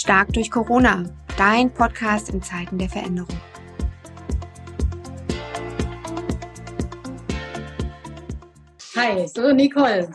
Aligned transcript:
Stark 0.00 0.32
durch 0.32 0.50
Corona, 0.50 1.04
dein 1.36 1.70
Podcast 1.74 2.30
in 2.30 2.40
Zeiten 2.40 2.78
der 2.78 2.88
Veränderung. 2.88 3.38
Hi, 8.96 9.28
so 9.28 9.52
Nicole. 9.52 10.10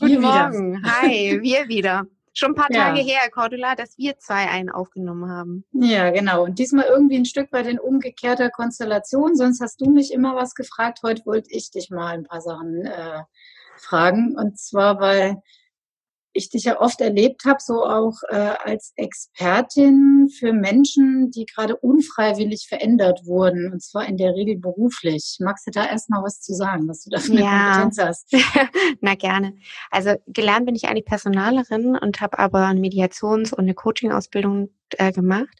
Guten 0.00 0.22
Morgen. 0.22 0.82
Hi, 0.84 1.38
wir 1.40 1.68
wieder. 1.68 2.08
Schon 2.34 2.50
ein 2.50 2.54
paar 2.56 2.66
ja. 2.72 2.86
Tage 2.86 3.00
her, 3.00 3.30
Cordula, 3.32 3.76
dass 3.76 3.96
wir 3.96 4.18
zwei 4.18 4.48
einen 4.48 4.70
aufgenommen 4.70 5.30
haben. 5.30 5.64
Ja, 5.70 6.10
genau. 6.10 6.42
Und 6.42 6.58
diesmal 6.58 6.86
irgendwie 6.86 7.18
ein 7.18 7.24
Stück 7.24 7.52
weit 7.52 7.68
in 7.68 7.78
umgekehrter 7.78 8.50
Konstellation. 8.50 9.36
Sonst 9.36 9.60
hast 9.60 9.80
du 9.80 9.88
mich 9.88 10.12
immer 10.12 10.34
was 10.34 10.56
gefragt. 10.56 10.98
Heute 11.04 11.24
wollte 11.26 11.50
ich 11.52 11.70
dich 11.70 11.90
mal 11.90 12.08
ein 12.08 12.24
paar 12.24 12.40
Sachen 12.40 12.84
äh, 12.86 13.22
fragen. 13.76 14.34
Und 14.36 14.58
zwar, 14.58 14.98
weil 14.98 15.40
ich 16.38 16.50
dich 16.50 16.64
ja 16.64 16.80
oft 16.80 17.00
erlebt 17.00 17.44
habe, 17.44 17.58
so 17.60 17.84
auch 17.84 18.14
äh, 18.30 18.54
als 18.64 18.92
Expertin 18.96 20.28
für 20.38 20.52
Menschen, 20.52 21.30
die 21.30 21.44
gerade 21.44 21.76
unfreiwillig 21.76 22.66
verändert 22.68 23.26
wurden, 23.26 23.72
und 23.72 23.82
zwar 23.82 24.06
in 24.06 24.16
der 24.16 24.34
Regel 24.34 24.56
beruflich. 24.56 25.36
Magst 25.40 25.66
du 25.66 25.70
da 25.70 25.86
erstmal 25.86 26.22
was 26.22 26.40
zu 26.40 26.54
sagen, 26.54 26.88
was 26.88 27.04
du 27.04 27.10
da 27.10 27.18
für 27.18 27.32
eine 27.32 27.40
ja. 27.42 27.72
Kompetenz 27.72 27.98
hast? 27.98 28.32
Na 29.00 29.14
gerne. 29.14 29.54
Also 29.90 30.14
gelernt 30.26 30.66
bin 30.66 30.74
ich 30.74 30.88
eigentlich 30.88 31.04
Personalerin 31.04 31.96
und 31.96 32.20
habe 32.20 32.38
aber 32.38 32.66
eine 32.66 32.80
Mediations- 32.80 33.52
und 33.52 33.64
eine 33.64 33.74
Coaching-Ausbildung 33.74 34.70
äh, 34.96 35.12
gemacht. 35.12 35.58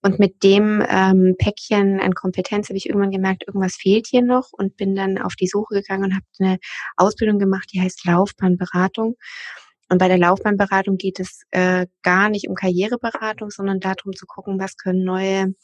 Und 0.00 0.20
mit 0.20 0.44
dem 0.44 0.84
ähm, 0.88 1.34
Päckchen 1.38 2.00
an 2.00 2.14
Kompetenz 2.14 2.68
habe 2.68 2.76
ich 2.76 2.88
irgendwann 2.88 3.10
gemerkt, 3.10 3.44
irgendwas 3.46 3.74
fehlt 3.74 4.06
hier 4.06 4.22
noch 4.22 4.50
und 4.52 4.76
bin 4.76 4.94
dann 4.94 5.18
auf 5.18 5.34
die 5.34 5.48
Suche 5.48 5.74
gegangen 5.74 6.04
und 6.04 6.14
habe 6.14 6.24
eine 6.38 6.58
Ausbildung 6.96 7.38
gemacht, 7.38 7.70
die 7.72 7.80
heißt 7.80 8.04
Laufbahnberatung. 8.04 9.16
Und 9.88 9.98
bei 9.98 10.08
der 10.08 10.18
Laufbahnberatung 10.18 10.96
geht 10.96 11.18
es 11.20 11.42
äh, 11.50 11.86
gar 12.02 12.28
nicht 12.28 12.48
um 12.48 12.54
Karriereberatung, 12.54 13.50
sondern 13.50 13.80
darum 13.80 14.12
zu 14.12 14.26
gucken, 14.26 14.60
was 14.60 14.76
können 14.76 15.04
neue 15.04 15.54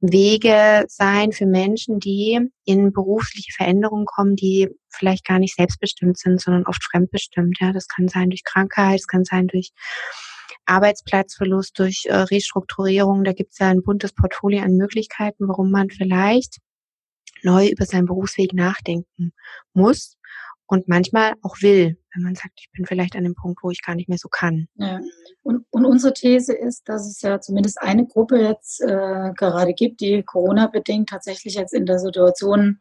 Wege 0.00 0.84
sein 0.88 1.32
für 1.32 1.46
Menschen, 1.46 1.98
die 2.00 2.40
in 2.64 2.92
berufliche 2.92 3.52
Veränderungen 3.56 4.06
kommen, 4.06 4.36
die 4.36 4.68
vielleicht 4.90 5.24
gar 5.24 5.38
nicht 5.38 5.54
selbstbestimmt 5.54 6.18
sind, 6.18 6.40
sondern 6.40 6.66
oft 6.66 6.82
fremdbestimmt. 6.84 7.58
Ja, 7.60 7.72
das 7.72 7.88
kann 7.88 8.08
sein 8.08 8.30
durch 8.30 8.44
Krankheit, 8.44 9.00
es 9.00 9.06
kann 9.06 9.24
sein 9.24 9.46
durch 9.46 9.70
Arbeitsplatzverlust, 10.66 11.78
durch 11.78 12.04
äh, 12.06 12.14
Restrukturierung. 12.16 13.24
Da 13.24 13.32
gibt 13.32 13.52
es 13.52 13.58
ja 13.58 13.68
ein 13.68 13.82
buntes 13.82 14.12
Portfolio 14.12 14.62
an 14.62 14.76
Möglichkeiten, 14.76 15.48
warum 15.48 15.70
man 15.70 15.90
vielleicht 15.90 16.58
neu 17.42 17.68
über 17.68 17.84
seinen 17.84 18.06
Berufsweg 18.06 18.52
nachdenken 18.52 19.32
muss 19.72 20.16
und 20.66 20.88
manchmal 20.88 21.34
auch 21.42 21.60
will, 21.60 21.98
wenn 22.14 22.22
man 22.22 22.34
sagt, 22.34 22.52
ich 22.58 22.70
bin 22.72 22.86
vielleicht 22.86 23.16
an 23.16 23.24
dem 23.24 23.34
Punkt, 23.34 23.62
wo 23.62 23.70
ich 23.70 23.82
gar 23.82 23.94
nicht 23.94 24.08
mehr 24.08 24.18
so 24.18 24.28
kann. 24.28 24.68
Ja. 24.76 25.00
Und, 25.42 25.66
und 25.70 25.84
unsere 25.84 26.14
These 26.14 26.54
ist, 26.54 26.88
dass 26.88 27.08
es 27.08 27.20
ja 27.22 27.40
zumindest 27.40 27.80
eine 27.80 28.06
Gruppe 28.06 28.40
jetzt 28.40 28.80
äh, 28.80 29.32
gerade 29.36 29.74
gibt, 29.74 30.00
die 30.00 30.22
Corona-bedingt 30.22 31.08
tatsächlich 31.08 31.54
jetzt 31.54 31.74
in 31.74 31.86
der 31.86 31.98
Situation 31.98 32.78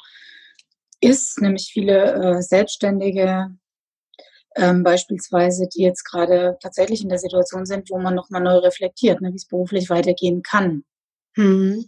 ist, 1.02 1.42
nämlich 1.42 1.70
viele 1.74 2.14
äh, 2.14 2.42
Selbstständige 2.42 3.56
ähm, 4.56 4.84
beispielsweise, 4.84 5.68
die 5.68 5.82
jetzt 5.82 6.04
gerade 6.04 6.58
tatsächlich 6.62 7.02
in 7.02 7.10
der 7.10 7.20
Situation 7.20 7.66
sind, 7.66 7.90
wo 7.90 8.00
man 8.00 8.16
nochmal 8.16 8.42
neu 8.42 8.58
reflektiert, 8.58 9.22
ne, 9.22 9.32
wie 9.32 9.38
es 9.38 9.48
beruflich 9.48 9.90
weitergehen 9.90 10.44
kann. 10.44 10.84
Hm. 11.36 11.86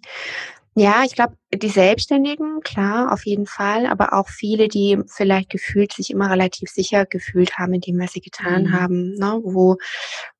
Ja, 0.77 1.03
ich 1.05 1.15
glaube, 1.15 1.37
die 1.53 1.69
Selbstständigen, 1.69 2.59
klar, 2.59 3.13
auf 3.13 3.25
jeden 3.25 3.45
Fall, 3.45 3.85
aber 3.85 4.11
auch 4.11 4.27
viele, 4.27 4.67
die 4.67 4.99
vielleicht 5.07 5.49
gefühlt 5.49 5.93
sich 5.93 6.09
immer 6.09 6.29
relativ 6.29 6.69
sicher 6.69 7.05
gefühlt 7.05 7.57
haben 7.57 7.73
in 7.75 7.79
dem, 7.79 7.97
was 7.97 8.11
sie 8.11 8.19
getan 8.19 8.63
mhm. 8.63 8.73
haben, 8.73 9.13
ne? 9.13 9.39
wo, 9.41 9.77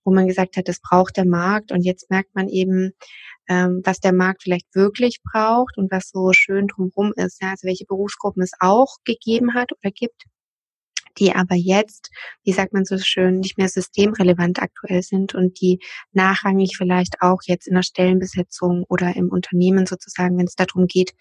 wo 0.03 0.13
man 0.13 0.27
gesagt 0.27 0.57
hat, 0.57 0.67
das 0.67 0.81
braucht 0.81 1.15
der 1.15 1.25
Markt 1.25 1.71
und 1.71 1.83
jetzt 1.83 2.09
merkt 2.09 2.35
man 2.35 2.49
eben, 2.49 2.91
ähm, 3.47 3.81
was 3.85 4.01
der 4.01 4.11
Markt 4.11 4.43
vielleicht 4.43 4.75
wirklich 4.75 5.21
braucht 5.23 5.77
und 5.77 5.89
was 5.89 6.09
so 6.09 6.33
schön 6.33 6.67
drumherum 6.67 7.13
ist, 7.15 7.41
ja, 7.41 7.51
also 7.51 7.65
welche 7.65 7.85
Berufsgruppen 7.85 8.43
es 8.43 8.51
auch 8.59 8.97
gegeben 9.05 9.53
hat 9.53 9.71
oder 9.71 9.91
gibt 9.91 10.25
die 11.17 11.33
aber 11.33 11.55
jetzt, 11.55 12.09
wie 12.43 12.53
sagt 12.53 12.73
man 12.73 12.85
so 12.85 12.97
schön, 12.97 13.39
nicht 13.39 13.57
mehr 13.57 13.69
systemrelevant 13.69 14.61
aktuell 14.61 15.01
sind 15.01 15.33
und 15.33 15.59
die 15.61 15.79
nachrangig 16.11 16.75
vielleicht 16.77 17.21
auch 17.21 17.39
jetzt 17.45 17.67
in 17.67 17.75
der 17.75 17.83
Stellenbesetzung 17.83 18.85
oder 18.89 19.15
im 19.15 19.29
Unternehmen 19.29 19.85
sozusagen, 19.85 20.37
wenn 20.37 20.45
es 20.45 20.55
darum 20.55 20.87
geht, 20.87 21.13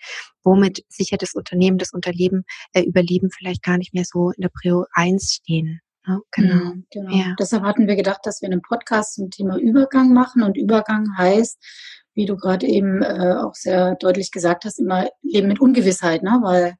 womit 0.43 0.84
sichert 0.88 1.22
das 1.22 1.34
Unternehmen 1.34 1.78
das 1.78 1.93
Unterleben, 1.93 2.44
äh, 2.72 2.82
Überleben 2.82 3.31
vielleicht 3.31 3.62
gar 3.62 3.78
nicht 3.78 3.94
mehr 3.94 4.05
so 4.05 4.31
in 4.31 4.43
der 4.43 4.50
Prio 4.50 4.84
1 4.93 5.32
stehen. 5.32 5.81
Ja, 6.06 6.21
genau. 6.32 6.55
Mhm, 6.55 6.87
genau. 6.91 7.16
Ja. 7.16 7.34
Deshalb 7.38 7.62
hatten 7.62 7.87
wir 7.88 7.97
gedacht, 7.97 8.21
dass 8.25 8.43
wir 8.43 8.50
einen 8.50 8.61
Podcast 8.61 9.15
zum 9.15 9.31
Thema 9.31 9.56
Übergang 9.56 10.12
machen 10.12 10.43
und 10.43 10.56
Übergang 10.56 11.06
heißt, 11.16 11.59
wie 12.14 12.26
du 12.26 12.36
gerade 12.36 12.66
eben 12.66 13.02
äh, 13.02 13.36
auch 13.42 13.54
sehr 13.54 13.97
deutlich 13.97 14.30
gesagt 14.30 14.64
hast, 14.64 14.78
immer 14.78 15.08
Leben 15.22 15.48
mit 15.48 15.60
Ungewissheit, 15.60 16.22
ne? 16.22 16.41
weil 16.42 16.76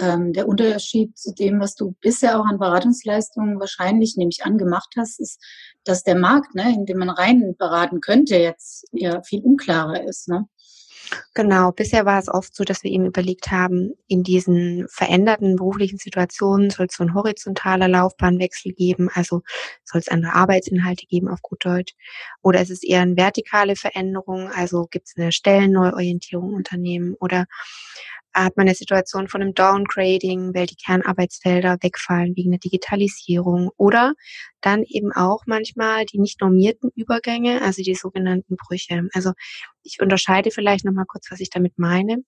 ähm, 0.00 0.32
der 0.32 0.48
Unterschied 0.48 1.16
zu 1.16 1.34
dem, 1.34 1.60
was 1.60 1.74
du 1.74 1.94
bisher 2.00 2.38
auch 2.38 2.46
an 2.46 2.58
Beratungsleistungen 2.58 3.58
wahrscheinlich, 3.58 4.16
nämlich 4.16 4.44
angemacht 4.44 4.94
hast, 4.96 5.20
ist, 5.20 5.42
dass 5.84 6.02
der 6.02 6.16
Markt, 6.16 6.54
ne, 6.54 6.74
in 6.74 6.86
dem 6.86 6.98
man 6.98 7.10
rein 7.10 7.54
beraten 7.58 8.00
könnte, 8.00 8.36
jetzt 8.36 8.86
ja 8.92 9.22
viel 9.22 9.42
unklarer 9.42 10.04
ist. 10.04 10.28
Ne? 10.28 10.46
Genau, 11.34 11.72
bisher 11.72 12.04
war 12.04 12.18
es 12.18 12.28
oft 12.28 12.54
so, 12.54 12.64
dass 12.64 12.82
wir 12.82 12.90
eben 12.90 13.06
überlegt 13.06 13.50
haben, 13.50 13.92
in 14.08 14.22
diesen 14.22 14.86
veränderten 14.88 15.56
beruflichen 15.56 15.98
Situationen 15.98 16.70
soll 16.70 16.86
es 16.86 16.96
so 16.96 17.04
ein 17.04 17.14
horizontaler 17.14 17.88
Laufbahnwechsel 17.88 18.72
geben, 18.72 19.08
also 19.12 19.42
soll 19.84 20.00
es 20.00 20.08
andere 20.08 20.34
Arbeitsinhalte 20.34 21.06
geben 21.06 21.28
auf 21.28 21.40
gut 21.42 21.64
Deutsch, 21.64 21.94
oder 22.42 22.60
ist 22.60 22.70
es 22.70 22.82
eher 22.82 23.02
eine 23.02 23.16
vertikale 23.16 23.76
Veränderung, 23.76 24.50
also 24.50 24.86
gibt 24.90 25.08
es 25.08 25.14
eine 25.16 25.32
Stellenneuorientierung 25.32 26.54
Unternehmen 26.54 27.14
oder 27.14 27.46
hat 28.34 28.56
man 28.56 28.66
eine 28.66 28.74
Situation 28.74 29.28
von 29.28 29.42
einem 29.42 29.54
Downgrading, 29.54 30.54
weil 30.54 30.66
die 30.66 30.76
Kernarbeitsfelder 30.76 31.78
wegfallen 31.80 32.36
wegen 32.36 32.50
der 32.50 32.60
Digitalisierung 32.60 33.70
oder 33.76 34.14
dann 34.60 34.82
eben 34.84 35.12
auch 35.12 35.44
manchmal 35.46 36.04
die 36.04 36.18
nicht 36.18 36.40
normierten 36.40 36.90
Übergänge, 36.94 37.62
also 37.62 37.82
die 37.82 37.94
sogenannten 37.94 38.56
Brüche. 38.56 39.08
Also 39.12 39.32
ich 39.82 39.98
unterscheide 40.00 40.50
vielleicht 40.50 40.84
nochmal 40.84 41.06
kurz, 41.06 41.30
was 41.30 41.40
ich 41.40 41.50
damit 41.50 41.78
meine. 41.78 42.18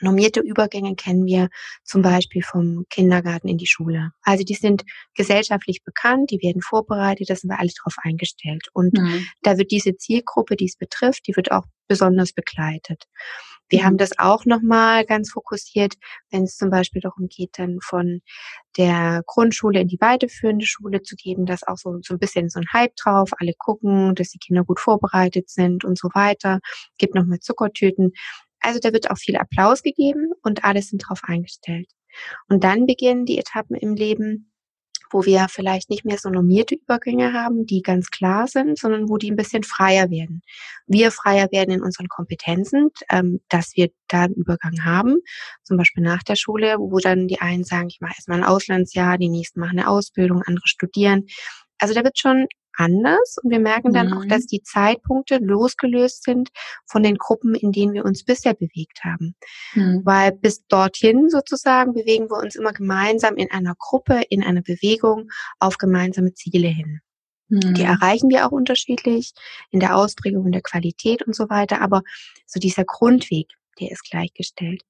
Normierte 0.00 0.40
Übergänge 0.40 0.94
kennen 0.96 1.24
wir 1.24 1.48
zum 1.84 2.02
Beispiel 2.02 2.42
vom 2.42 2.84
Kindergarten 2.90 3.48
in 3.48 3.58
die 3.58 3.66
Schule. 3.66 4.10
Also 4.22 4.44
die 4.44 4.54
sind 4.54 4.84
gesellschaftlich 5.14 5.82
bekannt, 5.84 6.30
die 6.30 6.40
werden 6.42 6.62
vorbereitet, 6.62 7.30
da 7.30 7.36
sind 7.36 7.50
wir 7.50 7.58
alle 7.58 7.70
drauf 7.82 7.94
eingestellt. 8.02 8.66
Und 8.72 8.98
mhm. 8.98 9.26
da 9.42 9.58
wird 9.58 9.70
diese 9.70 9.96
Zielgruppe, 9.96 10.56
die 10.56 10.66
es 10.66 10.76
betrifft, 10.76 11.26
die 11.26 11.36
wird 11.36 11.50
auch 11.52 11.64
besonders 11.86 12.32
begleitet. 12.32 13.04
Wir 13.68 13.80
mhm. 13.80 13.84
haben 13.84 13.96
das 13.98 14.18
auch 14.18 14.44
nochmal 14.44 15.04
ganz 15.04 15.30
fokussiert, 15.32 15.94
wenn 16.30 16.44
es 16.44 16.56
zum 16.56 16.70
Beispiel 16.70 17.00
darum 17.00 17.28
geht, 17.28 17.58
dann 17.58 17.78
von 17.80 18.20
der 18.76 19.22
Grundschule 19.26 19.80
in 19.80 19.88
die 19.88 20.00
weiterführende 20.00 20.66
Schule 20.66 21.02
zu 21.02 21.16
geben, 21.16 21.46
dass 21.46 21.66
auch 21.66 21.76
so, 21.76 21.98
so 22.02 22.14
ein 22.14 22.18
bisschen 22.18 22.48
so 22.50 22.60
ein 22.60 22.66
Hype 22.72 22.96
drauf, 22.96 23.30
alle 23.38 23.52
gucken, 23.56 24.14
dass 24.14 24.30
die 24.30 24.38
Kinder 24.38 24.64
gut 24.64 24.80
vorbereitet 24.80 25.48
sind 25.48 25.84
und 25.84 25.98
so 25.98 26.08
weiter. 26.14 26.60
Gibt 26.98 27.14
nochmal 27.14 27.40
Zuckertüten. 27.40 28.12
Also 28.64 28.78
da 28.80 28.94
wird 28.94 29.10
auch 29.10 29.18
viel 29.18 29.36
Applaus 29.36 29.82
gegeben 29.82 30.32
und 30.42 30.64
alle 30.64 30.80
sind 30.80 31.04
drauf 31.06 31.20
eingestellt. 31.24 31.90
Und 32.48 32.64
dann 32.64 32.86
beginnen 32.86 33.26
die 33.26 33.38
Etappen 33.38 33.76
im 33.76 33.94
Leben, 33.94 34.50
wo 35.10 35.26
wir 35.26 35.46
vielleicht 35.50 35.90
nicht 35.90 36.06
mehr 36.06 36.16
so 36.16 36.30
normierte 36.30 36.74
Übergänge 36.74 37.34
haben, 37.34 37.66
die 37.66 37.82
ganz 37.82 38.10
klar 38.10 38.48
sind, 38.48 38.78
sondern 38.78 39.10
wo 39.10 39.18
die 39.18 39.30
ein 39.30 39.36
bisschen 39.36 39.62
freier 39.62 40.10
werden. 40.10 40.40
Wir 40.86 41.10
freier 41.10 41.48
werden 41.52 41.74
in 41.74 41.82
unseren 41.82 42.08
Kompetenzen, 42.08 42.88
ähm, 43.10 43.40
dass 43.50 43.72
wir 43.76 43.90
da 44.08 44.22
einen 44.22 44.34
Übergang 44.34 44.82
haben, 44.84 45.18
zum 45.62 45.76
Beispiel 45.76 46.02
nach 46.02 46.22
der 46.22 46.36
Schule, 46.36 46.78
wo 46.78 46.98
dann 47.00 47.28
die 47.28 47.40
einen 47.40 47.64
sagen, 47.64 47.88
ich 47.88 48.00
mache 48.00 48.14
erstmal 48.16 48.38
ein 48.38 48.44
Auslandsjahr, 48.44 49.18
die 49.18 49.28
nächsten 49.28 49.60
machen 49.60 49.78
eine 49.78 49.88
Ausbildung, 49.88 50.42
andere 50.42 50.66
studieren. 50.66 51.26
Also 51.78 51.92
da 51.92 52.02
wird 52.02 52.18
schon 52.18 52.46
anders 52.76 53.36
und 53.42 53.50
wir 53.50 53.60
merken 53.60 53.92
dann 53.92 54.08
mhm. 54.08 54.12
auch, 54.14 54.24
dass 54.26 54.46
die 54.46 54.62
Zeitpunkte 54.62 55.38
losgelöst 55.38 56.24
sind 56.24 56.50
von 56.86 57.02
den 57.02 57.16
Gruppen, 57.16 57.54
in 57.54 57.72
denen 57.72 57.92
wir 57.92 58.04
uns 58.04 58.24
bisher 58.24 58.54
bewegt 58.54 59.04
haben. 59.04 59.34
Mhm. 59.74 60.02
Weil 60.04 60.32
bis 60.32 60.66
dorthin 60.66 61.30
sozusagen 61.30 61.92
bewegen 61.94 62.30
wir 62.30 62.38
uns 62.38 62.54
immer 62.56 62.72
gemeinsam 62.72 63.36
in 63.36 63.50
einer 63.50 63.74
Gruppe, 63.78 64.22
in 64.28 64.42
einer 64.42 64.62
Bewegung 64.62 65.30
auf 65.58 65.78
gemeinsame 65.78 66.34
Ziele 66.34 66.68
hin. 66.68 67.00
Mhm. 67.48 67.74
Die 67.74 67.82
erreichen 67.82 68.30
wir 68.30 68.46
auch 68.46 68.52
unterschiedlich 68.52 69.32
in 69.70 69.80
der 69.80 69.96
Ausprägung, 69.96 70.46
in 70.46 70.52
der 70.52 70.62
Qualität 70.62 71.22
und 71.22 71.34
so 71.34 71.48
weiter, 71.50 71.80
aber 71.80 72.02
so 72.46 72.58
dieser 72.60 72.84
Grundweg, 72.84 73.48
der 73.80 73.90
ist 73.90 74.08
gleichgestellt. 74.08 74.82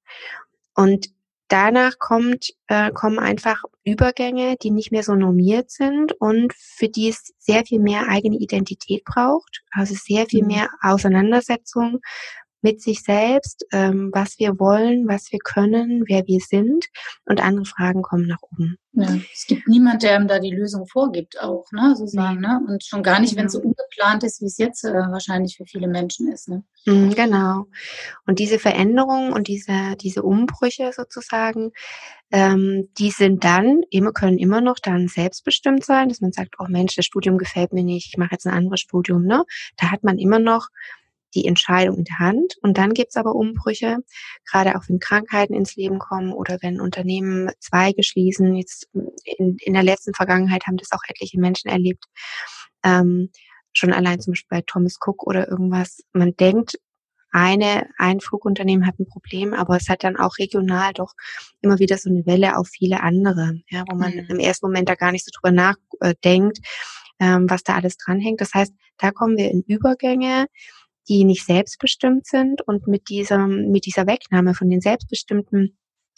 Und 0.75 1.09
danach 1.49 1.99
kommt, 1.99 2.51
äh, 2.69 2.91
kommen 2.91 3.19
einfach 3.19 3.63
Übergänge, 3.85 4.57
die 4.63 4.71
nicht 4.71 4.93
mehr 4.93 5.03
so 5.03 5.15
normiert 5.15 5.71
sind 5.71 6.13
und 6.13 6.53
für 6.55 6.89
die 6.89 7.09
es 7.09 7.35
sehr 7.39 7.65
viel 7.65 7.81
mehr 7.81 8.09
eigene 8.09 8.37
Identität 8.37 9.05
braucht, 9.05 9.63
also 9.71 9.95
sehr 9.95 10.27
viel 10.27 10.43
mhm. 10.43 10.49
mehr 10.49 10.69
Auseinandersetzung 10.81 12.01
mit 12.65 12.81
sich 12.81 13.03
selbst, 13.03 13.67
ähm, 13.73 14.11
was 14.13 14.39
wir 14.39 14.59
wollen, 14.59 15.07
was 15.07 15.31
wir 15.31 15.39
können, 15.39 16.05
wer 16.09 16.27
wir 16.27 16.41
sind 16.41 16.87
und 17.27 17.45
andere 17.45 17.67
Fragen 17.67 18.01
kommen 18.03 18.27
nach 18.27 18.41
oben. 18.41 18.79
Ja, 18.93 19.09
es 19.33 19.47
gibt 19.47 19.69
niemand, 19.69 20.03
der 20.03 20.15
einem 20.15 20.29
da 20.29 20.39
die 20.39 20.55
Lösung 20.55 20.87
vorgibt, 20.87 21.39
auch, 21.41 21.67
ne, 21.73 21.95
sozusagen, 21.95 22.41
ne? 22.41 22.61
Und 22.67 22.83
schon 22.85 23.03
gar 23.03 23.21
nicht, 23.21 23.31
genau. 23.31 23.41
wenn 23.41 23.47
es 23.47 23.53
so 23.53 23.59
ungeplant 23.59 24.23
ist, 24.23 24.41
wie 24.41 24.47
es 24.47 24.57
jetzt 24.57 24.85
äh, 24.85 24.95
wahrscheinlich 24.95 25.57
für 25.57 25.67
viele 25.67 25.89
Menschen 25.89 26.33
ist, 26.33 26.49
ne? 26.49 26.65
Mhm, 26.87 27.15
genau. 27.15 27.67
Und 28.27 28.39
diese 28.39 28.59
Veränderungen 28.59 29.33
und 29.33 29.49
diese, 29.49 29.97
diese 30.01 30.23
Umbrüche 30.23 30.93
sozusagen, 30.95 31.73
ähm, 32.31 32.89
die 32.97 33.11
sind 33.11 33.45
dann, 33.45 33.83
immer, 33.91 34.13
können 34.13 34.39
immer 34.39 34.61
noch 34.61 34.79
dann 34.81 35.09
selbstbestimmt 35.09 35.85
sein, 35.85 36.09
dass 36.09 36.21
man 36.21 36.33
sagt, 36.33 36.55
oh 36.59 36.67
Mensch, 36.69 36.95
das 36.95 37.05
Studium 37.05 37.37
gefällt 37.37 37.75
mir 37.75 37.85
nicht, 37.85 38.07
ich 38.07 38.17
mache 38.17 38.33
jetzt 38.33 38.47
ein 38.47 38.55
anderes 38.55 38.81
Studium, 38.81 39.25
ne? 39.25 39.45
Da 39.77 39.91
hat 39.91 40.03
man 40.03 40.19
immer 40.19 40.39
noch 40.39 40.69
die 41.35 41.47
Entscheidung 41.47 41.99
in 41.99 42.05
der 42.05 42.19
Hand. 42.19 42.57
Und 42.63 42.79
dann 42.79 42.95
gibt's 42.95 43.17
aber 43.17 43.35
Umbrüche, 43.35 43.99
gerade 44.51 44.77
auch 44.77 44.83
wenn 44.89 44.99
Krankheiten 44.99 45.55
ins 45.55 45.77
Leben 45.77 45.99
kommen 45.99 46.33
oder 46.33 46.59
wenn 46.63 46.81
Unternehmen 46.81 47.51
Zweige 47.61 48.03
schließen. 48.03 48.55
Jetzt 48.55 48.89
in, 49.25 49.57
in 49.61 49.75
der 49.75 49.83
letzten 49.83 50.15
Vergangenheit 50.15 50.67
haben 50.67 50.77
das 50.77 50.93
auch 50.93 51.03
etliche 51.09 51.39
Menschen 51.39 51.69
erlebt. 51.71 52.05
Ähm, 52.85 53.31
schon 53.73 53.93
allein 53.93 54.21
zum 54.21 54.33
Beispiel 54.33 54.59
bei 54.59 54.63
Thomas 54.67 54.99
Cook 55.05 55.27
oder 55.27 55.49
irgendwas. 55.49 56.03
Man 56.13 56.37
denkt, 56.37 56.79
eine, 57.35 57.89
ein 57.99 58.21
Flugunternehmen 58.21 58.87
hat 58.87 59.01
ein 59.01 59.09
Problem, 59.09 59.55
aber 59.55 59.77
es 59.77 59.89
hat 59.89 60.05
dann 60.05 60.17
auch 60.17 60.39
regional 60.39 60.93
doch 60.93 61.15
immer 61.63 61.81
wieder 61.81 61.99
so 61.99 62.09
eine 62.09 62.25
Welle 62.27 62.57
auf 62.57 62.69
viele 62.69 63.03
andere, 63.03 63.61
ja, 63.69 63.83
wo 63.91 63.97
man 63.97 64.13
mhm. 64.13 64.27
im 64.29 64.39
ersten 64.39 64.67
Moment 64.67 64.89
da 64.89 64.95
gar 64.95 65.11
nicht 65.11 65.25
so 65.25 65.33
drüber 65.35 65.51
nachdenkt, 65.51 66.59
ähm, 67.19 67.51
was 67.51 67.65
da 67.65 67.75
alles 67.75 67.97
dranhängt. 67.97 68.41
Das 68.41 68.55
heißt, 68.55 68.73
da 68.99 69.11
kommen 69.11 69.37
wir 69.37 69.51
in 69.51 69.63
Übergänge, 69.63 70.47
die 71.09 71.25
nicht 71.25 71.45
selbstbestimmt 71.45 72.27
sind 72.27 72.63
und 72.63 72.87
mit 72.87 73.09
dieser, 73.09 73.47
mit 73.47 73.87
dieser 73.87 74.07
Wegnahme 74.07 74.55
von 74.55 74.69
den 74.71 74.81
selbstbestimmten 74.81 75.77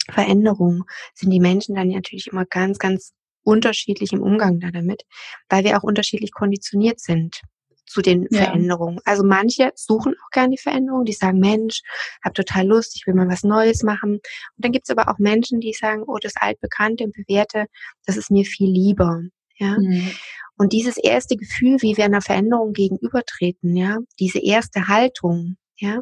Veränderungen 0.09 0.83
sind 1.13 1.31
die 1.31 1.39
Menschen 1.39 1.75
dann 1.75 1.89
natürlich 1.89 2.27
immer 2.27 2.45
ganz, 2.45 2.79
ganz 2.79 3.13
unterschiedlich 3.43 4.13
im 4.13 4.21
Umgang 4.21 4.59
damit, 4.59 5.03
weil 5.49 5.63
wir 5.63 5.77
auch 5.77 5.83
unterschiedlich 5.83 6.31
konditioniert 6.31 6.99
sind 6.99 7.41
zu 7.85 8.01
den 8.01 8.27
ja. 8.29 8.43
Veränderungen. 8.43 8.99
Also 9.05 9.23
manche 9.23 9.71
suchen 9.75 10.13
auch 10.13 10.29
gerne 10.31 10.51
die 10.51 10.61
Veränderung, 10.61 11.05
die 11.05 11.13
sagen, 11.13 11.39
Mensch, 11.39 11.81
hab 12.23 12.33
total 12.33 12.67
Lust, 12.67 12.95
ich 12.95 13.07
will 13.07 13.13
mal 13.13 13.29
was 13.29 13.43
Neues 13.43 13.83
machen. 13.83 14.15
Und 14.15 14.21
dann 14.57 14.73
gibt's 14.73 14.89
aber 14.89 15.09
auch 15.09 15.17
Menschen, 15.17 15.61
die 15.61 15.73
sagen, 15.73 16.03
oh, 16.05 16.17
das 16.21 16.35
altbekannte 16.35 17.05
und 17.05 17.15
bewährte, 17.15 17.65
das 18.05 18.17
ist 18.17 18.29
mir 18.29 18.43
viel 18.43 18.69
lieber. 18.69 19.21
Ja. 19.55 19.77
Mhm. 19.79 20.11
Und 20.57 20.73
dieses 20.73 20.97
erste 20.97 21.35
Gefühl, 21.35 21.77
wie 21.81 21.97
wir 21.97 22.05
einer 22.05 22.21
Veränderung 22.21 22.73
gegenübertreten, 22.73 23.75
ja, 23.75 23.99
diese 24.19 24.39
erste 24.39 24.87
Haltung, 24.87 25.57
ja, 25.75 26.01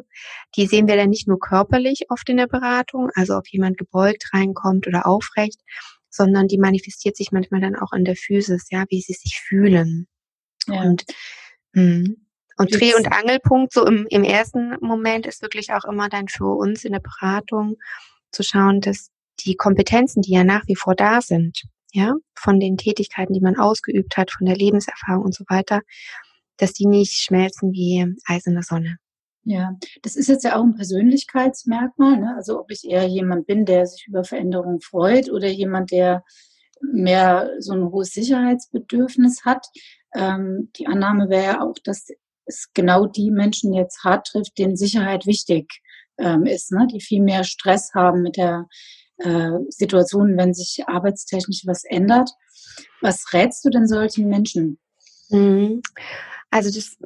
die 0.56 0.66
sehen 0.66 0.88
wir 0.88 0.96
dann 0.96 1.10
nicht 1.10 1.28
nur 1.28 1.38
körperlich 1.38 2.06
oft 2.08 2.28
in 2.30 2.38
der 2.38 2.46
Beratung, 2.46 3.10
also 3.14 3.36
ob 3.36 3.46
jemand 3.48 3.76
gebeugt 3.76 4.30
reinkommt 4.32 4.86
oder 4.86 5.06
aufrecht, 5.06 5.60
sondern 6.08 6.48
die 6.48 6.58
manifestiert 6.58 7.16
sich 7.16 7.30
manchmal 7.32 7.60
dann 7.60 7.76
auch 7.76 7.92
in 7.92 8.04
der 8.04 8.16
Physis, 8.16 8.68
ja, 8.70 8.84
wie 8.88 9.02
sie 9.02 9.12
sich 9.12 9.38
fühlen. 9.38 10.08
Ja. 10.66 10.82
Und, 10.82 11.04
mh. 11.72 11.82
Hm. 11.82 12.26
und 12.56 12.74
Dreh- 12.74 12.94
und 12.94 13.12
Angelpunkt 13.12 13.74
so 13.74 13.86
im, 13.86 14.06
im 14.08 14.24
ersten 14.24 14.76
Moment 14.80 15.26
ist 15.26 15.42
wirklich 15.42 15.72
auch 15.72 15.84
immer 15.84 16.08
dann 16.08 16.28
für 16.28 16.56
uns 16.56 16.84
in 16.84 16.92
der 16.92 17.00
Beratung 17.00 17.76
zu 18.30 18.42
schauen, 18.42 18.80
dass 18.80 19.10
die 19.40 19.56
Kompetenzen, 19.56 20.22
die 20.22 20.32
ja 20.32 20.44
nach 20.44 20.66
wie 20.66 20.76
vor 20.76 20.94
da 20.94 21.20
sind, 21.20 21.64
ja, 21.92 22.14
von 22.34 22.60
den 22.60 22.76
Tätigkeiten, 22.76 23.32
die 23.32 23.40
man 23.40 23.56
ausgeübt 23.56 24.16
hat, 24.16 24.30
von 24.30 24.46
der 24.46 24.56
Lebenserfahrung 24.56 25.24
und 25.24 25.34
so 25.34 25.44
weiter, 25.48 25.80
dass 26.56 26.72
die 26.72 26.86
nicht 26.86 27.12
schmelzen 27.12 27.72
wie 27.72 28.14
Eis 28.26 28.46
in 28.46 28.54
der 28.54 28.62
Sonne. 28.62 28.98
Ja, 29.44 29.76
das 30.02 30.16
ist 30.16 30.28
jetzt 30.28 30.42
ja 30.42 30.56
auch 30.56 30.64
ein 30.64 30.74
Persönlichkeitsmerkmal. 30.74 32.18
Ne? 32.18 32.34
Also 32.36 32.58
ob 32.58 32.70
ich 32.72 32.84
eher 32.84 33.06
jemand 33.06 33.46
bin, 33.46 33.64
der 33.64 33.86
sich 33.86 34.06
über 34.08 34.24
Veränderungen 34.24 34.80
freut 34.80 35.30
oder 35.30 35.46
jemand, 35.46 35.92
der 35.92 36.24
mehr 36.80 37.50
so 37.60 37.72
ein 37.72 37.92
hohes 37.92 38.10
Sicherheitsbedürfnis 38.10 39.44
hat. 39.44 39.66
Ähm, 40.14 40.70
die 40.76 40.88
Annahme 40.88 41.28
wäre 41.28 41.44
ja 41.44 41.60
auch, 41.62 41.76
dass 41.84 42.08
es 42.44 42.72
genau 42.74 43.06
die 43.06 43.30
Menschen 43.30 43.72
jetzt 43.72 44.02
hart 44.02 44.26
trifft, 44.26 44.58
denen 44.58 44.76
Sicherheit 44.76 45.26
wichtig 45.26 45.80
ähm, 46.18 46.44
ist, 46.46 46.72
ne? 46.72 46.88
die 46.92 47.00
viel 47.00 47.22
mehr 47.22 47.44
Stress 47.44 47.92
haben 47.94 48.22
mit 48.22 48.36
der 48.36 48.66
äh, 49.18 49.58
Situation, 49.68 50.36
wenn 50.36 50.54
sich 50.54 50.84
arbeitstechnisch 50.86 51.62
was 51.66 51.84
ändert. 51.84 52.30
Was 53.00 53.32
rätst 53.32 53.64
du 53.64 53.70
denn 53.70 53.86
solchen 53.86 54.28
Menschen? 54.28 54.78
Mhm. 55.30 55.82
Also 56.50 56.70
das 56.70 56.96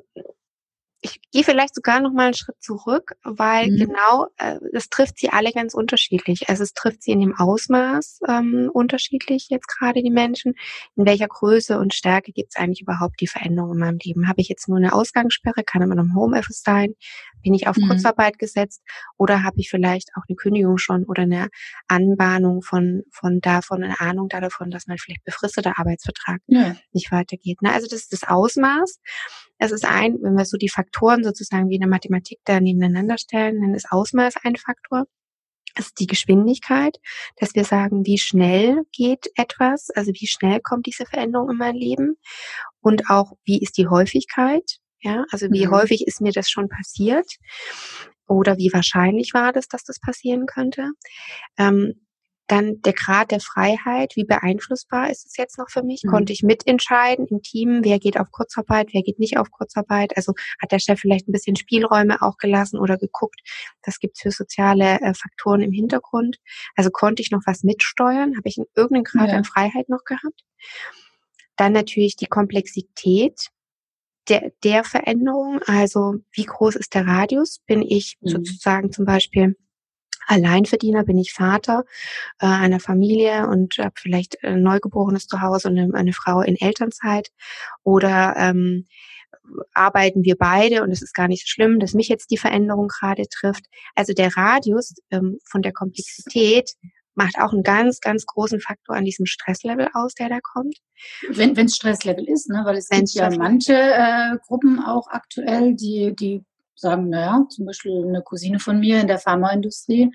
ich 1.02 1.20
gehe 1.32 1.44
vielleicht 1.44 1.74
sogar 1.74 2.00
noch 2.00 2.12
mal 2.12 2.26
einen 2.26 2.34
Schritt 2.34 2.60
zurück, 2.60 3.14
weil 3.24 3.70
mhm. 3.70 3.76
genau 3.78 4.26
äh, 4.36 4.58
das 4.72 4.88
trifft 4.90 5.18
sie 5.18 5.30
alle 5.30 5.52
ganz 5.52 5.72
unterschiedlich. 5.72 6.48
Also 6.48 6.62
es 6.62 6.74
trifft 6.74 7.02
sie 7.02 7.12
in 7.12 7.20
dem 7.20 7.34
Ausmaß 7.34 8.20
ähm, 8.28 8.70
unterschiedlich 8.72 9.48
jetzt 9.48 9.66
gerade 9.66 10.02
die 10.02 10.10
Menschen. 10.10 10.54
In 10.96 11.06
welcher 11.06 11.28
Größe 11.28 11.78
und 11.78 11.94
Stärke 11.94 12.32
gibt 12.32 12.50
es 12.50 12.60
eigentlich 12.60 12.82
überhaupt 12.82 13.20
die 13.20 13.26
Veränderung 13.26 13.72
in 13.72 13.78
meinem 13.78 13.98
Leben? 14.02 14.28
Habe 14.28 14.42
ich 14.42 14.48
jetzt 14.48 14.68
nur 14.68 14.76
eine 14.76 14.92
Ausgangssperre? 14.92 15.64
Kann 15.64 15.82
immer 15.82 15.94
noch 15.94 16.04
im 16.04 16.14
Homeoffice 16.14 16.62
sein? 16.62 16.94
Bin 17.42 17.54
ich 17.54 17.66
auf 17.66 17.76
mhm. 17.76 17.88
Kurzarbeit 17.88 18.38
gesetzt? 18.38 18.82
Oder 19.16 19.42
habe 19.42 19.56
ich 19.58 19.70
vielleicht 19.70 20.10
auch 20.16 20.22
eine 20.28 20.36
Kündigung 20.36 20.78
schon 20.78 21.04
oder 21.04 21.22
eine 21.22 21.48
Anbahnung 21.88 22.62
von 22.62 23.02
von 23.10 23.40
davon, 23.40 23.82
eine 23.82 24.00
Ahnung 24.00 24.28
davon, 24.28 24.70
dass 24.70 24.86
mein 24.86 24.98
vielleicht 24.98 25.24
befristeter 25.24 25.78
Arbeitsvertrag 25.78 26.40
ja. 26.46 26.76
nicht 26.92 27.10
weitergeht? 27.12 27.62
Ne? 27.62 27.72
Also 27.72 27.86
das 27.86 28.00
ist 28.00 28.12
das 28.12 28.24
Ausmaß. 28.24 29.00
Es 29.58 29.72
ist 29.72 29.84
ein, 29.84 30.16
wenn 30.22 30.34
wir 30.34 30.44
so 30.44 30.56
die 30.56 30.68
Faktoren 30.68 31.22
sozusagen 31.22 31.68
wie 31.68 31.74
in 31.74 31.80
der 31.80 31.90
Mathematik 31.90 32.38
da 32.44 32.60
nebeneinander 32.60 33.18
stellen, 33.18 33.60
dann 33.60 33.74
ist 33.74 33.90
Ausmaß 33.90 34.34
ein 34.42 34.56
Faktor. 34.56 35.04
Es 35.74 35.86
ist 35.86 36.00
die 36.00 36.06
Geschwindigkeit, 36.06 36.98
dass 37.36 37.54
wir 37.54 37.64
sagen, 37.64 38.04
wie 38.04 38.18
schnell 38.18 38.82
geht 38.92 39.30
etwas, 39.36 39.90
also 39.90 40.10
wie 40.12 40.26
schnell 40.26 40.60
kommt 40.60 40.86
diese 40.86 41.06
Veränderung 41.06 41.50
in 41.50 41.56
mein 41.56 41.76
Leben 41.76 42.16
und 42.80 43.08
auch 43.08 43.34
wie 43.44 43.60
ist 43.60 43.76
die 43.76 43.86
Häufigkeit, 43.86 44.79
ja, 45.00 45.24
also 45.30 45.46
wie 45.50 45.66
mhm. 45.66 45.70
häufig 45.70 46.06
ist 46.06 46.20
mir 46.20 46.32
das 46.32 46.50
schon 46.50 46.68
passiert 46.68 47.26
oder 48.26 48.58
wie 48.58 48.70
wahrscheinlich 48.72 49.34
war 49.34 49.52
das, 49.52 49.68
dass 49.68 49.84
das 49.84 49.98
passieren 50.00 50.46
könnte. 50.46 50.90
Ähm, 51.58 52.06
dann 52.50 52.82
der 52.82 52.94
Grad 52.94 53.30
der 53.30 53.38
Freiheit, 53.38 54.16
wie 54.16 54.24
beeinflussbar 54.24 55.08
ist 55.08 55.24
es 55.24 55.36
jetzt 55.36 55.56
noch 55.56 55.70
für 55.70 55.84
mich? 55.84 56.02
Mhm. 56.02 56.10
Konnte 56.10 56.32
ich 56.32 56.42
mitentscheiden 56.42 57.26
im 57.28 57.42
Team, 57.42 57.80
wer 57.84 58.00
geht 58.00 58.18
auf 58.18 58.32
Kurzarbeit, 58.32 58.88
wer 58.92 59.02
geht 59.02 59.20
nicht 59.20 59.38
auf 59.38 59.52
Kurzarbeit? 59.52 60.16
Also 60.16 60.34
hat 60.60 60.72
der 60.72 60.80
Chef 60.80 60.98
vielleicht 60.98 61.28
ein 61.28 61.32
bisschen 61.32 61.54
Spielräume 61.54 62.20
auch 62.22 62.38
gelassen 62.38 62.78
oder 62.78 62.98
geguckt, 62.98 63.40
was 63.84 64.00
gibt's 64.00 64.20
für 64.20 64.32
soziale 64.32 65.00
äh, 65.00 65.14
Faktoren 65.14 65.60
im 65.60 65.70
Hintergrund? 65.70 66.38
Also 66.74 66.90
konnte 66.90 67.22
ich 67.22 67.30
noch 67.30 67.42
was 67.46 67.62
mitsteuern? 67.62 68.36
Habe 68.36 68.48
ich 68.48 68.58
in 68.58 68.66
irgendeinem 68.74 69.04
Grad 69.04 69.28
ja. 69.28 69.36
an 69.36 69.44
Freiheit 69.44 69.88
noch 69.88 70.02
gehabt? 70.04 70.44
Dann 71.54 71.72
natürlich 71.72 72.16
die 72.16 72.26
Komplexität 72.26 73.50
der, 74.28 74.52
der 74.62 74.84
Veränderung. 74.84 75.60
Also 75.66 76.16
wie 76.32 76.44
groß 76.44 76.76
ist 76.76 76.94
der 76.94 77.06
Radius? 77.06 77.60
Bin 77.66 77.82
ich 77.82 78.16
mhm. 78.20 78.28
sozusagen 78.28 78.92
zum 78.92 79.04
Beispiel 79.04 79.56
Alleinverdiener, 80.26 81.02
bin 81.02 81.18
ich 81.18 81.32
Vater 81.32 81.84
äh, 82.38 82.46
einer 82.46 82.78
Familie 82.78 83.48
und 83.48 83.78
habe 83.78 83.94
vielleicht 83.96 84.42
ein 84.44 84.62
Neugeborenes 84.62 85.26
zu 85.26 85.40
Hause 85.40 85.68
und 85.68 85.78
eine, 85.78 85.94
eine 85.94 86.12
Frau 86.12 86.40
in 86.40 86.54
Elternzeit 86.56 87.30
oder 87.82 88.34
ähm, 88.36 88.86
arbeiten 89.72 90.22
wir 90.22 90.36
beide 90.36 90.82
und 90.82 90.92
es 90.92 91.02
ist 91.02 91.14
gar 91.14 91.26
nicht 91.26 91.42
so 91.42 91.50
schlimm, 91.50 91.80
dass 91.80 91.94
mich 91.94 92.08
jetzt 92.08 92.30
die 92.30 92.36
Veränderung 92.36 92.86
gerade 92.86 93.26
trifft. 93.28 93.64
Also 93.96 94.12
der 94.12 94.36
Radius 94.36 94.94
ähm, 95.10 95.38
von 95.44 95.62
der 95.62 95.72
Komplexität 95.72 96.70
macht 97.20 97.38
auch 97.38 97.52
einen 97.52 97.62
ganz, 97.62 98.00
ganz 98.00 98.24
großen 98.24 98.60
Faktor 98.60 98.96
an 98.96 99.04
diesem 99.04 99.26
Stresslevel 99.26 99.88
aus, 99.92 100.14
der 100.14 100.30
da 100.30 100.38
kommt. 100.40 100.76
Wenn 101.28 101.54
es 101.56 101.76
Stresslevel 101.76 102.26
ist, 102.28 102.48
ne? 102.48 102.62
weil 102.64 102.76
es 102.76 102.90
Wenn's 102.90 103.12
gibt 103.12 103.32
ja 103.32 103.38
manche 103.38 103.74
äh, 103.74 104.38
Gruppen 104.46 104.80
auch 104.80 105.08
aktuell, 105.08 105.74
die, 105.74 106.14
die 106.18 106.42
sagen, 106.76 107.10
naja, 107.10 107.44
zum 107.50 107.66
Beispiel 107.66 108.04
eine 108.06 108.22
Cousine 108.22 108.58
von 108.58 108.80
mir 108.80 109.00
in 109.00 109.06
der 109.06 109.18
Pharmaindustrie, 109.18 110.10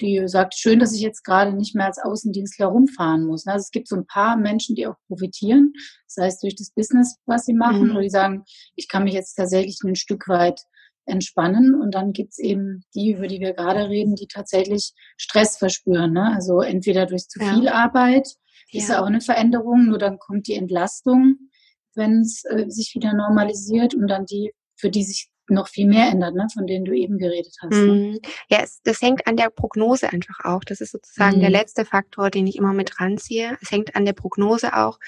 die 0.00 0.22
sagt, 0.26 0.54
schön, 0.54 0.78
dass 0.78 0.94
ich 0.94 1.00
jetzt 1.00 1.24
gerade 1.24 1.52
nicht 1.52 1.74
mehr 1.74 1.86
als 1.86 1.98
Außendienstler 1.98 2.66
rumfahren 2.66 3.24
muss. 3.24 3.46
Also 3.46 3.62
es 3.62 3.70
gibt 3.70 3.88
so 3.88 3.96
ein 3.96 4.06
paar 4.06 4.36
Menschen, 4.36 4.76
die 4.76 4.86
auch 4.86 4.96
profitieren, 5.08 5.72
sei 6.06 6.26
es 6.26 6.40
durch 6.40 6.54
das 6.54 6.70
Business, 6.70 7.16
was 7.26 7.44
sie 7.44 7.54
machen, 7.54 7.84
mhm. 7.84 7.90
oder 7.92 8.02
die 8.02 8.10
sagen, 8.10 8.44
ich 8.74 8.88
kann 8.88 9.04
mich 9.04 9.14
jetzt 9.14 9.34
tatsächlich 9.34 9.78
ein 9.84 9.94
Stück 9.94 10.28
weit 10.28 10.62
entspannen. 11.06 11.74
Und 11.74 11.94
dann 11.94 12.12
gibt's 12.12 12.38
eben 12.38 12.82
die, 12.94 13.12
über 13.12 13.26
die 13.28 13.40
wir 13.40 13.54
gerade 13.54 13.88
reden, 13.88 14.14
die 14.16 14.26
tatsächlich 14.26 14.92
Stress 15.16 15.56
verspüren. 15.56 16.12
Ne? 16.12 16.32
Also 16.34 16.60
entweder 16.60 17.06
durch 17.06 17.28
zu 17.28 17.38
viel 17.40 17.64
ja. 17.64 17.72
Arbeit, 17.72 18.28
ja. 18.70 18.80
ist 18.80 18.88
ja 18.88 19.00
auch 19.00 19.06
eine 19.06 19.20
Veränderung, 19.20 19.86
nur 19.86 19.98
dann 19.98 20.18
kommt 20.18 20.48
die 20.48 20.54
Entlastung, 20.54 21.36
wenn 21.94 22.20
es 22.20 22.44
äh, 22.44 22.66
sich 22.68 22.94
wieder 22.94 23.14
normalisiert 23.14 23.94
und 23.94 24.08
dann 24.08 24.26
die, 24.26 24.52
für 24.76 24.90
die 24.90 25.04
sich 25.04 25.30
noch 25.48 25.68
viel 25.68 25.86
mehr 25.86 26.08
ändert, 26.08 26.34
ne, 26.34 26.46
von 26.52 26.66
denen 26.66 26.84
du 26.84 26.92
eben 26.92 27.18
geredet 27.18 27.54
hast. 27.62 27.70
Ne? 27.70 27.86
Mhm. 27.86 28.20
Ja, 28.50 28.60
es, 28.62 28.80
das 28.82 29.00
hängt 29.00 29.26
an 29.26 29.36
der 29.36 29.50
Prognose 29.50 30.12
einfach 30.12 30.40
auch. 30.44 30.64
Das 30.64 30.80
ist 30.80 30.92
sozusagen 30.92 31.36
mhm. 31.36 31.40
der 31.40 31.50
letzte 31.50 31.84
Faktor, 31.84 32.30
den 32.30 32.46
ich 32.46 32.56
immer 32.56 32.72
mit 32.72 33.00
ranziehe. 33.00 33.56
Es 33.60 33.70
hängt 33.70 33.94
an 33.94 34.04
der 34.04 34.12
Prognose 34.12 34.76
auch, 34.76 34.98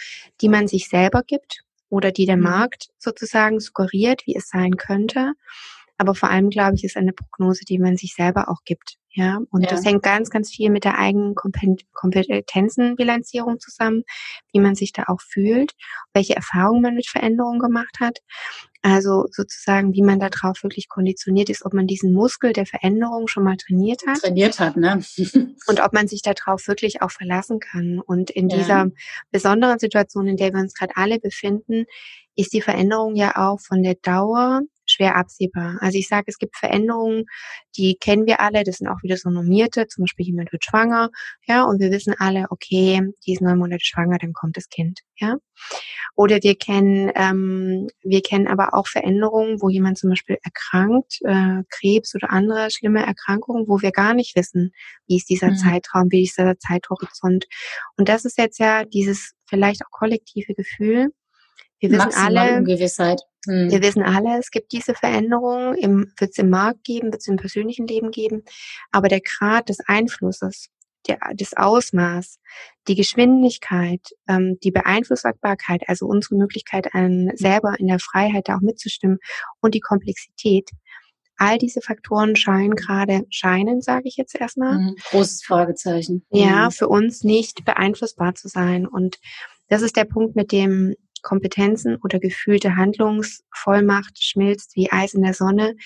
die 0.41 0.49
man 0.49 0.69
sich 0.69 0.89
selber 0.89 1.23
gibt 1.23 1.65
oder 1.89 2.13
die 2.13 2.27
der 2.27 2.37
mhm. 2.37 2.45
Markt 2.45 2.91
sozusagen 2.99 3.61
suggeriert, 3.61 4.27
wie 4.27 4.37
es 4.37 4.49
sein 4.49 4.77
könnte. 4.77 5.33
Aber 5.99 6.15
vor 6.15 6.31
allem, 6.31 6.49
glaube 6.49 6.77
ich, 6.77 6.85
ist 6.85 6.97
eine 6.97 7.13
Prognose, 7.13 7.65
die 7.65 7.79
man 7.79 7.97
sich 7.97 8.15
selber 8.15 8.49
auch 8.49 8.63
gibt. 8.65 8.99
Ja, 9.11 9.41
und 9.51 9.63
ja. 9.63 9.69
das 9.69 9.85
hängt 9.85 10.05
ganz, 10.05 10.31
ganz 10.31 10.49
viel 10.49 10.71
mit 10.71 10.85
der 10.85 10.97
eigenen 10.97 11.35
Kompetenzenbilanzierung 11.35 13.59
zusammen, 13.59 14.05
wie 14.53 14.61
man 14.61 14.77
sich 14.77 14.93
da 14.93 15.07
auch 15.09 15.21
fühlt, 15.21 15.73
welche 16.13 16.37
Erfahrungen 16.37 16.83
man 16.83 16.95
mit 16.95 17.09
Veränderungen 17.09 17.59
gemacht 17.59 17.97
hat. 17.99 18.21
Also 18.81 19.27
sozusagen, 19.33 19.93
wie 19.93 20.03
man 20.03 20.21
darauf 20.21 20.63
wirklich 20.63 20.89
konditioniert 20.89 21.51
ist, 21.51 21.65
ob 21.65 21.75
man 21.75 21.89
diesen 21.89 22.13
Muskel 22.13 22.53
der 22.53 22.65
Veränderung 22.65 23.27
schon 23.27 23.43
mal 23.43 23.57
trainiert 23.57 24.03
hat. 24.07 24.21
Trainiert 24.21 24.61
hat, 24.61 24.77
ne? 24.77 25.03
und 25.67 25.81
ob 25.81 25.93
man 25.93 26.07
sich 26.07 26.23
darauf 26.23 26.69
wirklich 26.69 27.03
auch 27.03 27.11
verlassen 27.11 27.59
kann. 27.59 27.99
Und 27.99 28.31
in 28.31 28.49
ja. 28.49 28.57
dieser 28.57 28.87
besonderen 29.33 29.81
Situation, 29.81 30.29
in 30.29 30.37
der 30.37 30.53
wir 30.53 30.61
uns 30.61 30.75
gerade 30.75 30.97
alle 30.97 31.19
befinden, 31.19 31.87
ist 32.37 32.53
die 32.53 32.63
Veränderung 32.63 33.17
ja 33.17 33.35
auch 33.35 33.59
von 33.59 33.83
der 33.83 33.97
Dauer 33.97 34.63
schwer 34.91 35.17
absehbar. 35.17 35.77
Also 35.81 35.99
ich 35.99 36.09
sage, 36.09 36.25
es 36.29 36.39
gibt 36.39 36.57
Veränderungen, 36.57 37.25
die 37.77 37.97
kennen 37.97 38.27
wir 38.27 38.41
alle, 38.41 38.65
das 38.65 38.79
sind 38.79 38.89
auch 38.89 39.03
wieder 39.03 39.17
so 39.17 39.31
normierte, 39.31 39.87
zum 39.87 40.05
Beispiel 40.05 40.27
jemand 40.27 40.53
wird 40.53 40.65
schwanger, 40.65 41.11
ja, 41.47 41.65
und 41.65 41.81
wir 41.81 41.91
wissen 41.91 42.15
alle, 42.19 42.47
okay, 42.51 43.03
die 43.27 43.33
ist 43.33 43.43
neun 43.43 43.59
Monate 43.59 43.85
schwanger, 43.85 44.19
dann 44.19 44.33
kommt 44.33 44.57
das 44.57 44.69
Kind, 44.69 45.01
ja. 45.17 45.37
Oder 46.15 46.43
wir 46.43 46.57
kennen, 46.57 47.11
ähm, 47.15 47.89
wir 48.03 48.23
kennen 48.23 48.49
aber 48.49 48.75
auch 48.75 48.89
Veränderungen, 48.89 49.61
wo 49.61 49.69
jemand 49.69 49.99
zum 49.99 50.11
Beispiel 50.11 50.39
erkrankt, 50.43 51.19
äh, 51.25 51.63
Krebs 51.71 52.15
oder 52.15 52.31
andere 52.31 52.71
schlimme 52.71 53.05
Erkrankungen, 53.05 53.69
wo 53.69 53.81
wir 53.81 53.93
gar 53.93 54.15
nicht 54.15 54.37
wissen, 54.37 54.73
wie 55.07 55.17
ist 55.17 55.31
dieser 55.31 55.51
mhm. 55.51 55.57
Zeitraum, 55.57 56.07
wie 56.11 56.25
ist 56.25 56.39
dieser 56.39 56.59
Zeithorizont. 56.59 57.47
Und 57.97 58.09
das 58.09 58.25
ist 58.25 58.39
jetzt 58.39 58.59
ja 58.59 58.85
dieses 58.85 59.35
vielleicht 59.47 59.83
auch 59.85 59.91
kollektive 59.91 60.55
Gefühl, 60.55 61.11
wir 61.81 61.91
wissen 61.91 62.13
alle, 62.15 62.57
Ungewissheit. 62.57 63.23
Hm. 63.47 63.71
wir 63.71 63.83
wissen 63.83 64.03
alle, 64.03 64.39
es 64.39 64.51
gibt 64.51 64.73
diese 64.73 64.95
Veränderungen, 64.95 65.75
im, 65.75 66.13
wird 66.19 66.33
es 66.33 66.39
im 66.39 66.51
Markt 66.51 66.85
geben, 66.85 67.13
wird 67.13 67.23
es 67.23 67.29
im 67.29 67.37
persönlichen 67.37 67.87
Leben 67.87 68.11
geben, 68.11 68.43
aber 68.91 69.09
der 69.09 69.21
Grad 69.21 69.69
des 69.69 69.79
Einflusses, 69.87 70.69
der, 71.07 71.19
das 71.35 71.55
Ausmaß, 71.57 72.39
die 72.89 72.97
Geschwindigkeit, 72.97 74.01
ähm, 74.29 74.59
die 74.63 74.73
Beeinflussbarkeit, 74.73 75.83
also 75.87 76.07
unsere 76.07 76.35
Möglichkeit, 76.35 76.95
an, 76.95 77.31
selber 77.35 77.75
in 77.79 77.87
der 77.87 78.01
Freiheit 78.01 78.49
da 78.49 78.57
auch 78.57 78.61
mitzustimmen 78.61 79.19
und 79.61 79.75
die 79.75 79.81
Komplexität, 79.81 80.71
all 81.39 81.57
diese 81.57 81.81
Faktoren 81.81 82.37
scheinen 82.37 82.75
gerade, 82.75 83.23
scheinen, 83.31 83.81
sage 83.81 84.09
ich 84.09 84.17
jetzt 84.17 84.35
erstmal. 84.35 84.79
Mhm, 84.79 84.97
großes 85.11 85.45
Fragezeichen. 85.45 86.27
Ja, 86.31 86.67
mhm. 86.67 86.73
für 86.73 86.89
uns 86.89 87.23
nicht 87.23 87.65
beeinflussbar 87.65 88.35
zu 88.35 88.49
sein. 88.49 88.87
Und 88.87 89.19
das 89.69 89.83
ist 89.83 89.97
der 89.97 90.05
Punkt, 90.05 90.35
mit 90.35 90.53
dem 90.53 90.95
Kompetenzen 91.23 91.97
oder 92.03 92.19
gefühlte 92.19 92.77
Handlungsvollmacht 92.77 94.23
schmilzt 94.23 94.77
wie 94.77 94.91
Eis 94.91 95.15
in 95.15 95.23
der 95.23 95.35
Sonne, 95.35 95.77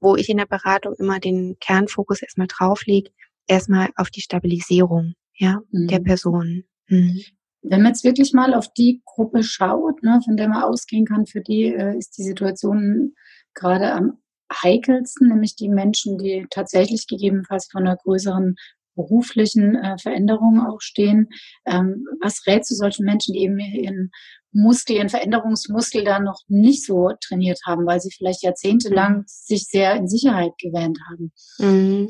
wo 0.00 0.16
ich 0.16 0.28
in 0.28 0.36
der 0.36 0.46
Beratung 0.46 0.94
immer 0.98 1.20
den 1.20 1.56
Kernfokus 1.60 2.22
erstmal 2.22 2.46
drauf 2.46 2.86
lege, 2.86 3.10
erstmal 3.46 3.88
auf 3.96 4.10
die 4.10 4.20
Stabilisierung 4.20 5.14
ja, 5.34 5.60
mhm. 5.70 5.88
der 5.88 6.00
Person. 6.00 6.64
Mhm. 6.88 7.20
Wenn 7.62 7.82
man 7.82 7.92
jetzt 7.92 8.04
wirklich 8.04 8.32
mal 8.32 8.54
auf 8.54 8.72
die 8.72 9.02
Gruppe 9.04 9.42
schaut, 9.42 10.02
ne, 10.02 10.20
von 10.24 10.36
der 10.36 10.48
man 10.48 10.62
ausgehen 10.62 11.04
kann, 11.04 11.26
für 11.26 11.40
die 11.40 11.64
äh, 11.64 11.96
ist 11.98 12.16
die 12.16 12.22
Situation 12.22 13.14
gerade 13.54 13.92
am 13.92 14.18
heikelsten, 14.62 15.28
nämlich 15.28 15.56
die 15.56 15.68
Menschen, 15.68 16.18
die 16.18 16.46
tatsächlich 16.50 17.06
gegebenenfalls 17.06 17.68
von 17.70 17.86
einer 17.86 17.96
größeren 17.96 18.54
beruflichen 18.94 19.76
äh, 19.76 19.96
Veränderungen 19.98 20.60
auch 20.60 20.80
stehen. 20.80 21.28
Ähm, 21.66 22.04
was 22.20 22.46
rätst 22.46 22.70
du 22.70 22.74
solchen 22.74 23.04
Menschen, 23.04 23.32
die 23.32 23.40
eben 23.40 23.58
ihren 23.58 24.10
Muskel, 24.52 24.96
ihren 24.96 25.08
Veränderungsmuskel 25.08 26.04
da 26.04 26.20
noch 26.20 26.42
nicht 26.48 26.84
so 26.84 27.10
trainiert 27.20 27.60
haben, 27.66 27.86
weil 27.86 28.00
sie 28.00 28.10
vielleicht 28.10 28.42
jahrzehntelang 28.42 29.18
mhm. 29.18 29.24
sich 29.26 29.66
sehr 29.66 29.94
in 29.94 30.08
Sicherheit 30.08 30.52
gewähnt 30.60 30.98
haben? 31.10 31.32
Mhm. 31.58 32.08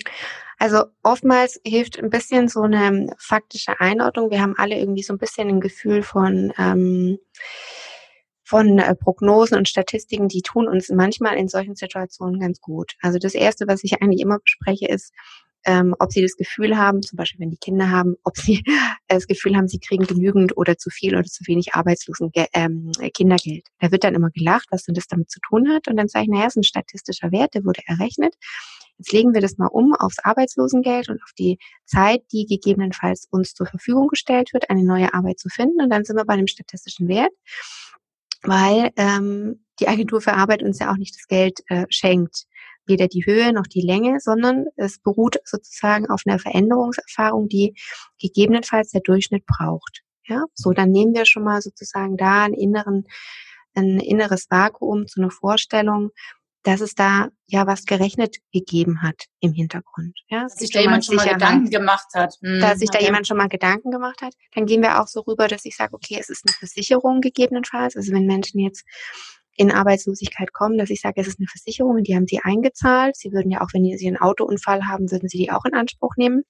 Also 0.58 0.84
oftmals 1.02 1.60
hilft 1.64 1.98
ein 1.98 2.10
bisschen 2.10 2.48
so 2.48 2.62
eine 2.62 3.14
faktische 3.18 3.80
Einordnung. 3.80 4.30
Wir 4.30 4.40
haben 4.40 4.54
alle 4.56 4.78
irgendwie 4.78 5.04
so 5.04 5.12
ein 5.12 5.18
bisschen 5.18 5.48
ein 5.48 5.60
Gefühl 5.60 6.02
von 6.02 6.52
ähm, 6.58 7.18
von 8.48 8.78
äh, 8.78 8.94
Prognosen 8.94 9.58
und 9.58 9.68
Statistiken, 9.68 10.28
die 10.28 10.40
tun 10.40 10.68
uns 10.68 10.88
manchmal 10.88 11.36
in 11.36 11.48
solchen 11.48 11.74
Situationen 11.74 12.40
ganz 12.40 12.62
gut. 12.62 12.94
Also 13.02 13.18
das 13.18 13.34
Erste, 13.34 13.66
was 13.68 13.84
ich 13.84 14.00
eigentlich 14.00 14.22
immer 14.22 14.38
bespreche, 14.38 14.88
ist, 14.88 15.12
ähm, 15.64 15.94
ob 15.98 16.12
sie 16.12 16.22
das 16.22 16.36
Gefühl 16.36 16.76
haben, 16.76 17.02
zum 17.02 17.16
Beispiel 17.16 17.40
wenn 17.40 17.50
die 17.50 17.58
Kinder 17.58 17.90
haben, 17.90 18.16
ob 18.24 18.36
sie 18.36 18.62
das 19.08 19.26
Gefühl 19.26 19.56
haben, 19.56 19.68
sie 19.68 19.80
kriegen 19.80 20.06
genügend 20.06 20.56
oder 20.56 20.76
zu 20.78 20.90
viel 20.90 21.14
oder 21.14 21.24
zu 21.24 21.44
wenig 21.46 21.74
Arbeitslosen 21.74 22.30
ähm, 22.52 22.92
Kindergeld. 23.14 23.66
Da 23.80 23.90
wird 23.90 24.04
dann 24.04 24.14
immer 24.14 24.30
gelacht, 24.30 24.68
was 24.70 24.84
denn 24.84 24.94
das 24.94 25.06
damit 25.06 25.30
zu 25.30 25.40
tun 25.40 25.68
hat. 25.70 25.88
Und 25.88 25.96
dann 25.96 26.08
sage 26.08 26.24
ich, 26.24 26.30
naja, 26.30 26.46
es 26.46 26.52
ist 26.52 26.58
ein 26.58 26.62
statistischer 26.64 27.32
Wert, 27.32 27.54
der 27.54 27.64
wurde 27.64 27.82
errechnet. 27.86 28.34
Jetzt 28.98 29.12
legen 29.12 29.32
wir 29.32 29.40
das 29.40 29.58
mal 29.58 29.68
um 29.68 29.94
aufs 29.94 30.18
Arbeitslosengeld 30.18 31.08
und 31.08 31.22
auf 31.22 31.30
die 31.38 31.58
Zeit, 31.84 32.22
die 32.32 32.46
gegebenenfalls 32.46 33.28
uns 33.30 33.54
zur 33.54 33.66
Verfügung 33.66 34.08
gestellt 34.08 34.52
wird, 34.52 34.70
eine 34.70 34.84
neue 34.84 35.14
Arbeit 35.14 35.38
zu 35.38 35.48
finden. 35.48 35.80
Und 35.80 35.90
dann 35.90 36.04
sind 36.04 36.16
wir 36.16 36.24
bei 36.24 36.34
einem 36.34 36.48
statistischen 36.48 37.06
Wert, 37.06 37.30
weil 38.42 38.90
ähm, 38.96 39.64
die 39.78 39.86
Agentur 39.86 40.20
für 40.20 40.32
Arbeit 40.32 40.64
uns 40.64 40.80
ja 40.80 40.90
auch 40.90 40.96
nicht 40.96 41.14
das 41.14 41.28
Geld 41.28 41.60
äh, 41.68 41.86
schenkt 41.90 42.47
weder 42.88 43.08
die 43.08 43.24
Höhe 43.24 43.52
noch 43.52 43.66
die 43.66 43.80
Länge, 43.80 44.20
sondern 44.20 44.66
es 44.76 44.98
beruht 44.98 45.38
sozusagen 45.44 46.08
auf 46.08 46.22
einer 46.26 46.38
Veränderungserfahrung, 46.38 47.48
die 47.48 47.74
gegebenenfalls 48.20 48.90
der 48.90 49.02
Durchschnitt 49.02 49.44
braucht. 49.46 50.02
Ja, 50.26 50.44
so 50.54 50.72
dann 50.72 50.90
nehmen 50.90 51.14
wir 51.14 51.24
schon 51.24 51.44
mal 51.44 51.62
sozusagen 51.62 52.16
da 52.16 52.44
einen 52.44 52.54
inneren, 52.54 53.04
ein 53.74 53.98
inneres 53.98 54.46
Vakuum 54.50 55.06
zu 55.06 55.20
einer 55.20 55.30
Vorstellung, 55.30 56.10
dass 56.62 56.80
es 56.80 56.94
da 56.94 57.28
ja 57.46 57.66
was 57.66 57.84
gerechnet 57.86 58.36
gegeben 58.52 59.02
hat 59.02 59.24
im 59.40 59.52
Hintergrund. 59.52 60.18
Ja, 60.28 60.42
dass 60.42 60.56
sich 60.56 60.70
da 60.70 60.80
jemand 60.80 61.04
schon 61.04 61.16
mal 61.16 61.28
Gedanken 61.28 61.70
gemacht 61.70 62.08
hat. 62.14 62.34
Hm, 62.42 62.60
dass 62.60 62.80
sich 62.80 62.90
okay. 62.90 62.98
da 62.98 63.04
jemand 63.04 63.26
schon 63.26 63.36
mal 63.36 63.48
Gedanken 63.48 63.90
gemacht 63.90 64.20
hat. 64.20 64.34
Dann 64.54 64.66
gehen 64.66 64.82
wir 64.82 65.00
auch 65.00 65.06
so 65.06 65.20
rüber, 65.20 65.48
dass 65.48 65.64
ich 65.64 65.76
sage, 65.76 65.94
okay, 65.94 66.18
es 66.20 66.28
ist 66.28 66.44
eine 66.46 66.52
Versicherung 66.52 67.20
gegebenenfalls. 67.20 67.96
Also 67.96 68.12
wenn 68.12 68.26
Menschen 68.26 68.60
jetzt 68.60 68.84
in 69.58 69.72
Arbeitslosigkeit 69.72 70.52
kommen, 70.52 70.78
dass 70.78 70.88
ich 70.88 71.00
sage, 71.00 71.20
es 71.20 71.26
ist 71.26 71.40
eine 71.40 71.48
Versicherung, 71.48 72.02
die 72.02 72.14
haben 72.14 72.28
sie 72.28 72.40
eingezahlt. 72.42 73.16
Sie 73.16 73.32
würden 73.32 73.50
ja 73.50 73.60
auch, 73.60 73.68
wenn 73.72 73.84
sie 73.84 74.06
einen 74.06 74.16
Autounfall 74.16 74.86
haben, 74.86 75.10
würden 75.10 75.28
sie 75.28 75.38
die 75.38 75.50
auch 75.50 75.64
in 75.64 75.74
Anspruch 75.74 76.14
nehmen. 76.16 76.44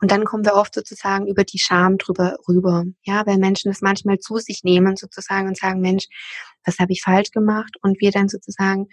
Und 0.00 0.10
dann 0.10 0.24
kommen 0.24 0.44
wir 0.44 0.54
oft 0.54 0.74
sozusagen 0.74 1.26
über 1.26 1.44
die 1.44 1.58
Scham 1.58 1.98
drüber 1.98 2.36
rüber. 2.48 2.84
Ja, 3.02 3.26
weil 3.26 3.36
Menschen 3.36 3.70
es 3.70 3.82
manchmal 3.82 4.18
zu 4.18 4.38
sich 4.38 4.64
nehmen 4.64 4.96
sozusagen 4.96 5.48
und 5.48 5.58
sagen, 5.58 5.80
Mensch, 5.80 6.06
was 6.64 6.78
habe 6.78 6.92
ich 6.92 7.02
falsch 7.02 7.30
gemacht? 7.30 7.76
Und 7.82 8.00
wir 8.00 8.10
dann 8.10 8.28
sozusagen 8.28 8.86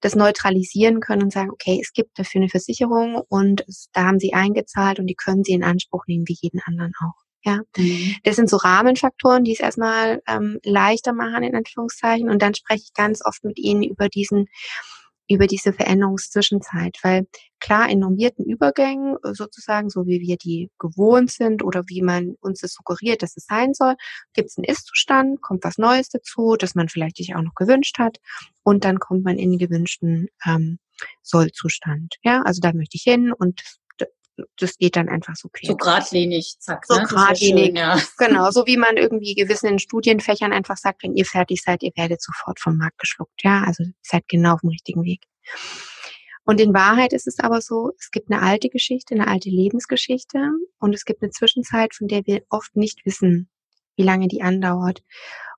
das 0.00 0.14
neutralisieren 0.14 1.00
können 1.00 1.24
und 1.24 1.32
sagen, 1.32 1.50
okay, 1.50 1.78
es 1.82 1.92
gibt 1.92 2.18
dafür 2.18 2.40
eine 2.40 2.48
Versicherung 2.48 3.20
und 3.28 3.64
da 3.92 4.04
haben 4.04 4.20
sie 4.20 4.32
eingezahlt 4.32 5.00
und 5.00 5.08
die 5.08 5.16
können 5.16 5.42
sie 5.42 5.52
in 5.52 5.64
Anspruch 5.64 6.04
nehmen 6.06 6.24
wie 6.28 6.36
jeden 6.40 6.60
anderen 6.64 6.92
auch. 7.04 7.29
Ja, 7.42 7.60
mhm. 7.76 8.16
das 8.24 8.36
sind 8.36 8.50
so 8.50 8.58
Rahmenfaktoren, 8.58 9.44
die 9.44 9.52
es 9.52 9.60
erstmal 9.60 10.22
ähm, 10.26 10.58
leichter 10.62 11.12
machen 11.12 11.42
in 11.42 11.54
Anführungszeichen. 11.54 12.28
Und 12.28 12.42
dann 12.42 12.54
spreche 12.54 12.82
ich 12.84 12.92
ganz 12.92 13.24
oft 13.24 13.44
mit 13.44 13.58
ihnen 13.58 13.82
über 13.82 14.08
diesen 14.08 14.46
über 15.30 15.46
diese 15.46 15.72
Veränderungszwischenzeit, 15.72 16.98
weil 17.02 17.26
klar 17.60 17.88
in 17.88 18.00
normierten 18.00 18.44
Übergängen 18.44 19.16
sozusagen, 19.22 19.88
so 19.88 20.04
wie 20.06 20.20
wir 20.20 20.36
die 20.36 20.70
gewohnt 20.78 21.30
sind 21.30 21.62
oder 21.62 21.84
wie 21.86 22.02
man 22.02 22.34
uns 22.40 22.60
das 22.60 22.72
suggeriert, 22.72 23.22
dass 23.22 23.36
es 23.36 23.46
sein 23.46 23.72
soll, 23.72 23.94
gibt 24.34 24.48
es 24.48 24.58
einen 24.58 24.64
Ist-Zustand, 24.64 25.40
kommt 25.40 25.62
was 25.62 25.78
Neues 25.78 26.08
dazu, 26.08 26.56
das 26.58 26.74
man 26.74 26.88
vielleicht 26.88 27.16
sich 27.16 27.36
auch 27.36 27.42
noch 27.42 27.54
gewünscht 27.54 27.98
hat 28.00 28.18
und 28.64 28.84
dann 28.84 28.98
kommt 28.98 29.22
man 29.22 29.38
in 29.38 29.52
den 29.52 29.58
gewünschten 29.58 30.26
ähm, 30.44 30.80
Sollzustand. 31.22 32.16
Ja, 32.24 32.42
also 32.42 32.60
da 32.60 32.72
möchte 32.72 32.96
ich 32.96 33.04
hin 33.04 33.32
und 33.32 33.60
das 34.58 34.76
geht 34.76 34.96
dann 34.96 35.08
einfach 35.08 35.34
so 35.36 35.48
quer. 35.48 35.68
So 35.68 35.76
geradlinig, 35.76 36.56
zack. 36.58 36.84
So 36.86 36.98
ne? 36.98 37.06
geradlinig, 37.06 37.66
schön, 37.66 37.76
ja. 37.76 38.00
genau. 38.18 38.50
So 38.50 38.66
wie 38.66 38.76
man 38.76 38.96
irgendwie 38.96 39.34
gewissen 39.34 39.78
Studienfächern 39.78 40.52
einfach 40.52 40.76
sagt, 40.76 41.02
wenn 41.02 41.14
ihr 41.14 41.24
fertig 41.24 41.62
seid, 41.62 41.82
ihr 41.82 41.92
werdet 41.96 42.22
sofort 42.22 42.60
vom 42.60 42.76
Markt 42.76 42.98
geschluckt. 42.98 43.42
Ja, 43.42 43.64
also 43.66 43.84
seid 44.02 44.24
genau 44.28 44.54
auf 44.54 44.60
dem 44.60 44.70
richtigen 44.70 45.04
Weg. 45.04 45.20
Und 46.44 46.60
in 46.60 46.74
Wahrheit 46.74 47.12
ist 47.12 47.26
es 47.26 47.38
aber 47.38 47.60
so, 47.60 47.92
es 47.98 48.10
gibt 48.10 48.30
eine 48.30 48.42
alte 48.42 48.70
Geschichte, 48.70 49.14
eine 49.14 49.28
alte 49.28 49.50
Lebensgeschichte 49.50 50.50
und 50.78 50.94
es 50.94 51.04
gibt 51.04 51.22
eine 51.22 51.30
Zwischenzeit, 51.30 51.94
von 51.94 52.08
der 52.08 52.26
wir 52.26 52.42
oft 52.48 52.74
nicht 52.76 53.04
wissen, 53.04 53.48
wie 53.96 54.02
lange 54.02 54.26
die 54.26 54.42
andauert. 54.42 55.02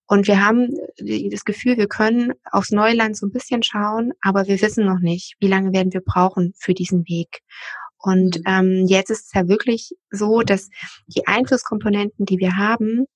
Und 0.06 0.26
wir 0.26 0.44
haben 0.44 0.68
das 0.98 1.44
Gefühl, 1.44 1.78
wir 1.78 1.88
können 1.88 2.34
aufs 2.50 2.70
Neuland 2.70 3.16
so 3.16 3.26
ein 3.26 3.32
bisschen 3.32 3.62
schauen, 3.62 4.12
aber 4.20 4.46
wir 4.46 4.60
wissen 4.60 4.84
noch 4.84 4.98
nicht, 4.98 5.36
wie 5.40 5.48
lange 5.48 5.72
werden 5.72 5.92
wir 5.92 6.02
brauchen 6.02 6.52
für 6.58 6.74
diesen 6.74 7.08
Weg. 7.08 7.40
Und 8.02 8.38
mhm. 8.38 8.44
ähm, 8.46 8.86
jetzt 8.86 9.10
ist 9.10 9.26
es 9.26 9.32
ja 9.32 9.48
wirklich 9.48 9.92
so, 10.10 10.42
dass 10.42 10.68
die 11.06 11.26
Einflusskomponenten, 11.26 12.26
die 12.26 12.38
wir 12.38 12.56
haben, 12.56 13.06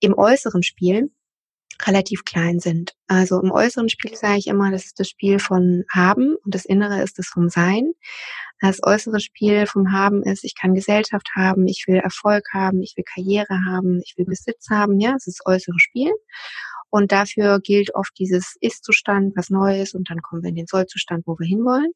im 0.00 0.14
äußeren 0.18 0.62
Spiel 0.62 1.10
relativ 1.86 2.24
klein 2.24 2.60
sind. 2.60 2.92
Also 3.06 3.40
im 3.40 3.50
äußeren 3.50 3.88
Spiel 3.88 4.14
sage 4.14 4.38
ich 4.38 4.46
immer, 4.46 4.70
das 4.70 4.84
ist 4.84 5.00
das 5.00 5.08
Spiel 5.08 5.38
von 5.38 5.84
Haben 5.92 6.36
und 6.44 6.54
das 6.54 6.64
Innere 6.64 7.02
ist 7.02 7.18
das 7.18 7.26
vom 7.26 7.48
Sein. 7.48 7.92
Das 8.60 8.80
äußere 8.82 9.20
Spiel 9.20 9.66
vom 9.66 9.92
Haben 9.92 10.22
ist, 10.22 10.44
ich 10.44 10.54
kann 10.54 10.74
Gesellschaft 10.74 11.30
haben, 11.34 11.66
ich 11.66 11.84
will 11.88 11.96
Erfolg 11.96 12.44
haben, 12.52 12.82
ich 12.82 12.94
will 12.96 13.04
Karriere 13.04 13.64
haben, 13.66 14.00
ich 14.04 14.14
will 14.16 14.24
Besitz 14.24 14.68
haben, 14.70 15.00
ja, 15.00 15.12
das 15.12 15.26
ist 15.26 15.40
das 15.40 15.54
äußere 15.54 15.78
Spiel. 15.78 16.12
Und 16.90 17.10
dafür 17.10 17.58
gilt 17.58 17.94
oft 17.94 18.12
dieses 18.18 18.54
Ist-Zustand, 18.60 19.34
was 19.34 19.48
Neues, 19.48 19.94
und 19.94 20.10
dann 20.10 20.20
kommen 20.20 20.42
wir 20.42 20.50
in 20.50 20.56
den 20.56 20.66
Soll-Zustand, 20.66 21.26
wo 21.26 21.38
wir 21.38 21.46
hinwollen. 21.46 21.90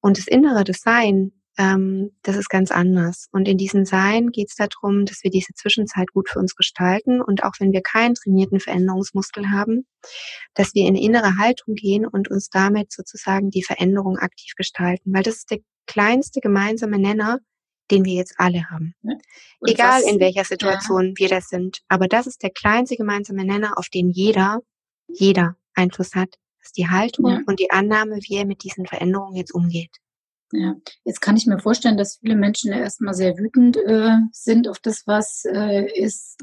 Und 0.00 0.18
das 0.18 0.26
Innere, 0.26 0.64
das 0.64 0.80
Sein, 0.80 1.32
ähm, 1.58 2.12
das 2.22 2.36
ist 2.36 2.48
ganz 2.48 2.70
anders. 2.70 3.28
Und 3.32 3.48
in 3.48 3.56
diesem 3.56 3.84
Sein 3.84 4.30
geht 4.30 4.48
es 4.50 4.56
darum, 4.56 5.06
dass 5.06 5.22
wir 5.22 5.30
diese 5.30 5.54
Zwischenzeit 5.54 6.12
gut 6.12 6.28
für 6.28 6.38
uns 6.38 6.54
gestalten 6.54 7.20
und 7.20 7.44
auch 7.44 7.54
wenn 7.58 7.72
wir 7.72 7.82
keinen 7.82 8.14
trainierten 8.14 8.60
Veränderungsmuskel 8.60 9.50
haben, 9.50 9.86
dass 10.54 10.74
wir 10.74 10.86
in 10.86 10.96
innere 10.96 11.38
Haltung 11.38 11.74
gehen 11.74 12.06
und 12.06 12.30
uns 12.30 12.50
damit 12.50 12.92
sozusagen 12.92 13.50
die 13.50 13.62
Veränderung 13.62 14.18
aktiv 14.18 14.52
gestalten, 14.56 15.12
weil 15.14 15.22
das 15.22 15.36
ist 15.36 15.50
der 15.50 15.58
kleinste 15.86 16.40
gemeinsame 16.40 16.98
Nenner, 16.98 17.38
den 17.90 18.04
wir 18.04 18.14
jetzt 18.14 18.34
alle 18.38 18.68
haben. 18.68 18.94
Und 19.60 19.70
Egal 19.70 20.02
was, 20.02 20.10
in 20.10 20.20
welcher 20.20 20.44
Situation 20.44 21.08
ja. 21.08 21.12
wir 21.16 21.28
das 21.28 21.48
sind. 21.48 21.80
Aber 21.88 22.08
das 22.08 22.26
ist 22.26 22.42
der 22.42 22.50
kleinste 22.50 22.96
gemeinsame 22.96 23.44
Nenner, 23.44 23.78
auf 23.78 23.88
den 23.88 24.10
jeder, 24.10 24.60
jeder 25.08 25.56
Einfluss 25.74 26.14
hat. 26.14 26.30
Das 26.58 26.70
ist 26.70 26.76
die 26.76 26.88
Haltung 26.88 27.28
ja. 27.28 27.40
und 27.46 27.60
die 27.60 27.70
Annahme, 27.70 28.18
wie 28.22 28.36
er 28.36 28.44
mit 28.44 28.64
diesen 28.64 28.86
Veränderungen 28.86 29.36
jetzt 29.36 29.54
umgeht. 29.54 29.96
Ja, 30.52 30.74
jetzt 31.04 31.20
kann 31.20 31.36
ich 31.36 31.46
mir 31.46 31.58
vorstellen, 31.58 31.96
dass 31.96 32.18
viele 32.18 32.36
Menschen 32.36 32.72
erstmal 32.72 33.14
sehr 33.14 33.36
wütend 33.36 33.76
äh, 33.76 34.16
sind 34.30 34.68
auf 34.68 34.78
das, 34.78 35.02
was 35.06 35.44
äh, 35.44 35.90
ist, 35.92 36.40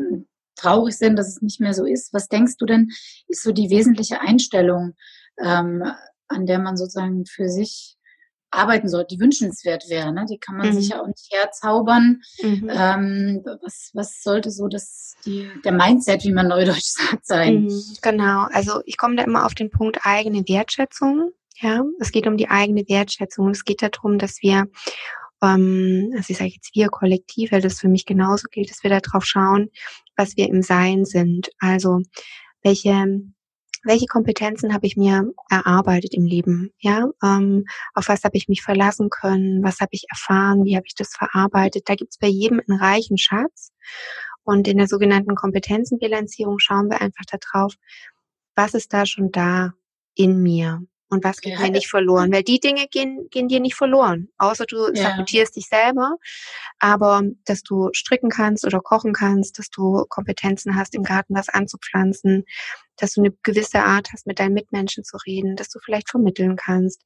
traurig 0.55 0.95
sind, 0.95 1.17
dass 1.17 1.27
es 1.27 1.41
nicht 1.41 1.59
mehr 1.59 1.73
so 1.73 1.85
ist. 1.85 2.13
Was 2.13 2.27
denkst 2.27 2.57
du 2.57 2.65
denn, 2.65 2.89
ist 3.27 3.43
so 3.43 3.51
die 3.51 3.69
wesentliche 3.69 4.21
Einstellung, 4.21 4.93
ähm, 5.39 5.83
an 6.27 6.45
der 6.45 6.59
man 6.59 6.77
sozusagen 6.77 7.25
für 7.25 7.49
sich 7.49 7.97
arbeiten 8.51 8.87
sollte, 8.87 9.15
die 9.15 9.21
wünschenswert 9.21 9.89
wäre? 9.89 10.13
Ne? 10.13 10.25
Die 10.29 10.37
kann 10.37 10.57
man 10.57 10.69
mhm. 10.69 10.73
sich 10.73 10.89
ja 10.89 11.01
auch 11.01 11.07
nicht 11.07 11.27
herzaubern. 11.31 12.21
Mhm. 12.41 12.69
Ähm, 12.71 13.41
was, 13.61 13.89
was 13.93 14.21
sollte 14.21 14.51
so 14.51 14.67
das, 14.67 15.15
die, 15.25 15.49
der 15.63 15.71
Mindset, 15.71 16.23
wie 16.23 16.31
man 16.31 16.47
neudeutsch 16.47 16.81
sagt, 17.09 17.25
sein? 17.25 17.63
Mhm, 17.63 17.83
genau, 18.01 18.47
also 18.51 18.81
ich 18.85 18.97
komme 18.97 19.15
da 19.15 19.23
immer 19.23 19.45
auf 19.45 19.55
den 19.55 19.71
Punkt 19.71 19.99
eigene 20.03 20.47
Wertschätzung. 20.47 21.31
Ja, 21.55 21.83
es 21.99 22.11
geht 22.11 22.27
um 22.27 22.37
die 22.37 22.49
eigene 22.49 22.83
Wertschätzung. 22.87 23.49
Es 23.49 23.63
geht 23.63 23.81
darum, 23.81 24.17
dass 24.17 24.41
wir, 24.41 24.67
ähm, 25.41 26.11
also 26.15 26.25
ich 26.29 26.37
sage 26.37 26.51
jetzt 26.51 26.75
wir 26.75 26.89
kollektiv, 26.89 27.51
weil 27.51 27.61
das 27.61 27.79
für 27.79 27.89
mich 27.89 28.05
genauso 28.05 28.47
gilt, 28.51 28.69
dass 28.69 28.83
wir 28.83 28.89
darauf 28.89 29.25
schauen, 29.25 29.69
was 30.17 30.37
wir 30.37 30.49
im 30.49 30.61
Sein 30.61 31.05
sind. 31.05 31.49
Also 31.59 32.01
welche 32.63 33.23
welche 33.85 34.05
Kompetenzen 34.05 34.73
habe 34.73 34.87
ich 34.87 34.95
mir 34.95 35.33
erarbeitet 35.49 36.13
im 36.13 36.25
Leben? 36.25 36.71
Ja, 36.79 37.09
ähm, 37.21 37.65
auf 37.93 38.07
was 38.07 38.23
habe 38.23 38.37
ich 38.37 38.47
mich 38.47 38.61
verlassen 38.61 39.09
können? 39.09 39.61
Was 39.61 39.81
habe 39.81 39.89
ich 39.91 40.05
erfahren? 40.09 40.63
Wie 40.63 40.75
habe 40.77 40.85
ich 40.87 40.95
das 40.95 41.13
verarbeitet? 41.13 41.89
Da 41.89 41.95
gibt 41.95 42.11
es 42.13 42.17
bei 42.17 42.27
jedem 42.27 42.61
einen 42.65 42.79
reichen 42.79 43.17
Schatz. 43.17 43.73
Und 44.43 44.67
in 44.67 44.77
der 44.77 44.87
sogenannten 44.87 45.35
Kompetenzenbilanzierung 45.35 46.59
schauen 46.59 46.89
wir 46.89 47.01
einfach 47.01 47.25
darauf, 47.25 47.75
was 48.55 48.73
ist 48.73 48.93
da 48.93 49.05
schon 49.05 49.31
da 49.31 49.73
in 50.15 50.41
mir? 50.41 50.81
Und 51.13 51.23
was 51.23 51.41
geht 51.41 51.53
ja, 51.53 51.59
mir 51.59 51.71
nicht 51.71 51.87
verloren? 51.87 52.31
Weil 52.31 52.43
die 52.43 52.59
Dinge 52.59 52.87
gehen, 52.87 53.27
gehen 53.29 53.47
dir 53.47 53.59
nicht 53.59 53.75
verloren. 53.75 54.29
Außer 54.37 54.65
du 54.65 54.91
ja. 54.93 55.11
sabotierst 55.11 55.55
dich 55.55 55.67
selber. 55.67 56.17
Aber 56.79 57.21
dass 57.45 57.63
du 57.63 57.89
stricken 57.93 58.29
kannst 58.29 58.65
oder 58.65 58.79
kochen 58.79 59.13
kannst, 59.13 59.59
dass 59.59 59.69
du 59.69 60.05
Kompetenzen 60.09 60.75
hast, 60.75 60.95
im 60.95 61.03
Garten 61.03 61.35
was 61.35 61.49
anzupflanzen, 61.49 62.45
dass 62.97 63.13
du 63.13 63.21
eine 63.21 63.31
gewisse 63.43 63.83
Art 63.83 64.09
hast, 64.11 64.27
mit 64.27 64.39
deinen 64.39 64.53
Mitmenschen 64.53 65.03
zu 65.03 65.17
reden, 65.25 65.55
dass 65.55 65.69
du 65.69 65.79
vielleicht 65.79 66.09
vermitteln 66.09 66.55
kannst, 66.55 67.03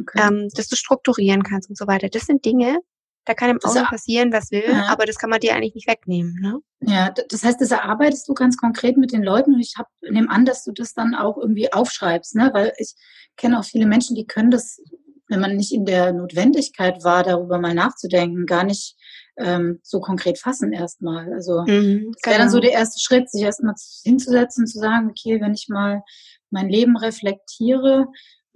okay. 0.00 0.22
ähm, 0.22 0.48
dass 0.54 0.68
du 0.68 0.76
strukturieren 0.76 1.42
kannst 1.42 1.68
und 1.68 1.78
so 1.78 1.86
weiter. 1.86 2.08
Das 2.08 2.26
sind 2.26 2.44
Dinge, 2.44 2.80
da 3.26 3.34
kann 3.34 3.50
im 3.50 3.58
Außen 3.62 3.84
passieren, 3.84 4.32
was 4.32 4.50
will, 4.52 4.64
ja. 4.66 4.86
aber 4.88 5.04
das 5.04 5.16
kann 5.16 5.30
man 5.30 5.40
dir 5.40 5.54
eigentlich 5.54 5.74
nicht 5.74 5.88
wegnehmen. 5.88 6.34
Ne? 6.40 6.60
Ja, 6.80 7.10
das 7.10 7.42
heißt, 7.42 7.60
das 7.60 7.72
erarbeitest 7.72 8.28
du 8.28 8.34
ganz 8.34 8.56
konkret 8.56 8.96
mit 8.96 9.12
den 9.12 9.22
Leuten 9.22 9.54
und 9.54 9.60
ich 9.60 9.74
hab, 9.76 9.88
nehme 10.08 10.30
an, 10.30 10.44
dass 10.44 10.64
du 10.64 10.72
das 10.72 10.94
dann 10.94 11.14
auch 11.14 11.36
irgendwie 11.36 11.72
aufschreibst, 11.72 12.36
ne? 12.36 12.50
weil 12.54 12.72
ich 12.78 12.94
kenne 13.36 13.58
auch 13.58 13.64
viele 13.64 13.86
Menschen, 13.86 14.14
die 14.14 14.26
können 14.26 14.52
das, 14.52 14.80
wenn 15.28 15.40
man 15.40 15.56
nicht 15.56 15.72
in 15.72 15.84
der 15.84 16.12
Notwendigkeit 16.12 17.02
war, 17.02 17.24
darüber 17.24 17.58
mal 17.58 17.74
nachzudenken, 17.74 18.46
gar 18.46 18.62
nicht 18.62 18.96
ähm, 19.38 19.80
so 19.82 20.00
konkret 20.00 20.38
fassen 20.38 20.72
erstmal. 20.72 21.32
Also 21.34 21.64
mhm, 21.66 22.12
das 22.12 22.30
wäre 22.30 22.38
dann 22.38 22.50
so 22.50 22.60
genau. 22.60 22.70
der 22.70 22.78
erste 22.78 23.00
Schritt, 23.00 23.28
sich 23.28 23.42
erstmal 23.42 23.74
hinzusetzen, 24.04 24.68
zu 24.68 24.78
sagen, 24.78 25.10
okay, 25.10 25.40
wenn 25.40 25.52
ich 25.52 25.66
mal 25.68 26.02
mein 26.50 26.68
Leben 26.68 26.96
reflektiere, 26.96 28.06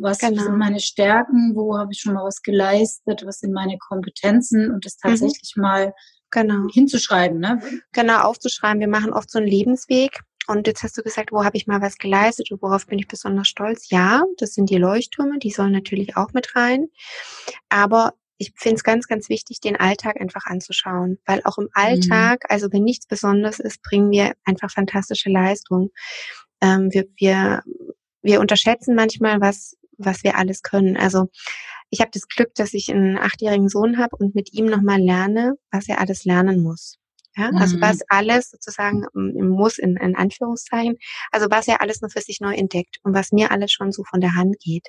was 0.00 0.18
genau. 0.18 0.42
sind 0.42 0.56
meine 0.56 0.80
Stärken, 0.80 1.54
wo 1.54 1.76
habe 1.78 1.92
ich 1.92 2.00
schon 2.00 2.14
mal 2.14 2.24
was 2.24 2.42
geleistet, 2.42 3.24
was 3.24 3.40
sind 3.40 3.52
meine 3.52 3.78
Kompetenzen 3.78 4.70
und 4.70 4.84
das 4.84 4.96
mhm. 5.02 5.08
tatsächlich 5.08 5.52
mhm. 5.56 5.62
mal 5.62 5.94
genau. 6.30 6.66
hinzuschreiben. 6.72 7.38
Ne? 7.38 7.60
Genau, 7.92 8.22
aufzuschreiben. 8.22 8.80
Wir 8.80 8.88
machen 8.88 9.12
oft 9.12 9.30
so 9.30 9.38
einen 9.38 9.48
Lebensweg. 9.48 10.20
Und 10.46 10.66
jetzt 10.66 10.82
hast 10.82 10.98
du 10.98 11.02
gesagt, 11.02 11.30
wo 11.30 11.44
habe 11.44 11.56
ich 11.56 11.66
mal 11.66 11.80
was 11.80 11.96
geleistet 11.96 12.50
und 12.50 12.60
worauf 12.60 12.86
bin 12.86 12.98
ich 12.98 13.06
besonders 13.06 13.46
stolz? 13.46 13.88
Ja, 13.90 14.24
das 14.38 14.54
sind 14.54 14.68
die 14.68 14.78
Leuchttürme, 14.78 15.38
die 15.38 15.50
sollen 15.50 15.70
natürlich 15.70 16.16
auch 16.16 16.32
mit 16.32 16.56
rein. 16.56 16.88
Aber 17.68 18.14
ich 18.38 18.52
finde 18.56 18.76
es 18.76 18.82
ganz, 18.82 19.06
ganz 19.06 19.28
wichtig, 19.28 19.60
den 19.60 19.76
Alltag 19.76 20.18
einfach 20.18 20.46
anzuschauen, 20.46 21.18
weil 21.26 21.42
auch 21.44 21.58
im 21.58 21.64
mhm. 21.64 21.70
Alltag, 21.74 22.44
mhm. 22.44 22.54
also 22.54 22.72
wenn 22.72 22.82
nichts 22.82 23.06
Besonderes 23.06 23.60
ist, 23.60 23.82
bringen 23.82 24.10
wir 24.10 24.32
einfach 24.44 24.70
fantastische 24.70 25.30
Leistung. 25.30 25.90
Ähm, 26.62 26.88
wir, 26.90 27.04
wir, 27.16 27.62
wir 28.22 28.40
unterschätzen 28.40 28.94
manchmal, 28.94 29.40
was 29.40 29.76
was 30.04 30.24
wir 30.24 30.36
alles 30.36 30.62
können. 30.62 30.96
Also 30.96 31.28
ich 31.90 32.00
habe 32.00 32.10
das 32.12 32.28
Glück, 32.28 32.54
dass 32.54 32.74
ich 32.74 32.90
einen 32.90 33.18
achtjährigen 33.18 33.68
Sohn 33.68 33.98
habe 33.98 34.16
und 34.16 34.34
mit 34.34 34.52
ihm 34.52 34.66
nochmal 34.66 35.00
lerne, 35.00 35.54
was 35.70 35.88
er 35.88 36.00
alles 36.00 36.24
lernen 36.24 36.62
muss. 36.62 36.96
Ja, 37.36 37.50
also 37.54 37.76
mhm. 37.76 37.82
was 37.82 38.00
alles 38.08 38.50
sozusagen 38.50 39.04
muss 39.14 39.78
in, 39.78 39.96
in 39.96 40.16
Anführungszeichen, 40.16 40.96
also 41.30 41.46
was 41.48 41.68
er 41.68 41.80
alles 41.80 42.00
noch 42.00 42.10
für 42.10 42.20
sich 42.20 42.40
neu 42.40 42.54
entdeckt 42.54 42.96
und 43.04 43.14
was 43.14 43.30
mir 43.30 43.52
alles 43.52 43.70
schon 43.70 43.92
so 43.92 44.02
von 44.02 44.20
der 44.20 44.34
Hand 44.34 44.56
geht. 44.58 44.88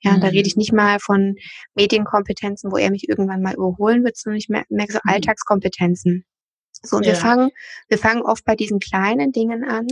Ja, 0.00 0.12
mhm. 0.12 0.20
da 0.20 0.28
rede 0.28 0.46
ich 0.46 0.56
nicht 0.56 0.72
mal 0.72 1.00
von 1.00 1.34
Medienkompetenzen, 1.74 2.70
wo 2.70 2.76
er 2.76 2.90
mich 2.90 3.08
irgendwann 3.08 3.42
mal 3.42 3.54
überholen 3.54 4.04
wird, 4.04 4.16
sondern 4.16 4.38
ich 4.38 4.48
merke 4.48 4.92
so 4.92 5.00
mhm. 5.02 5.12
Alltagskompetenzen. 5.12 6.24
So, 6.84 6.96
und 6.96 7.06
ja. 7.06 7.12
wir 7.12 7.16
fangen, 7.16 7.50
wir 7.88 7.98
fangen 7.98 8.22
oft 8.22 8.44
bei 8.44 8.56
diesen 8.56 8.80
kleinen 8.80 9.32
Dingen 9.32 9.64
an, 9.64 9.86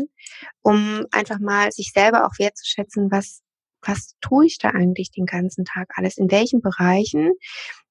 um 0.62 1.06
einfach 1.12 1.38
mal 1.38 1.70
sich 1.72 1.92
selber 1.92 2.26
auch 2.26 2.38
wertzuschätzen, 2.38 3.10
was, 3.10 3.42
was 3.82 4.14
tue 4.20 4.46
ich 4.46 4.58
da 4.58 4.70
eigentlich 4.70 5.10
den 5.10 5.26
ganzen 5.26 5.64
Tag 5.64 5.88
alles? 5.96 6.18
In 6.18 6.30
welchen 6.30 6.60
Bereichen, 6.60 7.32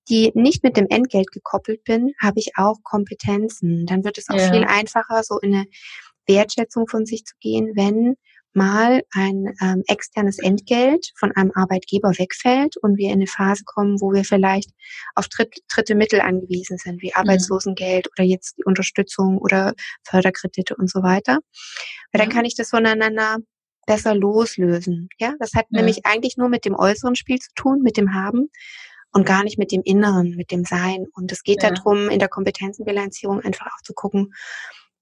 die 0.10 0.32
nicht 0.34 0.64
mit 0.64 0.78
dem 0.78 0.88
Entgelt 0.90 1.32
gekoppelt 1.32 1.84
bin, 1.84 2.14
habe 2.22 2.40
ich 2.40 2.52
auch 2.56 2.78
Kompetenzen. 2.84 3.86
Dann 3.86 4.04
wird 4.04 4.18
es 4.18 4.30
auch 4.30 4.38
ja. 4.38 4.52
viel 4.52 4.64
einfacher, 4.64 5.24
so 5.24 5.40
in 5.40 5.54
eine 5.54 5.66
Wertschätzung 6.28 6.88
von 6.88 7.06
sich 7.06 7.26
zu 7.26 7.36
gehen, 7.40 7.72
wenn 7.76 8.16
mal 8.54 9.04
ein 9.12 9.54
ähm, 9.62 9.84
externes 9.88 10.40
Entgelt 10.40 11.12
von 11.16 11.32
einem 11.36 11.52
Arbeitgeber 11.54 12.10
wegfällt 12.18 12.78
und 12.78 12.98
wir 12.98 13.10
in 13.10 13.16
eine 13.16 13.28
Phase 13.28 13.64
kommen, 13.64 14.02
wo 14.02 14.12
wir 14.12 14.24
vielleicht 14.24 14.72
auf 15.16 15.28
dritt, 15.28 15.60
dritte 15.74 15.96
Mittel 15.96 16.20
angewiesen 16.22 16.78
sind, 16.78 17.02
wie 17.02 17.08
mhm. 17.08 17.22
Arbeitslosengeld 17.22 18.10
oder 18.12 18.24
jetzt 18.24 18.58
die 18.58 18.64
Unterstützung 18.64 19.38
oder 19.38 19.74
Förderkredite 20.04 20.76
und 20.76 20.90
so 20.90 21.04
weiter. 21.04 21.40
Weil 22.12 22.22
dann 22.22 22.30
kann 22.30 22.46
ich 22.46 22.56
das 22.56 22.70
voneinander 22.70 23.38
besser 23.90 24.14
loslösen. 24.14 25.10
Ja, 25.18 25.34
das 25.40 25.54
hat 25.56 25.66
ja. 25.72 25.80
nämlich 25.80 26.06
eigentlich 26.06 26.38
nur 26.38 26.48
mit 26.48 26.64
dem 26.64 26.76
äußeren 26.76 27.16
Spiel 27.16 27.40
zu 27.40 27.50
tun, 27.56 27.82
mit 27.82 27.98
dem 27.98 28.14
Haben 28.14 28.52
und 29.12 29.26
gar 29.26 29.44
nicht 29.44 29.58
mit 29.58 29.72
dem 29.72 29.82
Inneren, 29.84 30.36
mit 30.36 30.52
dem 30.52 30.64
Sein. 30.64 31.08
Und 31.14 31.32
es 31.32 31.42
geht 31.42 31.64
ja. 31.64 31.72
darum, 31.72 32.08
in 32.08 32.20
der 32.20 32.30
Kompetenzenbilanzierung 32.30 33.42
einfach 33.42 33.66
auch 33.66 33.82
zu 33.84 33.94
gucken, 33.94 34.32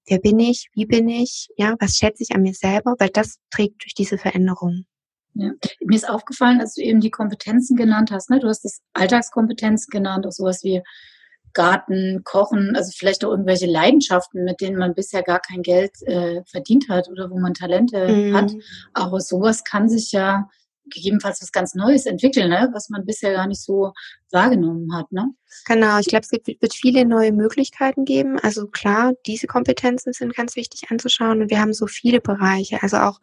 wer 0.06 0.18
bin 0.18 0.38
ich, 0.38 0.70
wie 0.72 0.86
bin 0.86 1.06
ich, 1.10 1.48
ja, 1.58 1.74
was 1.78 1.96
schätze 1.96 2.22
ich 2.22 2.34
an 2.34 2.40
mir 2.40 2.54
selber, 2.54 2.94
weil 2.98 3.10
das 3.10 3.36
trägt 3.50 3.84
durch 3.84 3.92
diese 3.92 4.16
Veränderung. 4.16 4.86
Ja. 5.34 5.50
Mir 5.80 5.94
ist 5.94 6.08
aufgefallen, 6.08 6.58
als 6.58 6.72
du 6.72 6.80
eben 6.80 7.00
die 7.00 7.10
Kompetenzen 7.10 7.76
genannt 7.76 8.10
hast, 8.10 8.30
ne? 8.30 8.40
du 8.40 8.48
hast 8.48 8.64
das 8.64 8.80
Alltagskompetenzen 8.94 9.90
genannt, 9.90 10.26
auch 10.26 10.32
sowas 10.32 10.64
wie 10.64 10.82
Garten, 11.52 12.22
Kochen, 12.24 12.76
also 12.76 12.92
vielleicht 12.94 13.24
auch 13.24 13.30
irgendwelche 13.30 13.66
Leidenschaften, 13.66 14.44
mit 14.44 14.60
denen 14.60 14.76
man 14.76 14.94
bisher 14.94 15.22
gar 15.22 15.40
kein 15.40 15.62
Geld 15.62 16.02
äh, 16.02 16.42
verdient 16.46 16.88
hat 16.88 17.08
oder 17.08 17.30
wo 17.30 17.38
man 17.38 17.54
Talente 17.54 18.08
mhm. 18.08 18.36
hat. 18.36 18.52
Aber 18.92 19.20
sowas 19.20 19.64
kann 19.64 19.88
sich 19.88 20.12
ja 20.12 20.48
gegebenenfalls 20.90 21.42
was 21.42 21.52
ganz 21.52 21.74
Neues 21.74 22.06
entwickeln, 22.06 22.50
ne? 22.50 22.68
was 22.72 22.88
man 22.88 23.04
bisher 23.04 23.32
gar 23.32 23.46
nicht 23.46 23.62
so 23.62 23.92
wahrgenommen 24.30 24.94
hat. 24.94 25.10
Ne? 25.10 25.30
Genau, 25.66 25.98
ich 25.98 26.06
glaube, 26.06 26.22
es 26.22 26.30
gibt, 26.30 26.46
wird 26.46 26.74
viele 26.74 27.06
neue 27.06 27.32
Möglichkeiten 27.32 28.04
geben. 28.04 28.38
Also 28.38 28.66
klar, 28.66 29.12
diese 29.26 29.46
Kompetenzen 29.46 30.12
sind 30.12 30.34
ganz 30.34 30.56
wichtig 30.56 30.90
anzuschauen 30.90 31.42
und 31.42 31.50
wir 31.50 31.60
haben 31.60 31.72
so 31.72 31.86
viele 31.86 32.20
Bereiche. 32.20 32.82
Also 32.82 32.98
auch 32.98 33.20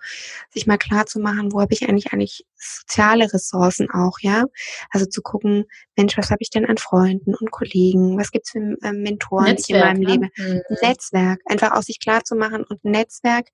sich 0.52 0.66
mal 0.68 0.78
klar 0.78 1.06
zu 1.06 1.20
machen, 1.20 1.52
wo 1.52 1.62
habe 1.62 1.74
ich 1.74 1.88
eigentlich 1.88 2.12
eigentlich 2.12 2.46
soziale 2.56 3.32
Ressourcen 3.32 3.90
auch, 3.92 4.20
ja. 4.22 4.46
Also 4.92 5.06
zu 5.06 5.22
gucken, 5.22 5.66
Mensch, 5.96 6.18
was 6.18 6.32
habe 6.32 6.42
ich 6.42 6.50
denn 6.50 6.66
an 6.66 6.78
Freunden 6.78 7.36
und 7.36 7.52
Kollegen? 7.52 8.18
Was 8.18 8.32
gibt's 8.32 8.52
für 8.52 8.60
äh, 8.60 8.92
Mentoren 8.92 9.46
Netzwerk, 9.46 9.70
in 9.70 9.88
meinem 9.88 10.02
ne? 10.02 10.08
Leben? 10.08 10.30
Mhm. 10.38 10.62
Netzwerk, 10.82 11.40
einfach 11.46 11.72
auch 11.74 11.84
sich 11.84 12.00
klar 12.00 12.24
zu 12.24 12.36
machen 12.36 12.64
und 12.64 12.84
ein 12.84 12.92
Netzwerk 12.92 13.50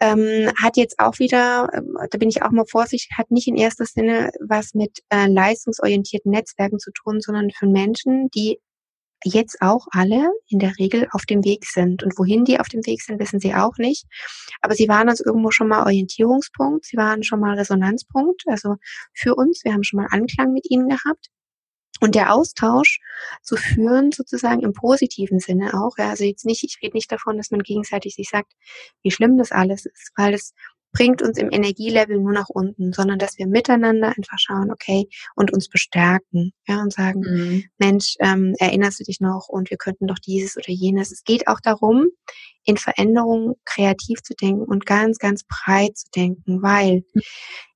ähm, 0.00 0.50
hat 0.60 0.76
jetzt 0.76 0.98
auch 0.98 1.18
wieder, 1.18 1.68
ähm, 1.72 1.96
da 2.10 2.18
bin 2.18 2.28
ich 2.28 2.42
auch 2.42 2.50
mal 2.50 2.66
vorsichtig, 2.68 3.10
hat 3.16 3.30
nicht 3.30 3.48
in 3.48 3.56
erster 3.56 3.84
Sinne 3.84 4.30
was 4.46 4.74
mit 4.74 5.00
äh, 5.10 5.26
leistungsorientierten 5.26 6.30
Netzwerken 6.30 6.78
zu 6.78 6.90
tun, 6.92 7.20
sondern 7.20 7.50
für 7.50 7.66
Menschen, 7.66 8.28
die 8.34 8.58
jetzt 9.24 9.62
auch 9.62 9.86
alle 9.90 10.30
in 10.48 10.58
der 10.58 10.78
Regel 10.78 11.08
auf 11.12 11.24
dem 11.24 11.44
Weg 11.44 11.64
sind. 11.64 12.02
Und 12.02 12.18
wohin 12.18 12.44
die 12.44 12.60
auf 12.60 12.68
dem 12.68 12.84
Weg 12.86 13.02
sind, 13.02 13.18
wissen 13.18 13.40
sie 13.40 13.54
auch 13.54 13.76
nicht. 13.78 14.04
Aber 14.60 14.74
sie 14.74 14.88
waren 14.88 15.08
uns 15.08 15.20
irgendwo 15.20 15.50
schon 15.50 15.68
mal 15.68 15.82
Orientierungspunkt, 15.82 16.84
sie 16.84 16.96
waren 16.96 17.22
schon 17.22 17.40
mal 17.40 17.56
Resonanzpunkt, 17.56 18.42
also 18.46 18.76
für 19.14 19.34
uns. 19.34 19.64
Wir 19.64 19.72
haben 19.72 19.84
schon 19.84 20.00
mal 20.00 20.08
Anklang 20.10 20.52
mit 20.52 20.70
ihnen 20.70 20.88
gehabt. 20.88 21.30
Und 22.00 22.16
der 22.16 22.34
Austausch 22.34 23.00
zu 23.42 23.56
führen, 23.56 24.10
sozusagen 24.10 24.62
im 24.62 24.72
positiven 24.72 25.38
Sinne 25.38 25.74
auch. 25.74 25.96
Ja, 25.96 26.10
also 26.10 26.24
jetzt 26.24 26.44
nicht, 26.44 26.64
ich 26.64 26.78
rede 26.82 26.96
nicht 26.96 27.10
davon, 27.10 27.36
dass 27.36 27.50
man 27.50 27.62
gegenseitig 27.62 28.14
sich 28.16 28.28
sagt, 28.28 28.52
wie 29.02 29.12
schlimm 29.12 29.38
das 29.38 29.52
alles 29.52 29.86
ist, 29.86 30.10
weil 30.16 30.34
es 30.34 30.54
bringt 30.94 31.20
uns 31.22 31.36
im 31.38 31.50
Energielevel 31.50 32.18
nur 32.18 32.32
nach 32.32 32.48
unten, 32.48 32.92
sondern 32.92 33.18
dass 33.18 33.36
wir 33.36 33.46
miteinander 33.46 34.08
einfach 34.16 34.38
schauen, 34.38 34.70
okay, 34.70 35.08
und 35.34 35.52
uns 35.52 35.68
bestärken, 35.68 36.52
ja, 36.66 36.80
und 36.80 36.92
sagen, 36.92 37.20
mhm. 37.20 37.64
Mensch, 37.78 38.14
ähm, 38.20 38.54
erinnerst 38.58 39.00
du 39.00 39.04
dich 39.04 39.20
noch 39.20 39.48
und 39.48 39.70
wir 39.70 39.76
könnten 39.76 40.06
doch 40.06 40.20
dieses 40.20 40.56
oder 40.56 40.70
jenes. 40.70 41.10
Es 41.10 41.24
geht 41.24 41.48
auch 41.48 41.60
darum, 41.60 42.06
in 42.62 42.76
Veränderungen 42.76 43.54
kreativ 43.64 44.22
zu 44.22 44.34
denken 44.34 44.62
und 44.62 44.86
ganz, 44.86 45.18
ganz 45.18 45.42
breit 45.44 45.98
zu 45.98 46.06
denken, 46.14 46.62
weil 46.62 47.04
mhm. 47.12 47.22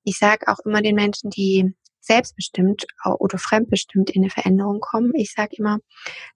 ich 0.05 0.17
sage 0.17 0.47
auch 0.47 0.59
immer 0.65 0.81
den 0.81 0.95
Menschen, 0.95 1.29
die 1.29 1.75
selbstbestimmt 2.09 2.87
oder 3.19 3.37
fremdbestimmt 3.37 4.09
in 4.09 4.23
eine 4.23 4.31
Veränderung 4.31 4.79
kommen. 4.79 5.13
Ich 5.13 5.31
sage 5.31 5.55
immer, 5.57 5.77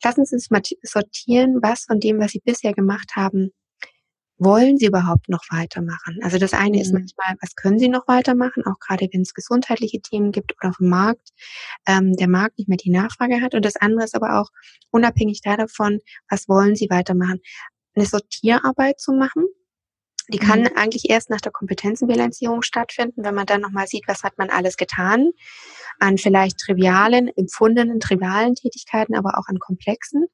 lassen 0.03 0.25
Sie 0.25 0.35
uns 0.35 0.51
mal 0.51 0.61
sortieren, 0.83 1.59
was 1.61 1.85
von 1.85 1.99
dem, 1.99 2.19
was 2.19 2.31
Sie 2.31 2.41
bisher 2.45 2.73
gemacht 2.73 3.15
haben, 3.15 3.51
wollen 4.37 4.77
Sie 4.77 4.85
überhaupt 4.85 5.29
noch 5.29 5.43
weitermachen? 5.49 6.19
Also 6.21 6.37
das 6.37 6.53
eine 6.53 6.77
mhm. 6.77 6.81
ist 6.81 6.93
manchmal, 6.93 7.35
was 7.41 7.55
können 7.55 7.79
Sie 7.79 7.89
noch 7.89 8.07
weitermachen, 8.07 8.63
auch 8.65 8.79
gerade 8.79 9.07
wenn 9.11 9.21
es 9.21 9.33
gesundheitliche 9.33 9.99
Themen 10.01 10.31
gibt 10.31 10.53
oder 10.61 10.73
vom 10.73 10.89
Markt, 10.89 11.29
ähm, 11.87 12.15
der 12.17 12.29
Markt 12.29 12.59
nicht 12.59 12.69
mehr 12.69 12.77
die 12.77 12.91
Nachfrage 12.91 13.41
hat. 13.41 13.55
Und 13.55 13.65
das 13.65 13.75
andere 13.75 14.05
ist 14.05 14.15
aber 14.15 14.39
auch 14.39 14.49
unabhängig 14.91 15.41
davon, 15.41 15.99
was 16.29 16.47
wollen 16.47 16.75
Sie 16.75 16.87
weitermachen? 16.89 17.39
Eine 17.95 18.05
Sortierarbeit 18.05 18.99
zu 18.99 19.13
machen, 19.13 19.45
die 20.33 20.39
kann 20.39 20.61
mhm. 20.61 20.69
eigentlich 20.75 21.09
erst 21.09 21.29
nach 21.29 21.39
der 21.39 21.51
Kompetenzenbilanzierung 21.51 22.63
stattfinden, 22.63 23.23
wenn 23.23 23.35
man 23.35 23.45
dann 23.45 23.61
nochmal 23.61 23.87
sieht, 23.87 24.07
was 24.07 24.23
hat 24.23 24.37
man 24.37 24.49
alles 24.49 24.77
getan 24.77 25.29
an 25.99 26.17
vielleicht 26.17 26.57
trivialen, 26.57 27.29
empfundenen, 27.37 27.99
trivialen 27.99 28.55
Tätigkeiten, 28.55 29.15
aber 29.15 29.37
auch 29.37 29.47
an 29.47 29.59
komplexen 29.59 30.25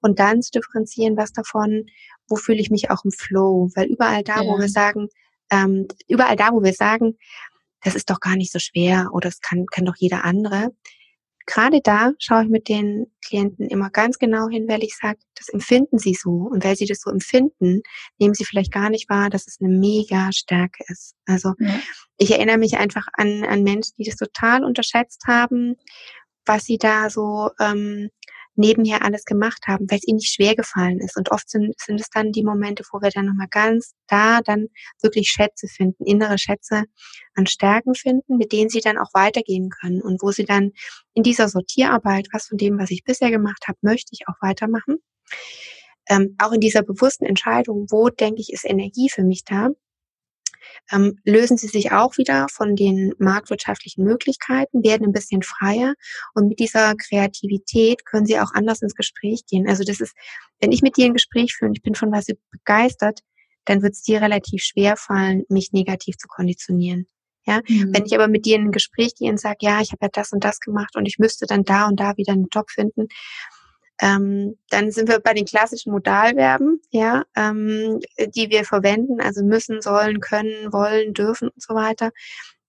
und 0.00 0.20
dann 0.20 0.42
zu 0.42 0.52
differenzieren, 0.52 1.16
was 1.16 1.32
davon, 1.32 1.86
wo 2.28 2.36
fühle 2.36 2.60
ich 2.60 2.70
mich 2.70 2.90
auch 2.90 3.04
im 3.04 3.10
Flow, 3.10 3.68
weil 3.74 3.86
überall 3.86 4.22
da, 4.22 4.42
ja. 4.42 4.48
wo 4.48 4.58
wir 4.58 4.68
sagen, 4.68 5.08
ähm, 5.50 5.88
überall 6.06 6.36
da, 6.36 6.52
wo 6.52 6.62
wir 6.62 6.72
sagen, 6.72 7.18
das 7.82 7.94
ist 7.94 8.10
doch 8.10 8.20
gar 8.20 8.36
nicht 8.36 8.52
so 8.52 8.58
schwer 8.58 9.10
oder 9.12 9.28
es 9.28 9.40
kann, 9.40 9.66
kann 9.66 9.84
doch 9.84 9.96
jeder 9.96 10.24
andere, 10.24 10.70
gerade 11.48 11.80
da 11.80 12.12
schaue 12.18 12.44
ich 12.44 12.50
mit 12.50 12.68
den 12.68 13.06
Klienten 13.24 13.68
immer 13.68 13.90
ganz 13.90 14.18
genau 14.18 14.48
hin, 14.48 14.68
weil 14.68 14.82
ich 14.82 14.94
sage, 14.96 15.18
das 15.34 15.48
empfinden 15.48 15.98
sie 15.98 16.14
so. 16.14 16.30
Und 16.30 16.62
weil 16.62 16.76
sie 16.76 16.84
das 16.84 17.00
so 17.00 17.10
empfinden, 17.10 17.80
nehmen 18.18 18.34
sie 18.34 18.44
vielleicht 18.44 18.70
gar 18.70 18.90
nicht 18.90 19.08
wahr, 19.08 19.30
dass 19.30 19.46
es 19.46 19.58
eine 19.60 19.70
mega 19.70 20.30
Stärke 20.30 20.84
ist. 20.88 21.14
Also 21.26 21.54
ja. 21.58 21.80
ich 22.18 22.32
erinnere 22.32 22.58
mich 22.58 22.76
einfach 22.76 23.06
an, 23.14 23.44
an 23.44 23.62
Menschen, 23.62 23.94
die 23.98 24.04
das 24.04 24.16
total 24.16 24.62
unterschätzt 24.62 25.24
haben, 25.26 25.76
was 26.44 26.64
sie 26.64 26.76
da 26.76 27.08
so 27.08 27.50
ähm, 27.60 28.10
nebenher 28.58 29.04
alles 29.04 29.24
gemacht 29.24 29.66
haben, 29.66 29.90
weil 29.90 29.98
es 29.98 30.06
ihnen 30.06 30.16
nicht 30.16 30.34
schwer 30.34 30.54
gefallen 30.54 31.00
ist. 31.00 31.16
Und 31.16 31.30
oft 31.30 31.48
sind, 31.48 31.74
sind 31.80 32.00
es 32.00 32.10
dann 32.10 32.32
die 32.32 32.42
Momente, 32.42 32.84
wo 32.92 33.00
wir 33.00 33.10
dann 33.10 33.26
nochmal 33.26 33.48
ganz 33.50 33.94
da 34.06 34.40
dann 34.40 34.68
wirklich 35.02 35.28
Schätze 35.30 35.68
finden, 35.68 36.04
innere 36.04 36.38
Schätze 36.38 36.84
an 37.34 37.46
Stärken 37.46 37.94
finden, 37.94 38.36
mit 38.36 38.52
denen 38.52 38.68
sie 38.68 38.80
dann 38.80 38.98
auch 38.98 39.14
weitergehen 39.14 39.70
können 39.70 40.02
und 40.02 40.22
wo 40.22 40.32
sie 40.32 40.44
dann 40.44 40.72
in 41.14 41.22
dieser 41.22 41.48
Sortierarbeit, 41.48 42.28
was 42.32 42.48
von 42.48 42.58
dem, 42.58 42.78
was 42.78 42.90
ich 42.90 43.04
bisher 43.04 43.30
gemacht 43.30 43.64
habe, 43.66 43.78
möchte 43.82 44.10
ich 44.12 44.28
auch 44.28 44.36
weitermachen. 44.40 44.98
Ähm, 46.08 46.36
auch 46.38 46.52
in 46.52 46.60
dieser 46.60 46.82
bewussten 46.82 47.26
Entscheidung, 47.26 47.86
wo 47.90 48.08
denke 48.08 48.40
ich, 48.40 48.52
ist 48.52 48.64
Energie 48.64 49.10
für 49.10 49.24
mich 49.24 49.44
da, 49.44 49.70
ähm, 50.92 51.18
lösen 51.24 51.56
sie 51.56 51.68
sich 51.68 51.92
auch 51.92 52.16
wieder 52.18 52.46
von 52.50 52.76
den 52.76 53.14
marktwirtschaftlichen 53.18 54.04
Möglichkeiten, 54.04 54.82
werden 54.84 55.06
ein 55.06 55.12
bisschen 55.12 55.42
freier 55.42 55.94
und 56.34 56.48
mit 56.48 56.58
dieser 56.58 56.94
Kreativität 56.94 58.04
können 58.04 58.26
sie 58.26 58.38
auch 58.38 58.52
anders 58.54 58.82
ins 58.82 58.94
Gespräch 58.94 59.44
gehen. 59.46 59.68
Also 59.68 59.84
das 59.84 60.00
ist, 60.00 60.14
wenn 60.60 60.72
ich 60.72 60.82
mit 60.82 60.96
dir 60.96 61.06
ein 61.06 61.14
Gespräch 61.14 61.54
führe 61.54 61.68
und 61.68 61.76
ich 61.76 61.82
bin 61.82 61.94
von 61.94 62.12
was 62.12 62.26
begeistert, 62.50 63.20
dann 63.64 63.82
wird 63.82 63.94
es 63.94 64.02
dir 64.02 64.22
relativ 64.22 64.62
schwer 64.62 64.96
fallen, 64.96 65.44
mich 65.48 65.72
negativ 65.72 66.16
zu 66.16 66.26
konditionieren. 66.26 67.06
Ja, 67.46 67.60
mhm. 67.66 67.94
wenn 67.94 68.04
ich 68.04 68.14
aber 68.14 68.28
mit 68.28 68.44
dir 68.44 68.56
in 68.56 68.66
ein 68.66 68.72
Gespräch 68.72 69.14
gehe 69.14 69.30
und 69.30 69.40
sage, 69.40 69.58
ja, 69.60 69.80
ich 69.80 69.92
habe 69.92 70.00
ja 70.02 70.08
das 70.12 70.32
und 70.32 70.44
das 70.44 70.60
gemacht 70.60 70.96
und 70.96 71.06
ich 71.06 71.18
müsste 71.18 71.46
dann 71.46 71.64
da 71.64 71.86
und 71.86 71.98
da 71.98 72.16
wieder 72.18 72.34
einen 72.34 72.48
Job 72.52 72.70
finden, 72.70 73.08
ähm, 74.00 74.56
dann 74.70 74.90
sind 74.90 75.08
wir 75.08 75.20
bei 75.20 75.34
den 75.34 75.44
klassischen 75.44 75.92
Modalverben, 75.92 76.80
ja, 76.90 77.24
ähm, 77.36 78.00
die 78.34 78.50
wir 78.50 78.64
verwenden, 78.64 79.20
also 79.20 79.44
müssen, 79.44 79.82
sollen, 79.82 80.20
können, 80.20 80.72
wollen, 80.72 81.14
dürfen 81.14 81.48
und 81.48 81.62
so 81.62 81.74
weiter, 81.74 82.10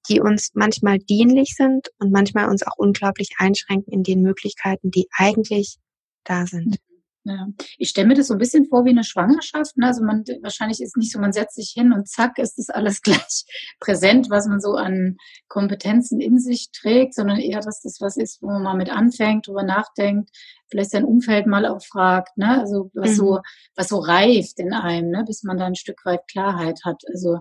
die 0.09 0.19
uns 0.21 0.51
manchmal 0.53 0.97
dienlich 0.97 1.55
sind 1.55 1.89
und 1.99 2.11
manchmal 2.11 2.49
uns 2.49 2.63
auch 2.63 2.77
unglaublich 2.77 3.29
einschränken 3.37 3.93
in 3.93 4.03
den 4.03 4.21
Möglichkeiten, 4.21 4.91
die 4.91 5.07
eigentlich 5.11 5.77
da 6.23 6.45
sind. 6.45 6.77
Ja. 7.25 7.47
Ich 7.77 7.89
stelle 7.89 8.07
mir 8.07 8.13
das 8.13 8.27
so 8.27 8.33
ein 8.33 8.39
bisschen 8.39 8.65
vor 8.65 8.85
wie 8.85 8.91
eine 8.91 9.03
Schwangerschaft. 9.03 9.77
Ne? 9.77 9.87
Also 9.87 10.03
man 10.03 10.23
wahrscheinlich 10.41 10.81
ist 10.81 10.95
nicht 10.95 11.11
so, 11.11 11.19
man 11.19 11.33
setzt 11.33 11.55
sich 11.55 11.71
hin 11.75 11.91
und 11.91 12.07
zack 12.07 12.37
ist 12.37 12.57
das 12.57 12.69
alles 12.69 13.01
gleich 13.03 13.45
präsent, 13.79 14.29
was 14.29 14.47
man 14.47 14.61
so 14.61 14.75
an 14.75 15.17
Kompetenzen 15.47 16.21
in 16.21 16.39
sich 16.39 16.71
trägt, 16.71 17.13
sondern 17.13 17.39
eher, 17.39 17.59
dass 17.59 17.81
das 17.81 17.99
was 17.99 18.15
ist, 18.15 18.41
wo 18.41 18.47
man 18.47 18.63
mal 18.63 18.75
mit 18.75 18.89
anfängt, 18.89 19.47
drüber 19.47 19.63
nachdenkt, 19.63 20.29
vielleicht 20.69 20.91
sein 20.91 21.03
Umfeld 21.03 21.45
mal 21.45 21.65
auch 21.65 21.83
fragt, 21.83 22.37
ne? 22.37 22.59
Also 22.59 22.89
was 22.93 23.11
mhm. 23.11 23.15
so, 23.15 23.39
was 23.75 23.89
so 23.89 23.97
reift 23.97 24.59
in 24.59 24.73
einem, 24.73 25.09
ne? 25.09 25.23
bis 25.25 25.43
man 25.43 25.57
da 25.57 25.65
ein 25.65 25.75
Stück 25.75 26.05
weit 26.05 26.27
Klarheit 26.27 26.79
hat. 26.85 27.03
Also 27.09 27.39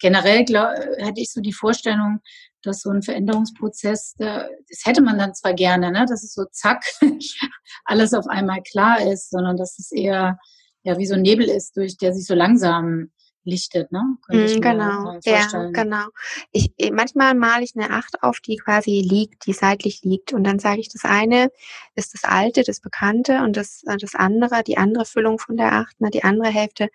generell 0.00 0.44
glaub, 0.44 0.70
hätte 0.98 1.20
ich 1.20 1.32
so 1.32 1.40
die 1.40 1.52
Vorstellung, 1.52 2.20
dass 2.62 2.82
so 2.82 2.90
ein 2.90 3.02
Veränderungsprozess, 3.02 4.14
das 4.18 4.84
hätte 4.84 5.02
man 5.02 5.18
dann 5.18 5.34
zwar 5.34 5.54
gerne, 5.54 5.90
ne? 5.90 6.06
dass 6.08 6.22
es 6.22 6.34
so 6.34 6.44
zack 6.50 6.82
alles 7.84 8.14
auf 8.14 8.26
einmal 8.26 8.62
klar 8.62 9.00
ist, 9.00 9.30
sondern 9.30 9.56
dass 9.56 9.78
es 9.78 9.92
eher 9.92 10.38
ja 10.82 10.98
wie 10.98 11.06
so 11.06 11.14
ein 11.14 11.22
Nebel 11.22 11.48
ist, 11.48 11.76
durch 11.76 11.96
der 11.96 12.14
sich 12.14 12.26
so 12.26 12.34
langsam 12.34 13.10
lichtet, 13.44 13.90
ne? 13.90 14.02
Mm, 14.28 14.60
genau, 14.60 15.18
ja, 15.24 15.46
genau. 15.72 16.06
Ich, 16.52 16.72
manchmal 16.92 17.34
male 17.34 17.64
ich 17.64 17.72
eine 17.74 17.90
Acht 17.90 18.22
auf, 18.22 18.40
die 18.40 18.56
quasi 18.56 19.00
liegt, 19.00 19.46
die 19.46 19.52
seitlich 19.52 20.02
liegt. 20.02 20.32
Und 20.32 20.44
dann 20.44 20.58
sage 20.58 20.80
ich, 20.80 20.90
das 20.90 21.04
eine 21.04 21.50
ist 21.94 22.14
das 22.14 22.24
Alte, 22.24 22.62
das 22.62 22.80
Bekannte 22.80 23.42
und 23.42 23.56
das, 23.56 23.82
das 23.84 24.14
andere, 24.14 24.62
die 24.62 24.76
andere 24.76 25.06
Füllung 25.06 25.38
von 25.38 25.56
der 25.56 25.72
Acht, 25.72 26.00
ne, 26.00 26.10
die 26.10 26.24
andere 26.24 26.48
Hälfte 26.48 26.88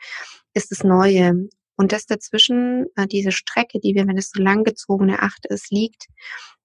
ist 0.54 0.72
das 0.72 0.84
Neue. 0.84 1.50
Und 1.78 1.92
das 1.92 2.06
dazwischen, 2.06 2.86
äh, 2.96 3.08
diese 3.08 3.32
Strecke, 3.32 3.80
die 3.80 3.96
wir, 3.96 4.08
wenn 4.08 4.18
es 4.18 4.32
so 4.32 4.42
langgezogene 4.42 5.22
Acht 5.22 5.46
ist, 5.48 5.72
liegt, 5.72 6.08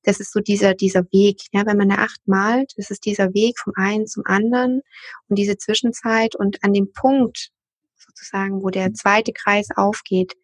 das 0.03 0.21
ist 0.21 0.33
so 0.33 0.41
dieser, 0.41 0.75
dieser 0.75 1.03
Weg. 1.13 1.41
Ja, 1.53 1.67
wenn 1.67 1.77
man 1.77 1.91
eine 1.91 2.01
Acht 2.01 2.21
malt, 2.27 2.73
das 2.77 2.91
ist 2.91 3.05
dieser 3.05 3.35
Weg 3.35 3.59
vom 3.59 3.73
einen 3.77 4.07
zum 4.07 4.25
anderen 4.27 4.83
und 5.29 5.39
diese 5.39 5.59
Zwischenzeit 5.59 6.35
und 6.35 6.63
an 6.65 6.73
dem 6.73 6.93
Punkt, 6.93 7.51
sozusagen, 7.97 8.63
wo 8.63 8.71
der 8.71 8.93
zweite 8.95 9.33
Kreis 9.33 9.69
aufgeht, 9.77 10.37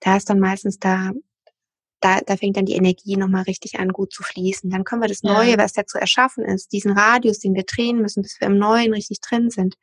da 0.00 0.16
ist 0.16 0.28
dann 0.28 0.40
meistens 0.40 0.78
da, 0.78 1.12
da, 2.00 2.20
da 2.20 2.36
fängt 2.36 2.56
dann 2.56 2.66
die 2.66 2.76
Energie 2.76 3.16
nochmal 3.16 3.42
richtig 3.42 3.78
an, 3.78 3.88
gut 3.88 4.12
zu 4.12 4.22
fließen. 4.22 4.70
Dann 4.70 4.84
können 4.84 5.02
wir 5.02 5.08
das 5.08 5.22
Neue, 5.22 5.58
was 5.58 5.72
da 5.72 5.86
zu 5.86 5.98
erschaffen 5.98 6.44
ist, 6.44 6.72
diesen 6.72 6.96
Radius, 6.96 7.40
den 7.40 7.54
wir 7.54 7.64
drehen 7.64 8.00
müssen, 8.00 8.22
bis 8.22 8.40
wir 8.40 8.46
im 8.46 8.58
Neuen 8.58 8.92
richtig 8.92 9.20
drin 9.20 9.50
sind, 9.50 9.76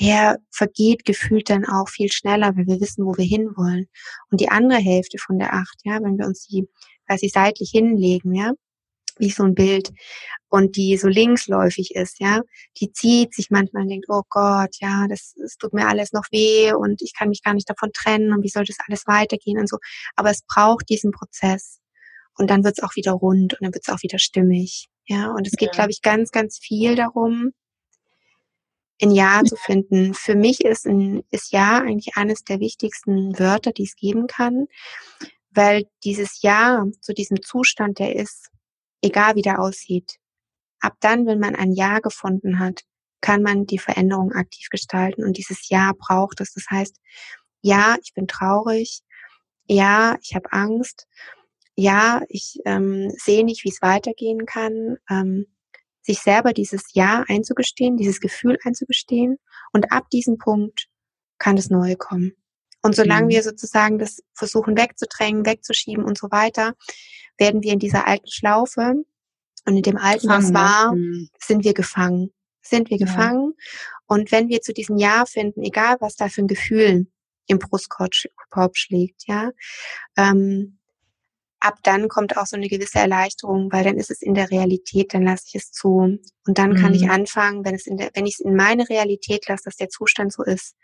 der 0.00 0.38
vergeht 0.50 1.04
gefühlt 1.04 1.50
dann 1.50 1.66
auch 1.66 1.88
viel 1.88 2.10
schneller, 2.10 2.56
weil 2.56 2.66
wir 2.66 2.80
wissen, 2.80 3.04
wo 3.04 3.16
wir 3.16 3.24
hinwollen. 3.24 3.86
Und 4.30 4.40
die 4.40 4.48
andere 4.48 4.78
Hälfte 4.78 5.18
von 5.18 5.38
der 5.38 5.52
Acht, 5.52 5.78
ja, 5.84 6.02
wenn 6.02 6.18
wir 6.18 6.26
uns 6.26 6.46
die 6.46 6.66
quasi 7.06 7.28
seitlich 7.28 7.70
hinlegen, 7.70 8.34
ja, 8.34 8.52
wie 9.18 9.30
so 9.30 9.42
ein 9.44 9.54
Bild 9.54 9.92
und 10.48 10.76
die 10.76 10.96
so 10.96 11.06
linksläufig 11.06 11.94
ist, 11.94 12.20
ja, 12.20 12.40
die 12.80 12.92
zieht 12.92 13.34
sich 13.34 13.50
manchmal 13.50 13.82
und 13.82 13.90
denkt, 13.90 14.06
oh 14.08 14.22
Gott, 14.30 14.74
ja, 14.80 15.06
das, 15.08 15.34
das 15.40 15.56
tut 15.56 15.74
mir 15.74 15.86
alles 15.86 16.12
noch 16.12 16.24
weh 16.30 16.72
und 16.72 17.02
ich 17.02 17.12
kann 17.16 17.28
mich 17.28 17.42
gar 17.42 17.52
nicht 17.52 17.68
davon 17.68 17.90
trennen 17.92 18.32
und 18.32 18.42
wie 18.42 18.48
soll 18.48 18.64
das 18.64 18.78
alles 18.86 19.06
weitergehen 19.06 19.58
und 19.58 19.68
so. 19.68 19.76
Aber 20.16 20.30
es 20.30 20.42
braucht 20.42 20.88
diesen 20.88 21.10
Prozess 21.10 21.80
und 22.38 22.48
dann 22.48 22.64
wird 22.64 22.78
es 22.78 22.84
auch 22.84 22.96
wieder 22.96 23.12
rund 23.12 23.54
und 23.54 23.62
dann 23.62 23.74
wird 23.74 23.84
es 23.86 23.92
auch 23.92 24.02
wieder 24.02 24.18
stimmig, 24.18 24.88
ja. 25.06 25.30
Und 25.30 25.46
es 25.46 25.52
geht, 25.52 25.68
ja. 25.68 25.72
glaube 25.74 25.90
ich, 25.90 26.00
ganz, 26.00 26.30
ganz 26.30 26.58
viel 26.58 26.96
darum, 26.96 27.52
ein 29.02 29.10
Ja 29.10 29.42
zu 29.44 29.56
finden. 29.56 30.14
Für 30.14 30.34
mich 30.34 30.64
ist 30.64 30.86
ein 30.86 31.22
ist 31.30 31.52
Ja 31.52 31.78
eigentlich 31.78 32.16
eines 32.16 32.44
der 32.44 32.60
wichtigsten 32.60 33.38
Wörter, 33.38 33.72
die 33.72 33.84
es 33.84 33.96
geben 33.96 34.26
kann, 34.26 34.66
weil 35.50 35.86
dieses 36.04 36.42
Ja 36.42 36.84
zu 37.00 37.12
diesem 37.12 37.42
Zustand, 37.42 37.98
der 37.98 38.16
ist, 38.16 38.50
egal 39.02 39.34
wie 39.34 39.42
der 39.42 39.60
aussieht. 39.60 40.16
Ab 40.80 40.94
dann, 41.00 41.26
wenn 41.26 41.38
man 41.38 41.54
ein 41.54 41.72
Ja 41.72 41.98
gefunden 42.00 42.58
hat, 42.58 42.82
kann 43.20 43.42
man 43.42 43.66
die 43.66 43.78
Veränderung 43.78 44.32
aktiv 44.32 44.68
gestalten 44.70 45.24
und 45.24 45.36
dieses 45.36 45.68
Ja 45.68 45.92
braucht 45.98 46.40
es. 46.40 46.54
Das 46.54 46.64
heißt, 46.70 46.96
ja, 47.62 47.96
ich 48.02 48.14
bin 48.14 48.26
traurig 48.26 49.02
ja, 49.70 50.16
ich 50.20 50.34
habe 50.34 50.52
Angst, 50.52 51.06
ja, 51.76 52.22
ich 52.28 52.58
ähm, 52.64 53.10
sehe 53.16 53.44
nicht, 53.44 53.64
wie 53.64 53.68
es 53.68 53.80
weitergehen 53.82 54.44
kann, 54.44 54.96
ähm, 55.08 55.46
sich 56.02 56.20
selber 56.20 56.52
dieses 56.52 56.92
Ja 56.92 57.24
einzugestehen, 57.28 57.96
dieses 57.96 58.20
Gefühl 58.20 58.58
einzugestehen 58.64 59.38
und 59.72 59.92
ab 59.92 60.08
diesem 60.10 60.38
Punkt 60.38 60.86
kann 61.38 61.56
das 61.56 61.70
Neue 61.70 61.96
kommen. 61.96 62.32
Und 62.82 62.94
solange 62.94 63.26
mhm. 63.26 63.30
wir 63.30 63.42
sozusagen 63.42 63.98
das 63.98 64.22
versuchen 64.32 64.76
wegzudrängen, 64.76 65.44
wegzuschieben 65.44 66.04
und 66.04 66.16
so 66.16 66.30
weiter, 66.30 66.74
werden 67.38 67.62
wir 67.62 67.72
in 67.72 67.78
dieser 67.78 68.06
alten 68.06 68.30
Schlaufe 68.30 68.94
und 69.66 69.76
in 69.76 69.82
dem 69.82 69.96
alten, 69.96 70.28
gefangen, 70.28 70.44
was 70.44 70.54
war, 70.54 70.94
mhm. 70.94 71.28
sind 71.38 71.64
wir 71.64 71.74
gefangen. 71.74 72.30
Sind 72.62 72.90
wir 72.90 72.98
ja. 72.98 73.06
gefangen. 73.06 73.54
Und 74.06 74.32
wenn 74.32 74.48
wir 74.48 74.60
zu 74.60 74.72
diesem 74.72 74.96
Ja 74.96 75.24
finden, 75.26 75.62
egal 75.62 75.96
was 76.00 76.16
da 76.16 76.28
für 76.28 76.42
ein 76.42 76.46
Gefühl 76.46 77.06
im 77.46 77.58
Brustkorb 77.58 78.76
schlägt, 78.76 79.26
ja, 79.26 79.50
ähm, 80.16 80.79
ab 81.60 81.78
dann 81.82 82.08
kommt 82.08 82.36
auch 82.36 82.46
so 82.46 82.56
eine 82.56 82.68
gewisse 82.68 82.98
Erleichterung, 82.98 83.70
weil 83.70 83.84
dann 83.84 83.96
ist 83.96 84.10
es 84.10 84.22
in 84.22 84.34
der 84.34 84.50
Realität, 84.50 85.14
dann 85.14 85.24
lasse 85.24 85.44
ich 85.48 85.54
es 85.56 85.70
zu. 85.70 86.18
Und 86.46 86.58
dann 86.58 86.74
kann 86.74 86.94
ich 86.94 87.02
mhm. 87.02 87.10
anfangen, 87.10 87.64
wenn 87.64 87.74
es 87.74 87.86
in 87.86 87.96
der, 87.96 88.10
wenn 88.14 88.26
ich 88.26 88.34
es 88.38 88.40
in 88.40 88.56
meine 88.56 88.88
Realität 88.88 89.46
lasse, 89.48 89.64
dass 89.64 89.76
der 89.76 89.88
Zustand 89.88 90.32
so 90.32 90.42
ist, 90.42 90.74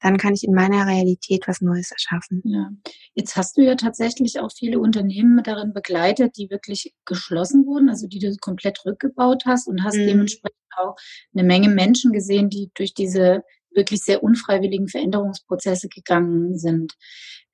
dann 0.00 0.18
kann 0.18 0.34
ich 0.34 0.42
in 0.42 0.52
meiner 0.52 0.86
Realität 0.86 1.46
was 1.46 1.60
Neues 1.60 1.92
erschaffen. 1.92 2.42
Ja. 2.44 2.70
Jetzt 3.14 3.36
hast 3.36 3.56
du 3.56 3.62
ja 3.62 3.76
tatsächlich 3.76 4.40
auch 4.40 4.50
viele 4.50 4.80
Unternehmen 4.80 5.40
darin 5.44 5.72
begleitet, 5.72 6.36
die 6.36 6.50
wirklich 6.50 6.92
geschlossen 7.04 7.66
wurden, 7.66 7.88
also 7.88 8.08
die 8.08 8.18
du 8.18 8.34
komplett 8.40 8.84
rückgebaut 8.84 9.44
hast 9.46 9.68
und 9.68 9.84
hast 9.84 9.96
mhm. 9.96 10.06
dementsprechend 10.06 10.58
auch 10.76 10.96
eine 11.34 11.44
Menge 11.44 11.68
Menschen 11.68 12.12
gesehen, 12.12 12.50
die 12.50 12.70
durch 12.74 12.94
diese 12.94 13.44
wirklich 13.74 14.00
sehr 14.02 14.22
unfreiwilligen 14.22 14.88
Veränderungsprozesse 14.88 15.88
gegangen 15.88 16.58
sind. 16.58 16.94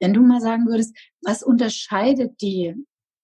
Wenn 0.01 0.15
du 0.15 0.21
mal 0.21 0.41
sagen 0.41 0.67
würdest, 0.67 0.97
was 1.23 1.43
unterscheidet 1.43 2.41
die, 2.41 2.75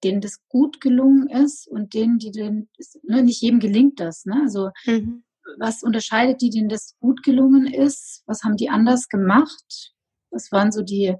denen 0.02 0.20
das 0.20 0.46
gut 0.48 0.80
gelungen 0.80 1.28
ist 1.28 1.66
und 1.66 1.94
denen, 1.94 2.18
die 2.18 2.30
den, 2.30 2.68
ne, 3.02 3.22
nicht 3.22 3.40
jedem 3.40 3.60
gelingt 3.60 4.00
das, 4.00 4.24
ne? 4.24 4.40
Also 4.42 4.70
mhm 4.84 5.24
was 5.58 5.82
unterscheidet 5.82 6.40
die, 6.40 6.50
denen 6.50 6.68
das 6.68 6.96
gut 7.00 7.22
gelungen 7.22 7.66
ist? 7.66 8.22
Was 8.26 8.42
haben 8.42 8.56
die 8.56 8.70
anders 8.70 9.08
gemacht? 9.08 9.92
Was 10.30 10.50
waren 10.52 10.72
so 10.72 10.82
die 10.82 11.14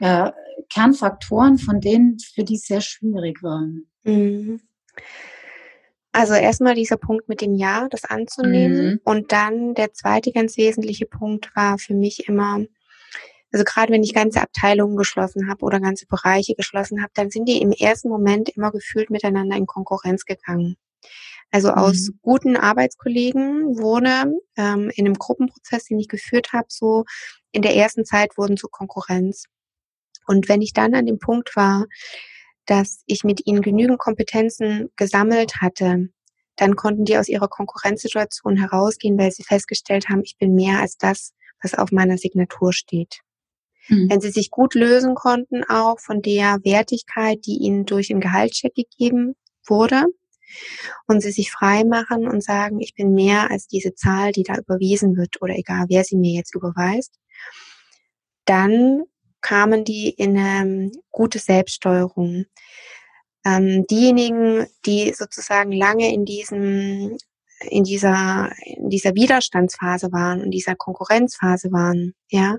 ja, 0.00 0.34
Kernfaktoren 0.70 1.58
von 1.58 1.80
denen, 1.80 2.18
für 2.18 2.44
die 2.44 2.54
es 2.54 2.66
sehr 2.66 2.80
schwierig 2.80 3.42
war? 3.42 3.66
Mhm. 4.04 4.60
Also 6.12 6.34
erstmal 6.34 6.74
dieser 6.74 6.96
Punkt 6.96 7.28
mit 7.28 7.40
dem 7.40 7.54
Ja, 7.54 7.88
das 7.88 8.04
anzunehmen. 8.04 8.86
Mhm. 8.86 9.00
Und 9.04 9.32
dann 9.32 9.74
der 9.74 9.92
zweite 9.92 10.32
ganz 10.32 10.56
wesentliche 10.56 11.06
Punkt 11.06 11.54
war 11.54 11.78
für 11.78 11.94
mich 11.94 12.28
immer, 12.28 12.64
also 13.52 13.64
gerade 13.64 13.92
wenn 13.92 14.02
ich 14.02 14.14
ganze 14.14 14.40
Abteilungen 14.40 14.96
geschlossen 14.96 15.48
habe 15.48 15.64
oder 15.64 15.80
ganze 15.80 16.06
Bereiche 16.06 16.54
geschlossen 16.54 17.02
habe, 17.02 17.12
dann 17.14 17.30
sind 17.30 17.48
die 17.48 17.60
im 17.60 17.72
ersten 17.72 18.08
Moment 18.08 18.48
immer 18.48 18.70
gefühlt 18.70 19.10
miteinander 19.10 19.56
in 19.56 19.66
Konkurrenz 19.66 20.24
gegangen. 20.24 20.76
Also 21.50 21.70
aus 21.70 22.08
mhm. 22.08 22.18
guten 22.22 22.56
Arbeitskollegen 22.56 23.78
wurde 23.78 24.32
ähm, 24.56 24.90
in 24.94 25.06
einem 25.06 25.14
Gruppenprozess, 25.14 25.84
den 25.84 25.98
ich 25.98 26.08
geführt 26.08 26.52
habe, 26.52 26.66
so 26.68 27.04
in 27.52 27.62
der 27.62 27.74
ersten 27.74 28.04
Zeit 28.04 28.36
wurden 28.36 28.56
zu 28.56 28.68
Konkurrenz. 28.68 29.44
Und 30.26 30.48
wenn 30.48 30.60
ich 30.60 30.74
dann 30.74 30.94
an 30.94 31.06
dem 31.06 31.18
Punkt 31.18 31.56
war, 31.56 31.86
dass 32.68 33.02
ich 33.06 33.24
mit 33.24 33.46
ihnen 33.46 33.62
genügend 33.62 33.98
Kompetenzen 33.98 34.90
gesammelt 34.96 35.56
hatte, 35.62 36.10
dann 36.56 36.76
konnten 36.76 37.06
die 37.06 37.16
aus 37.16 37.28
ihrer 37.28 37.48
Konkurrenzsituation 37.48 38.56
herausgehen, 38.56 39.18
weil 39.18 39.32
sie 39.32 39.42
festgestellt 39.42 40.08
haben, 40.10 40.22
ich 40.22 40.36
bin 40.36 40.54
mehr 40.54 40.80
als 40.80 40.98
das, 40.98 41.32
was 41.62 41.74
auf 41.74 41.92
meiner 41.92 42.18
Signatur 42.18 42.74
steht. 42.74 43.20
Mhm. 43.88 44.10
Wenn 44.10 44.20
sie 44.20 44.30
sich 44.30 44.50
gut 44.50 44.74
lösen 44.74 45.14
konnten, 45.14 45.64
auch 45.64 45.98
von 45.98 46.20
der 46.20 46.58
Wertigkeit, 46.62 47.38
die 47.46 47.56
ihnen 47.56 47.86
durch 47.86 48.08
den 48.08 48.20
Gehaltscheck 48.20 48.74
gegeben 48.74 49.34
wurde, 49.66 50.04
und 51.06 51.20
sie 51.20 51.30
sich 51.30 51.50
frei 51.50 51.84
machen 51.84 52.26
und 52.26 52.42
sagen, 52.42 52.80
ich 52.80 52.94
bin 52.94 53.12
mehr 53.12 53.50
als 53.50 53.66
diese 53.66 53.94
Zahl, 53.94 54.32
die 54.32 54.44
da 54.44 54.56
überwiesen 54.56 55.16
wird 55.16 55.42
oder 55.42 55.54
egal, 55.54 55.86
wer 55.88 56.04
sie 56.04 56.16
mir 56.16 56.32
jetzt 56.32 56.54
überweist, 56.54 57.18
dann 58.46 59.02
kamen 59.40 59.84
die 59.84 60.10
in 60.10 60.36
eine 60.36 60.90
gute 61.10 61.38
Selbststeuerung. 61.38 62.44
Ähm, 63.44 63.86
diejenigen, 63.90 64.66
die 64.84 65.12
sozusagen 65.14 65.72
lange 65.72 66.12
in 66.12 66.24
diesem 66.24 67.16
in 67.60 67.84
dieser 67.84 68.50
in 68.64 68.88
dieser 68.88 69.14
Widerstandsphase 69.14 70.12
waren 70.12 70.42
und 70.42 70.50
dieser 70.52 70.76
Konkurrenzphase 70.76 71.72
waren, 71.72 72.14
ja, 72.30 72.56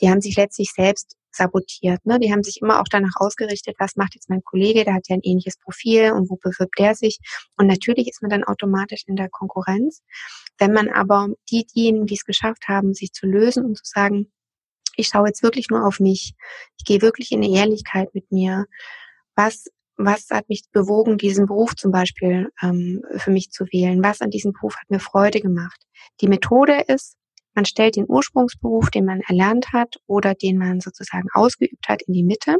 die 0.00 0.10
haben 0.10 0.20
sich 0.20 0.36
letztlich 0.36 0.72
selbst 0.72 1.16
sabotiert. 1.34 2.04
Ne? 2.04 2.18
Die 2.18 2.32
haben 2.32 2.42
sich 2.42 2.60
immer 2.60 2.80
auch 2.80 2.88
danach 2.90 3.14
ausgerichtet, 3.16 3.76
was 3.78 3.96
macht 3.96 4.14
jetzt 4.14 4.28
mein 4.28 4.44
Kollege, 4.44 4.84
der 4.84 4.94
hat 4.94 5.08
ja 5.08 5.16
ein 5.16 5.22
ähnliches 5.22 5.56
Profil 5.58 6.12
und 6.12 6.30
wo 6.30 6.36
bewirbt 6.36 6.78
der 6.78 6.94
sich. 6.94 7.18
Und 7.56 7.66
natürlich 7.66 8.08
ist 8.08 8.22
man 8.22 8.30
dann 8.30 8.44
automatisch 8.44 9.04
in 9.06 9.16
der 9.16 9.30
Konkurrenz. 9.30 10.02
Wenn 10.58 10.72
man 10.72 10.88
aber 10.88 11.28
die, 11.50 11.66
diejenigen, 11.66 12.06
die 12.06 12.14
es 12.14 12.24
geschafft 12.24 12.68
haben, 12.68 12.94
sich 12.94 13.12
zu 13.12 13.26
lösen 13.26 13.64
und 13.64 13.78
zu 13.78 13.84
sagen, 13.84 14.30
ich 14.96 15.08
schaue 15.08 15.28
jetzt 15.28 15.42
wirklich 15.42 15.68
nur 15.70 15.86
auf 15.86 16.00
mich, 16.00 16.34
ich 16.78 16.84
gehe 16.84 17.02
wirklich 17.02 17.32
in 17.32 17.42
eine 17.42 17.54
Ehrlichkeit 17.54 18.14
mit 18.14 18.30
mir, 18.30 18.66
was 19.34 19.66
was 19.96 20.28
hat 20.30 20.48
mich 20.48 20.64
bewogen, 20.72 21.18
diesen 21.18 21.46
Beruf 21.46 21.76
zum 21.76 21.92
Beispiel 21.92 22.50
ähm, 22.62 23.02
für 23.16 23.30
mich 23.30 23.50
zu 23.50 23.66
wählen? 23.66 24.02
Was 24.02 24.20
an 24.20 24.30
diesem 24.30 24.52
Beruf 24.52 24.76
hat 24.76 24.90
mir 24.90 25.00
Freude 25.00 25.40
gemacht? 25.40 25.80
Die 26.20 26.28
Methode 26.28 26.84
ist, 26.88 27.16
man 27.54 27.66
stellt 27.66 27.96
den 27.96 28.08
Ursprungsberuf, 28.08 28.90
den 28.90 29.04
man 29.04 29.20
erlernt 29.20 29.72
hat 29.72 29.96
oder 30.06 30.34
den 30.34 30.56
man 30.56 30.80
sozusagen 30.80 31.28
ausgeübt 31.34 31.88
hat, 31.88 32.02
in 32.02 32.14
die 32.14 32.24
Mitte 32.24 32.56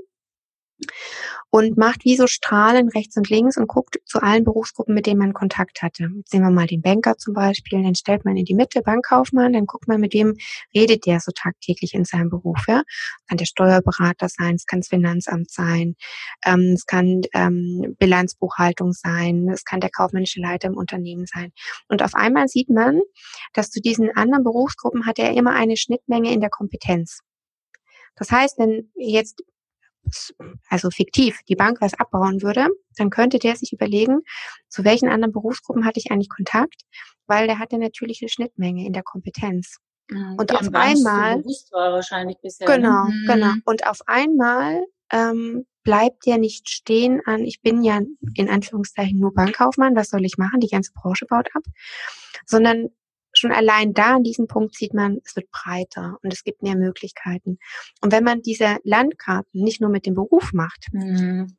und 1.51 1.77
macht 1.77 2.05
wie 2.05 2.17
so 2.17 2.27
Strahlen 2.27 2.89
rechts 2.89 3.17
und 3.17 3.29
links 3.29 3.57
und 3.57 3.69
guckt 3.69 3.99
zu 4.07 4.21
allen 4.21 4.45
Berufsgruppen, 4.45 4.95
mit 4.95 5.07
denen 5.07 5.19
man 5.19 5.35
Kontakt 5.35 5.83
hatte. 5.83 6.09
Jetzt 6.17 6.31
sehen 6.31 6.43
wir 6.43 6.51
mal 6.51 6.67
den 6.67 6.81
Banker 6.81 7.19
zum 7.19 7.35
Beispiel, 7.35 7.83
den 7.83 7.95
stellt 7.95 8.25
man 8.25 8.37
in 8.37 8.45
die 8.45 8.55
Mitte, 8.55 8.81
Bankkaufmann, 8.81 9.53
dann 9.53 9.67
guckt 9.67 9.87
man, 9.87 10.01
mit 10.01 10.15
wem 10.15 10.35
redet 10.75 11.07
der 11.07 11.21
so 11.21 11.31
tagtäglich 11.33 11.95
in 11.95 12.05
seinem 12.05 12.31
Beruf. 12.31 12.65
Ja? 12.67 12.83
Kann 13.29 13.37
der 13.37 13.45
Steuerberater 13.45 14.29
sein, 14.29 14.55
es 14.55 14.67
kann 14.67 14.81
das 14.81 14.89
Finanzamt 14.89 15.51
sein, 15.51 15.97
ähm, 16.45 16.73
es 16.75 16.87
kann 16.87 17.21
ähm, 17.35 17.97
Bilanzbuchhaltung 17.99 18.93
sein, 18.93 19.49
es 19.53 19.65
kann 19.65 19.81
der 19.81 19.91
kaufmännische 19.91 20.41
Leiter 20.41 20.69
im 20.69 20.77
Unternehmen 20.77 21.27
sein. 21.27 21.53
Und 21.89 22.03
auf 22.03 22.15
einmal 22.15 22.49
sieht 22.49 22.71
man, 22.71 23.01
dass 23.53 23.71
zu 23.71 23.81
diesen 23.81 24.11
anderen 24.17 24.45
Berufsgruppen 24.45 25.07
hat 25.07 25.19
er 25.19 25.35
immer 25.35 25.55
eine 25.55 25.77
Schnittmenge 25.77 26.33
in 26.33 26.41
der 26.41 26.51
Kompetenz. 26.51 27.21
Das 28.17 28.31
heißt, 28.31 28.59
wenn 28.59 28.91
jetzt 28.97 29.43
also 30.69 30.91
fiktiv, 30.91 31.41
die 31.49 31.57
Bank 31.57 31.81
was 31.81 31.95
abbauen 31.95 32.43
würde, 32.43 32.69
dann 32.97 33.11
könnte 33.11 33.39
der 33.39 33.57
sich 33.57 33.73
überlegen, 33.73 34.21
zu 34.69 34.85
welchen 34.85 35.09
anderen 35.09 35.33
Berufsgruppen 35.33 35.85
hatte 35.85 36.01
ich 36.01 36.11
eigentlich 36.11 36.29
Kontakt, 36.29 36.83
weil 37.27 37.47
der 37.47 37.59
hat 37.59 37.73
eine 37.73 37.85
natürliche 37.85 38.29
Schnittmenge 38.29 38.87
in 38.87 38.93
der 38.93 39.03
Kompetenz. 39.03 39.79
Mhm, 40.11 40.37
und 40.39 40.53
auf 40.53 40.69
einmal, 40.73 41.43
bisher, 42.43 42.69
ne? 42.69 42.77
genau, 42.77 43.05
ne? 43.05 43.25
genau. 43.27 43.53
Und 43.65 43.87
auf 43.87 44.01
einmal 44.07 44.85
ähm, 45.13 45.67
bleibt 45.85 46.27
der 46.27 46.39
nicht 46.39 46.69
stehen 46.69 47.21
an, 47.25 47.45
ich 47.45 47.61
bin 47.61 47.83
ja 47.83 48.01
in 48.35 48.49
Anführungszeichen 48.49 49.19
nur 49.19 49.33
Bankkaufmann, 49.35 49.97
was 49.97 50.11
soll 50.11 50.25
ich 50.25 50.39
machen? 50.39 50.61
Die 50.61 50.69
ganze 50.69 50.93
Branche 50.93 51.27
baut 51.27 51.49
ab, 51.55 51.63
sondern 52.47 52.89
schon 53.43 53.53
allein 53.53 53.93
da 53.93 54.17
an 54.17 54.23
diesem 54.23 54.47
Punkt 54.47 54.75
sieht 54.77 54.95
man, 54.95 55.19
es 55.25 55.37
wird 55.37 55.51
breiter 55.51 56.19
und 56.23 56.33
es 56.33 56.45
gibt 56.45 56.63
mehr 56.63 56.77
Möglichkeiten. 56.77 57.59
Und 58.01 58.13
wenn 58.13 58.25
man 58.25 58.41
diese 58.41 58.79
Landkarten 58.85 59.63
nicht 59.63 59.81
nur 59.81 59.91
mit 59.91 60.07
dem 60.07 60.15
Beruf 60.15 60.53
macht, 60.53 60.87
mhm. 60.93 61.57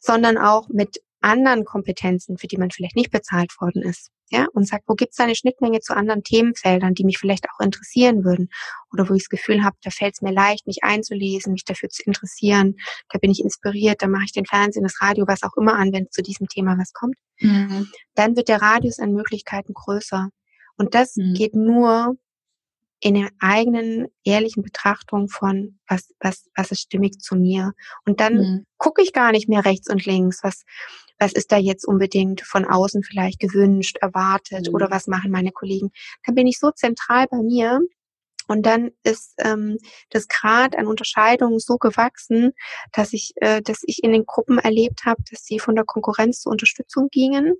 sondern 0.00 0.36
auch 0.36 0.68
mit 0.68 1.00
anderen 1.22 1.64
Kompetenzen, 1.64 2.36
für 2.36 2.46
die 2.46 2.58
man 2.58 2.70
vielleicht 2.70 2.96
nicht 2.96 3.10
bezahlt 3.10 3.58
worden 3.58 3.82
ist, 3.82 4.10
ja, 4.30 4.46
und 4.52 4.68
sagt, 4.68 4.84
wo 4.86 4.94
gibt 4.94 5.12
es 5.12 5.20
eine 5.20 5.34
Schnittmenge 5.34 5.80
zu 5.80 5.94
anderen 5.96 6.22
Themenfeldern, 6.22 6.94
die 6.94 7.04
mich 7.04 7.18
vielleicht 7.18 7.46
auch 7.48 7.64
interessieren 7.64 8.24
würden 8.24 8.48
oder 8.92 9.08
wo 9.08 9.14
ich 9.14 9.22
das 9.22 9.28
Gefühl 9.28 9.64
habe, 9.64 9.76
da 9.82 9.90
fällt 9.90 10.14
es 10.14 10.22
mir 10.22 10.32
leicht, 10.32 10.66
mich 10.66 10.82
einzulesen, 10.82 11.52
mich 11.52 11.64
dafür 11.64 11.88
zu 11.88 12.02
interessieren, 12.04 12.76
da 13.10 13.18
bin 13.18 13.30
ich 13.30 13.40
inspiriert, 13.40 14.02
da 14.02 14.08
mache 14.08 14.24
ich 14.26 14.32
den 14.32 14.46
Fernsehen, 14.46 14.82
das 14.82 15.00
Radio, 15.00 15.26
was 15.26 15.42
auch 15.42 15.56
immer 15.56 15.74
an, 15.74 15.92
wenn 15.92 16.10
zu 16.10 16.22
diesem 16.22 16.48
Thema 16.48 16.76
was 16.78 16.92
kommt, 16.92 17.16
mhm. 17.40 17.88
dann 18.14 18.36
wird 18.36 18.48
der 18.48 18.60
Radius 18.60 18.98
an 18.98 19.12
Möglichkeiten 19.12 19.72
größer. 19.72 20.28
Und 20.76 20.94
das 20.94 21.16
mhm. 21.16 21.34
geht 21.34 21.54
nur 21.54 22.16
in 23.00 23.14
der 23.14 23.28
eigenen 23.38 24.06
ehrlichen 24.24 24.62
Betrachtung 24.62 25.28
von, 25.28 25.78
was, 25.86 26.14
was, 26.20 26.48
was 26.56 26.70
ist 26.70 26.80
stimmig 26.80 27.20
zu 27.20 27.36
mir. 27.36 27.72
Und 28.06 28.20
dann 28.20 28.34
mhm. 28.34 28.66
gucke 28.78 29.02
ich 29.02 29.12
gar 29.12 29.30
nicht 29.30 29.48
mehr 29.48 29.64
rechts 29.64 29.90
und 29.90 30.06
links, 30.06 30.40
was, 30.42 30.64
was 31.18 31.32
ist 31.32 31.52
da 31.52 31.58
jetzt 31.58 31.86
unbedingt 31.86 32.40
von 32.40 32.64
außen 32.64 33.02
vielleicht 33.02 33.40
gewünscht, 33.40 33.98
erwartet 34.00 34.68
mhm. 34.68 34.74
oder 34.74 34.90
was 34.90 35.06
machen 35.06 35.30
meine 35.30 35.52
Kollegen. 35.52 35.90
Dann 36.24 36.34
bin 36.34 36.46
ich 36.46 36.58
so 36.58 36.70
zentral 36.70 37.26
bei 37.30 37.42
mir, 37.42 37.80
Und 38.46 38.66
dann 38.66 38.90
ist 39.02 39.34
ähm, 39.38 39.78
das 40.10 40.28
Grad 40.28 40.76
an 40.76 40.86
Unterscheidung 40.86 41.58
so 41.58 41.76
gewachsen, 41.78 42.52
dass 42.92 43.12
ich, 43.12 43.32
äh, 43.36 43.62
dass 43.62 43.82
ich 43.84 44.02
in 44.02 44.12
den 44.12 44.26
Gruppen 44.26 44.58
erlebt 44.58 45.04
habe, 45.04 45.22
dass 45.30 45.44
sie 45.44 45.58
von 45.58 45.74
der 45.74 45.84
Konkurrenz 45.84 46.40
zur 46.40 46.52
Unterstützung 46.52 47.08
gingen 47.10 47.54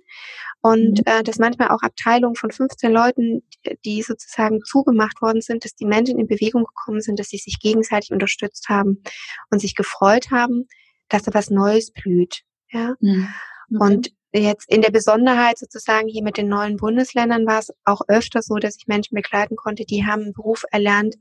und 0.61 0.99
mhm. 0.99 1.03
äh, 1.05 1.23
dass 1.23 1.39
manchmal 1.39 1.69
auch 1.69 1.81
Abteilungen 1.81 2.35
von 2.35 2.51
15 2.51 2.91
Leuten, 2.91 3.43
die 3.83 4.01
sozusagen 4.01 4.61
zugemacht 4.63 5.21
worden 5.21 5.41
sind, 5.41 5.65
dass 5.65 5.75
die 5.75 5.85
Menschen 5.85 6.19
in 6.19 6.27
Bewegung 6.27 6.65
gekommen 6.65 7.01
sind, 7.01 7.19
dass 7.19 7.29
sie 7.29 7.37
sich 7.37 7.59
gegenseitig 7.59 8.11
unterstützt 8.11 8.69
haben 8.69 9.01
und 9.49 9.59
sich 9.59 9.75
gefreut 9.75 10.31
haben, 10.31 10.67
dass 11.09 11.23
da 11.23 11.33
was 11.33 11.49
Neues 11.49 11.91
blüht. 11.91 12.41
Ja. 12.69 12.95
Mhm. 12.99 13.27
Okay. 13.73 13.83
Und 13.83 14.11
Jetzt 14.37 14.69
in 14.69 14.81
der 14.81 14.91
Besonderheit 14.91 15.57
sozusagen 15.57 16.09
hier 16.09 16.21
mit 16.21 16.35
den 16.35 16.49
neuen 16.49 16.75
Bundesländern 16.75 17.45
war 17.45 17.59
es 17.59 17.71
auch 17.85 18.01
öfter 18.09 18.41
so, 18.41 18.55
dass 18.55 18.75
ich 18.77 18.85
Menschen 18.85 19.15
begleiten 19.15 19.55
konnte, 19.55 19.85
die 19.85 20.05
haben 20.05 20.23
einen 20.23 20.33
Beruf 20.33 20.65
erlernt, 20.71 21.15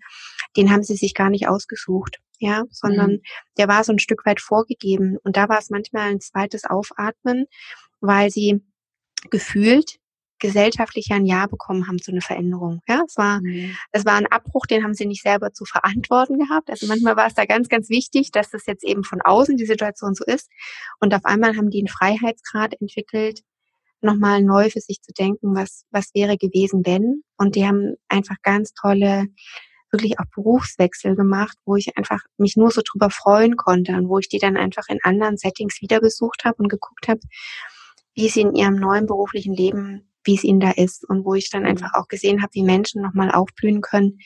den 0.57 0.73
haben 0.73 0.83
sie 0.83 0.97
sich 0.97 1.15
gar 1.15 1.31
nicht 1.31 1.47
ausgesucht, 1.47 2.19
ja, 2.41 2.65
sondern 2.71 3.13
mhm. 3.13 3.23
der 3.57 3.69
war 3.69 3.85
so 3.85 3.93
ein 3.93 4.01
Stück 4.01 4.27
weit 4.27 4.41
vorgegeben. 4.41 5.17
Und 5.23 5.37
da 5.37 5.49
war 5.49 5.59
es 5.59 5.71
manchmal 5.71 6.11
ein 6.11 6.21
zweites 6.21 6.65
Aufatmen, 6.65 7.47
weil 8.01 8.31
sie 8.31 8.65
gefühlt 9.31 9.99
gesellschaftlich 10.45 11.11
ein 11.11 11.25
Ja 11.25 11.47
bekommen 11.47 11.89
haben 11.89 12.03
zu 12.03 12.11
einer 12.13 12.21
Veränderung. 12.21 12.83
Ja, 12.87 13.03
es 13.07 13.17
war, 13.17 13.41
mhm. 13.41 13.75
es 13.93 14.05
war 14.05 14.15
ein 14.15 14.27
Abbruch, 14.27 14.67
den 14.67 14.85
haben 14.85 14.93
sie 14.93 15.07
nicht 15.07 15.23
selber 15.23 15.55
zu 15.55 15.65
verantworten 15.65 16.39
gehabt. 16.39 16.69
Also 16.69 16.87
manchmal 16.87 17.17
war 17.17 17.27
es 17.27 17.35
da 17.35 17.47
ganz, 17.47 17.71
ganz 17.71 17.89
wichtig, 17.89 18.31
dass 18.31 18.51
das 18.51 18.67
jetzt 18.67 18.85
eben 18.85 19.05
von 19.05 19.23
außen 19.23 19.57
die 19.57 19.65
Situation 19.65 20.15
so 20.15 20.23
ist. 20.25 20.51
Und 21.01 21.15
auf 21.15 21.25
einmal 21.25 21.57
haben 21.57 21.71
die 21.71 21.79
einen 21.79 21.89
Freiheitsgrad 21.89 22.79
entwickelt, 22.79 23.41
nochmal 24.03 24.43
neu 24.43 24.69
für 24.69 24.81
sich 24.81 25.01
zu 25.01 25.13
denken, 25.13 25.57
was, 25.57 25.87
was 25.91 26.11
wäre 26.13 26.37
gewesen, 26.37 26.83
wenn. 26.85 27.23
Und 27.39 27.57
die 27.57 27.67
haben 27.67 27.95
einfach 28.09 28.37
ganz 28.43 28.75
tolle, 28.75 29.29
wirklich 29.91 30.19
auch 30.19 30.27
Berufswechsel 30.35 31.17
gemacht, 31.17 31.57
wo 31.65 31.77
ich 31.77 31.97
einfach 31.97 32.21
mich 32.37 32.57
nur 32.57 32.71
so 32.71 32.83
drüber 32.85 33.09
freuen 33.09 33.57
konnte 33.57 33.93
und 33.93 34.11
wo 34.11 34.19
ich 34.19 34.29
die 34.29 34.39
dann 34.39 34.59
einfach 34.59 34.89
in 34.89 34.99
anderen 35.05 35.39
Settings 35.39 35.81
wieder 35.81 36.01
besucht 36.01 36.45
habe 36.45 36.57
und 36.59 36.69
geguckt 36.69 37.09
habe, 37.09 37.21
wie 38.15 38.29
sie 38.29 38.43
in 38.43 38.55
ihrem 38.55 38.75
neuen 38.75 39.07
beruflichen 39.07 39.55
Leben 39.55 40.11
wie 40.25 40.35
es 40.35 40.45
ihnen 40.45 40.61
da 40.61 40.71
ist 40.71 41.09
und 41.09 41.25
wo 41.25 41.35
ich 41.35 41.51
dann 41.51 41.63
mhm. 41.63 41.69
einfach 41.69 41.95
auch 41.95 42.09
gesehen 42.09 42.43
habe, 42.43 42.55
wie 42.55 42.63
Menschen 42.63 43.03
nochmal 43.03 43.31
aufblühen 43.31 43.81
können 43.81 44.19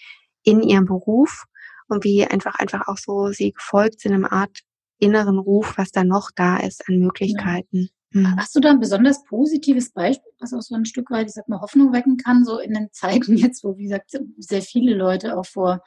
in 0.43 0.63
ihrem 0.63 0.87
Beruf 0.87 1.45
und 1.89 2.05
wie 2.05 2.25
einfach 2.25 2.59
einfach 2.59 2.87
auch 2.89 2.99
so 2.99 3.29
sie 3.33 3.53
gefolgt 3.53 4.01
sind 4.01 4.13
im 4.13 4.25
Art 4.25 4.61
inneren 4.99 5.39
Ruf, 5.39 5.75
was 5.77 5.91
da 5.91 6.05
noch 6.05 6.31
da 6.35 6.59
ist 6.59 6.89
an 6.89 6.99
Möglichkeiten. 6.99 7.89
Ja. 8.13 8.21
Mhm. 8.21 8.37
Hast 8.37 8.57
du 8.57 8.61
da 8.61 8.71
ein 8.71 8.81
besonders 8.81 9.23
positives 9.25 9.93
Beispiel, 9.93 10.33
was 10.41 10.55
auch 10.55 10.63
so 10.63 10.75
ein 10.75 10.87
Stück 10.87 11.11
weit, 11.11 11.27
ich 11.27 11.35
sag 11.35 11.49
mal, 11.49 11.61
Hoffnung 11.61 11.93
wecken 11.93 12.17
kann, 12.17 12.45
so 12.45 12.59
in 12.59 12.73
den 12.73 12.89
Zeiten 12.93 13.37
jetzt, 13.37 13.65
wo, 13.65 13.77
wie 13.77 13.85
gesagt, 13.85 14.19
sehr 14.39 14.63
viele 14.63 14.95
Leute 14.95 15.37
auch 15.37 15.47
vor 15.47 15.83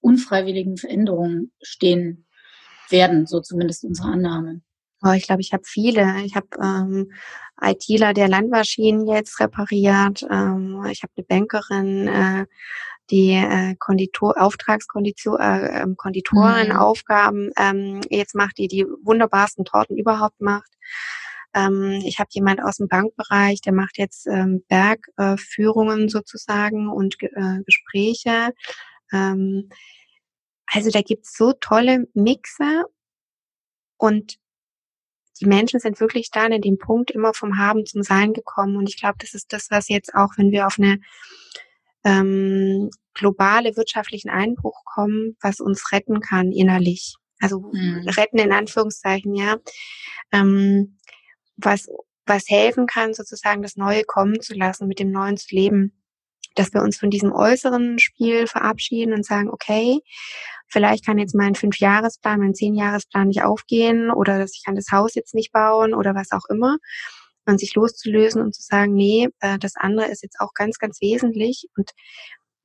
unfreiwilligen 0.00 0.76
Veränderungen 0.76 1.52
stehen 1.62 2.26
werden, 2.90 3.26
so 3.26 3.40
zumindest 3.40 3.84
unsere 3.84 4.08
Annahme? 4.08 4.60
Oh, 5.04 5.12
ich 5.12 5.26
glaube, 5.26 5.40
ich 5.40 5.52
habe 5.52 5.64
viele. 5.64 6.22
Ich 6.24 6.36
habe 6.36 6.46
ähm, 6.62 7.12
ITler, 7.60 8.14
der 8.14 8.28
Landmaschinen 8.28 9.06
jetzt 9.06 9.40
repariert. 9.40 10.24
Ähm, 10.30 10.84
ich 10.90 11.02
habe 11.02 11.12
eine 11.16 11.26
Bankerin, 11.26 12.08
äh, 12.08 12.46
die 13.10 13.32
äh, 13.32 13.74
Konditor, 13.78 14.40
Auftragskondition, 14.40 15.40
äh, 15.40 15.82
ähm, 15.82 15.96
Konditorenaufgaben 15.96 17.46
mhm. 17.46 17.52
ähm, 17.56 18.00
jetzt 18.10 18.34
macht, 18.34 18.58
die 18.58 18.68
die 18.68 18.86
wunderbarsten 19.02 19.64
Torten 19.64 19.98
überhaupt 19.98 20.40
macht. 20.40 20.70
Ähm, 21.54 22.00
ich 22.04 22.18
habe 22.18 22.28
jemand 22.32 22.62
aus 22.62 22.76
dem 22.76 22.88
Bankbereich, 22.88 23.60
der 23.60 23.74
macht 23.74 23.98
jetzt 23.98 24.26
ähm, 24.26 24.64
Bergführungen 24.68 26.06
äh, 26.06 26.08
sozusagen 26.08 26.88
und 26.88 27.16
äh, 27.22 27.62
Gespräche. 27.66 28.54
Ähm, 29.12 29.68
also 30.66 30.90
da 30.90 31.02
gibt's 31.02 31.36
so 31.36 31.52
tolle 31.52 32.06
Mixe 32.14 32.84
und 33.98 34.38
die 35.42 35.48
Menschen 35.48 35.80
sind 35.80 35.98
wirklich 35.98 36.30
dann 36.30 36.52
in 36.52 36.62
dem 36.62 36.78
Punkt 36.78 37.10
immer 37.10 37.34
vom 37.34 37.58
Haben 37.58 37.84
zum 37.84 38.04
Sein 38.04 38.32
gekommen. 38.32 38.76
Und 38.76 38.88
ich 38.88 38.96
glaube, 38.96 39.16
das 39.18 39.34
ist 39.34 39.52
das, 39.52 39.70
was 39.70 39.88
jetzt 39.88 40.14
auch, 40.14 40.30
wenn 40.36 40.52
wir 40.52 40.68
auf 40.68 40.78
eine 40.78 41.00
ähm, 42.04 42.90
globale 43.12 43.76
wirtschaftlichen 43.76 44.30
Einbruch 44.30 44.84
kommen, 44.84 45.36
was 45.40 45.58
uns 45.58 45.90
retten 45.90 46.20
kann 46.20 46.52
innerlich. 46.52 47.16
Also 47.40 47.72
mhm. 47.72 48.08
retten 48.16 48.38
in 48.38 48.52
Anführungszeichen, 48.52 49.34
ja. 49.34 49.56
Ähm, 50.30 50.98
was, 51.56 51.88
was 52.24 52.48
helfen 52.48 52.86
kann, 52.86 53.12
sozusagen 53.12 53.62
das 53.62 53.76
Neue 53.76 54.04
kommen 54.04 54.40
zu 54.40 54.54
lassen, 54.54 54.86
mit 54.86 55.00
dem 55.00 55.10
Neuen 55.10 55.36
zu 55.36 55.52
leben. 55.54 56.00
Dass 56.54 56.72
wir 56.72 56.82
uns 56.82 56.98
von 56.98 57.10
diesem 57.10 57.32
äußeren 57.32 57.98
Spiel 57.98 58.46
verabschieden 58.46 59.12
und 59.12 59.26
sagen, 59.26 59.50
okay, 59.50 59.98
vielleicht 60.72 61.04
kann 61.04 61.18
jetzt 61.18 61.34
mein 61.34 61.54
Fünfjahresplan, 61.54 62.40
mein 62.40 62.54
Zehnjahresplan 62.54 63.28
nicht 63.28 63.44
aufgehen 63.44 64.10
oder 64.10 64.38
dass 64.38 64.54
ich 64.56 64.64
kann 64.64 64.74
das 64.74 64.90
Haus 64.90 65.14
jetzt 65.14 65.34
nicht 65.34 65.52
bauen 65.52 65.94
oder 65.94 66.14
was 66.14 66.32
auch 66.32 66.48
immer. 66.48 66.78
Und 67.44 67.58
sich 67.58 67.74
loszulösen 67.74 68.40
und 68.40 68.54
zu 68.54 68.62
sagen, 68.62 68.94
nee, 68.94 69.28
äh, 69.40 69.58
das 69.58 69.74
andere 69.76 70.06
ist 70.06 70.22
jetzt 70.22 70.40
auch 70.40 70.54
ganz, 70.54 70.78
ganz 70.78 71.00
wesentlich. 71.00 71.66
Und 71.76 71.90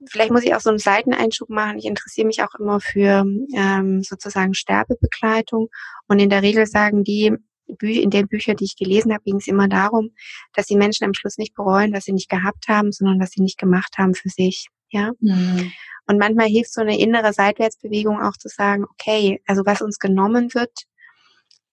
vielleicht 0.07 0.31
muss 0.31 0.43
ich 0.43 0.53
auch 0.53 0.59
so 0.59 0.69
einen 0.69 0.77
Seiteneinschub 0.77 1.49
machen. 1.49 1.79
Ich 1.79 1.85
interessiere 1.85 2.27
mich 2.27 2.43
auch 2.43 2.53
immer 2.59 2.79
für 2.79 3.25
ähm, 3.55 4.03
sozusagen 4.03 4.53
Sterbebegleitung. 4.53 5.69
Und 6.07 6.19
in 6.19 6.29
der 6.29 6.43
Regel 6.43 6.67
sagen 6.67 7.03
die, 7.03 7.33
in 7.81 8.09
den 8.11 8.27
Büchern, 8.27 8.55
die 8.55 8.65
ich 8.65 8.77
gelesen 8.77 9.11
habe, 9.11 9.23
ging 9.23 9.37
es 9.37 9.47
immer 9.47 9.67
darum, 9.67 10.11
dass 10.53 10.67
die 10.67 10.77
Menschen 10.77 11.05
am 11.05 11.13
Schluss 11.13 11.37
nicht 11.37 11.55
bereuen, 11.55 11.91
was 11.91 12.05
sie 12.05 12.13
nicht 12.13 12.29
gehabt 12.29 12.67
haben, 12.67 12.91
sondern 12.91 13.19
was 13.19 13.31
sie 13.31 13.41
nicht 13.41 13.57
gemacht 13.57 13.95
haben 13.97 14.13
für 14.13 14.29
sich. 14.29 14.67
Ja. 14.89 15.11
Mhm. 15.19 15.71
Und 16.07 16.19
manchmal 16.19 16.47
hilft 16.47 16.73
so 16.73 16.81
eine 16.81 16.97
innere 16.97 17.33
Seitwärtsbewegung 17.33 18.21
auch 18.21 18.37
zu 18.37 18.47
sagen, 18.47 18.85
okay, 18.85 19.41
also 19.45 19.63
was 19.65 19.81
uns 19.81 19.99
genommen 19.99 20.53
wird, 20.53 20.71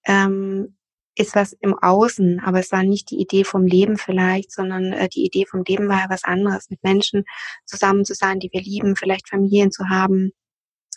ähm, 0.06 0.76
ist 1.16 1.36
was 1.36 1.52
im 1.60 1.78
Außen, 1.78 2.40
aber 2.40 2.58
es 2.58 2.72
war 2.72 2.82
nicht 2.82 3.10
die 3.10 3.20
Idee 3.20 3.44
vom 3.44 3.66
Leben 3.66 3.96
vielleicht, 3.96 4.50
sondern 4.50 4.92
äh, 4.92 5.08
die 5.08 5.24
Idee 5.24 5.46
vom 5.46 5.62
Leben 5.66 5.88
war 5.88 6.00
ja 6.00 6.06
was 6.10 6.24
anderes, 6.24 6.70
mit 6.70 6.82
Menschen 6.82 7.24
zusammen 7.64 8.04
zu 8.04 8.14
sein, 8.14 8.40
die 8.40 8.50
wir 8.52 8.62
lieben, 8.62 8.96
vielleicht 8.96 9.28
Familien 9.28 9.70
zu 9.70 9.88
haben, 9.88 10.32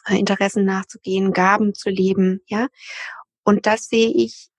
äh, 0.08 0.17
Interessen 0.17 0.65
nachzugehen, 0.65 1.34
Gaben 1.34 1.75
zu 1.75 1.89
leben, 1.89 2.41
ja. 2.47 2.67
Und 3.43 3.65
das 3.67 3.88
sehe 3.88 4.10
ich 4.10 4.49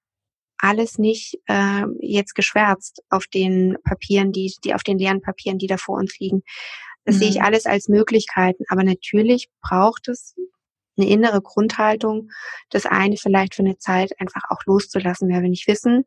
alles 0.58 0.98
nicht 0.98 1.40
äh, 1.46 1.84
jetzt 2.00 2.34
geschwärzt 2.34 3.02
auf 3.10 3.26
den 3.26 3.76
Papieren, 3.84 4.32
die, 4.32 4.52
die 4.64 4.74
auf 4.74 4.82
den 4.82 4.98
leeren 4.98 5.22
Papieren, 5.22 5.58
die 5.58 5.66
da 5.66 5.76
vor 5.76 5.96
uns 5.96 6.18
liegen, 6.18 6.42
das 7.08 7.16
mhm. 7.16 7.20
sehe 7.20 7.28
ich 7.30 7.38
mhm. 7.38 7.44
alles 7.44 7.64
als 7.64 7.88
Möglichkeiten. 7.88 8.64
Aber 8.68 8.84
natürlich 8.84 9.48
braucht 9.62 10.08
es 10.08 10.36
eine 10.98 11.08
innere 11.08 11.40
Grundhaltung, 11.40 12.30
das 12.68 12.84
eine 12.84 13.16
vielleicht 13.16 13.54
für 13.54 13.62
eine 13.62 13.78
Zeit 13.78 14.12
einfach 14.20 14.42
auch 14.50 14.60
loszulassen, 14.66 15.30
weil 15.30 15.40
wir 15.40 15.48
nicht 15.48 15.66
wissen, 15.66 16.04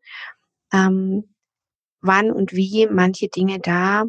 ähm, 0.72 1.34
wann 2.02 2.32
und 2.32 2.54
wie 2.54 2.86
manche 2.86 3.30
Dinge 3.30 3.60
da 3.60 4.04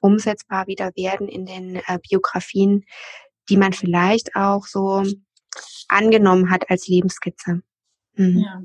umsetzbar 0.00 0.66
wieder 0.66 0.92
werden 0.96 1.28
in 1.28 1.44
den 1.44 1.76
äh, 1.76 1.98
Biografien, 2.08 2.86
die 3.50 3.58
man 3.58 3.74
vielleicht 3.74 4.34
auch 4.34 4.66
so 4.66 5.02
angenommen 5.88 6.50
hat 6.50 6.70
als 6.70 6.88
Lebensskizze. 6.88 7.60
Mhm. 8.14 8.38
Ja. 8.38 8.62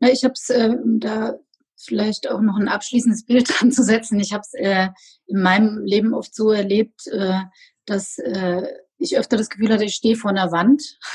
Na, 0.00 0.10
ich 0.10 0.24
habe 0.24 0.32
es 0.32 0.50
äh, 0.50 0.74
da 0.98 1.38
vielleicht 1.84 2.30
auch 2.30 2.40
noch 2.40 2.56
ein 2.56 2.68
abschließendes 2.68 3.24
Bild 3.24 3.48
dran 3.60 3.72
zu 3.72 3.82
setzen. 3.82 4.20
Ich 4.20 4.32
habe 4.32 4.42
es 4.42 4.54
äh, 4.54 4.88
in 5.26 5.42
meinem 5.42 5.84
Leben 5.84 6.14
oft 6.14 6.34
so 6.34 6.50
erlebt, 6.50 7.06
äh, 7.08 7.40
dass 7.86 8.18
äh, 8.18 8.62
ich 8.98 9.18
öfter 9.18 9.36
das 9.36 9.48
Gefühl 9.48 9.72
hatte, 9.72 9.84
ich 9.84 9.94
stehe 9.94 10.16
vor 10.16 10.30
einer 10.30 10.52
Wand. 10.52 10.82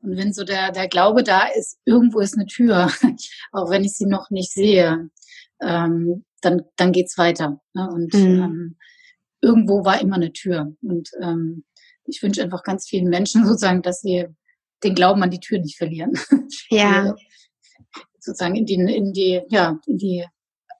Und 0.00 0.16
wenn 0.16 0.32
so 0.32 0.44
der, 0.44 0.70
der 0.70 0.88
Glaube 0.88 1.22
da 1.22 1.46
ist, 1.48 1.78
irgendwo 1.84 2.20
ist 2.20 2.34
eine 2.34 2.46
Tür, 2.46 2.90
auch 3.52 3.70
wenn 3.70 3.84
ich 3.84 3.94
sie 3.94 4.06
noch 4.06 4.30
nicht 4.30 4.52
sehe, 4.52 5.10
ähm, 5.60 6.24
dann, 6.40 6.62
dann 6.76 6.92
geht's 6.92 7.18
weiter. 7.18 7.60
Ne? 7.72 7.88
Und 7.88 8.14
mhm. 8.14 8.20
ähm, 8.20 8.76
irgendwo 9.40 9.84
war 9.84 10.00
immer 10.00 10.16
eine 10.16 10.32
Tür. 10.32 10.74
Und 10.82 11.10
ähm, 11.20 11.64
ich 12.04 12.22
wünsche 12.22 12.42
einfach 12.42 12.62
ganz 12.62 12.86
vielen 12.86 13.08
Menschen 13.08 13.46
sozusagen, 13.46 13.82
dass 13.82 14.00
sie 14.00 14.26
den 14.84 14.94
Glauben 14.94 15.22
an 15.22 15.30
die 15.30 15.40
Tür 15.40 15.58
nicht 15.58 15.76
verlieren. 15.76 16.12
Ja 16.68 17.14
sozusagen 18.24 18.56
in 18.56 18.66
die, 18.66 18.74
in 18.74 19.12
die, 19.12 19.42
ja, 19.48 19.78
in 19.86 19.98
die 19.98 20.24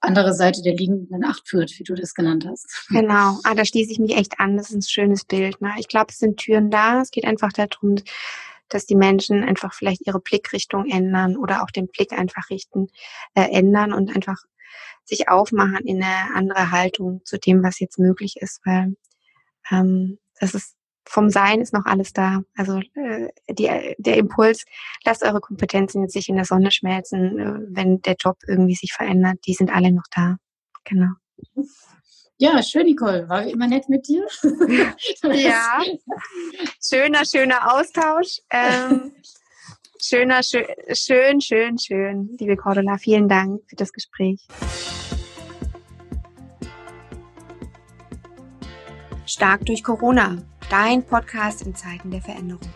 andere 0.01 0.33
Seite 0.33 0.61
der 0.61 0.75
liegenden 0.75 1.23
Acht 1.23 1.47
führt, 1.47 1.77
wie 1.79 1.83
du 1.83 1.95
das 1.95 2.13
genannt 2.13 2.45
hast. 2.47 2.87
Genau, 2.89 3.39
ah, 3.43 3.55
da 3.55 3.65
schließe 3.65 3.91
ich 3.91 3.99
mich 3.99 4.15
echt 4.15 4.39
an. 4.39 4.57
Das 4.57 4.69
ist 4.69 4.75
ein 4.75 4.81
schönes 4.81 5.25
Bild. 5.25 5.61
Ne? 5.61 5.71
Ich 5.79 5.87
glaube, 5.87 6.07
es 6.09 6.19
sind 6.19 6.37
Türen 6.37 6.69
da. 6.69 7.01
Es 7.01 7.11
geht 7.11 7.25
einfach 7.25 7.51
darum, 7.51 7.95
dass 8.69 8.85
die 8.85 8.95
Menschen 8.95 9.43
einfach 9.43 9.73
vielleicht 9.73 10.05
ihre 10.05 10.19
Blickrichtung 10.19 10.85
ändern 10.89 11.37
oder 11.37 11.63
auch 11.63 11.71
den 11.71 11.87
Blick 11.87 12.11
einfach 12.13 12.49
richten, 12.49 12.87
äh, 13.35 13.49
ändern 13.51 13.93
und 13.93 14.15
einfach 14.15 14.37
sich 15.03 15.29
aufmachen 15.29 15.85
in 15.85 16.01
eine 16.01 16.35
andere 16.35 16.71
Haltung 16.71 17.21
zu 17.25 17.37
dem, 17.37 17.63
was 17.63 17.79
jetzt 17.79 17.99
möglich 17.99 18.37
ist, 18.37 18.61
weil 18.65 18.95
ähm, 19.69 20.17
das 20.39 20.55
ist 20.55 20.75
vom 21.05 21.29
Sein 21.29 21.61
ist 21.61 21.73
noch 21.73 21.85
alles 21.85 22.13
da. 22.13 22.41
Also 22.55 22.79
äh, 22.95 23.29
die, 23.49 23.95
der 23.97 24.17
Impuls, 24.17 24.65
lasst 25.03 25.23
eure 25.23 25.39
Kompetenzen 25.39 26.01
jetzt 26.01 26.13
sich 26.13 26.29
in 26.29 26.35
der 26.35 26.45
Sonne 26.45 26.71
schmelzen, 26.71 27.39
äh, 27.39 27.59
wenn 27.69 28.01
der 28.01 28.15
Job 28.19 28.37
irgendwie 28.47 28.75
sich 28.75 28.93
verändert, 28.93 29.37
die 29.45 29.53
sind 29.53 29.73
alle 29.73 29.91
noch 29.91 30.05
da. 30.13 30.37
Genau. 30.83 31.11
Ja, 32.37 32.61
schön, 32.61 32.85
Nicole. 32.85 33.29
War 33.29 33.45
immer 33.45 33.67
nett 33.67 33.87
mit 33.87 34.07
dir. 34.07 34.25
ja, 35.23 35.81
schöner, 36.83 37.25
schöner 37.25 37.73
Austausch. 37.73 38.41
Ähm, 38.49 39.13
schöner, 40.01 40.43
schön, 40.43 40.65
schön, 40.93 41.39
schön, 41.39 41.77
schön, 41.77 42.35
liebe 42.37 42.57
Cordula. 42.57 42.97
Vielen 42.97 43.29
Dank 43.29 43.61
für 43.67 43.77
das 43.77 43.93
Gespräch. 43.93 44.45
Stark 49.25 49.65
durch 49.65 49.83
Corona, 49.83 50.37
dein 50.69 51.03
Podcast 51.03 51.61
in 51.61 51.75
Zeiten 51.75 52.11
der 52.11 52.21
Veränderung. 52.21 52.69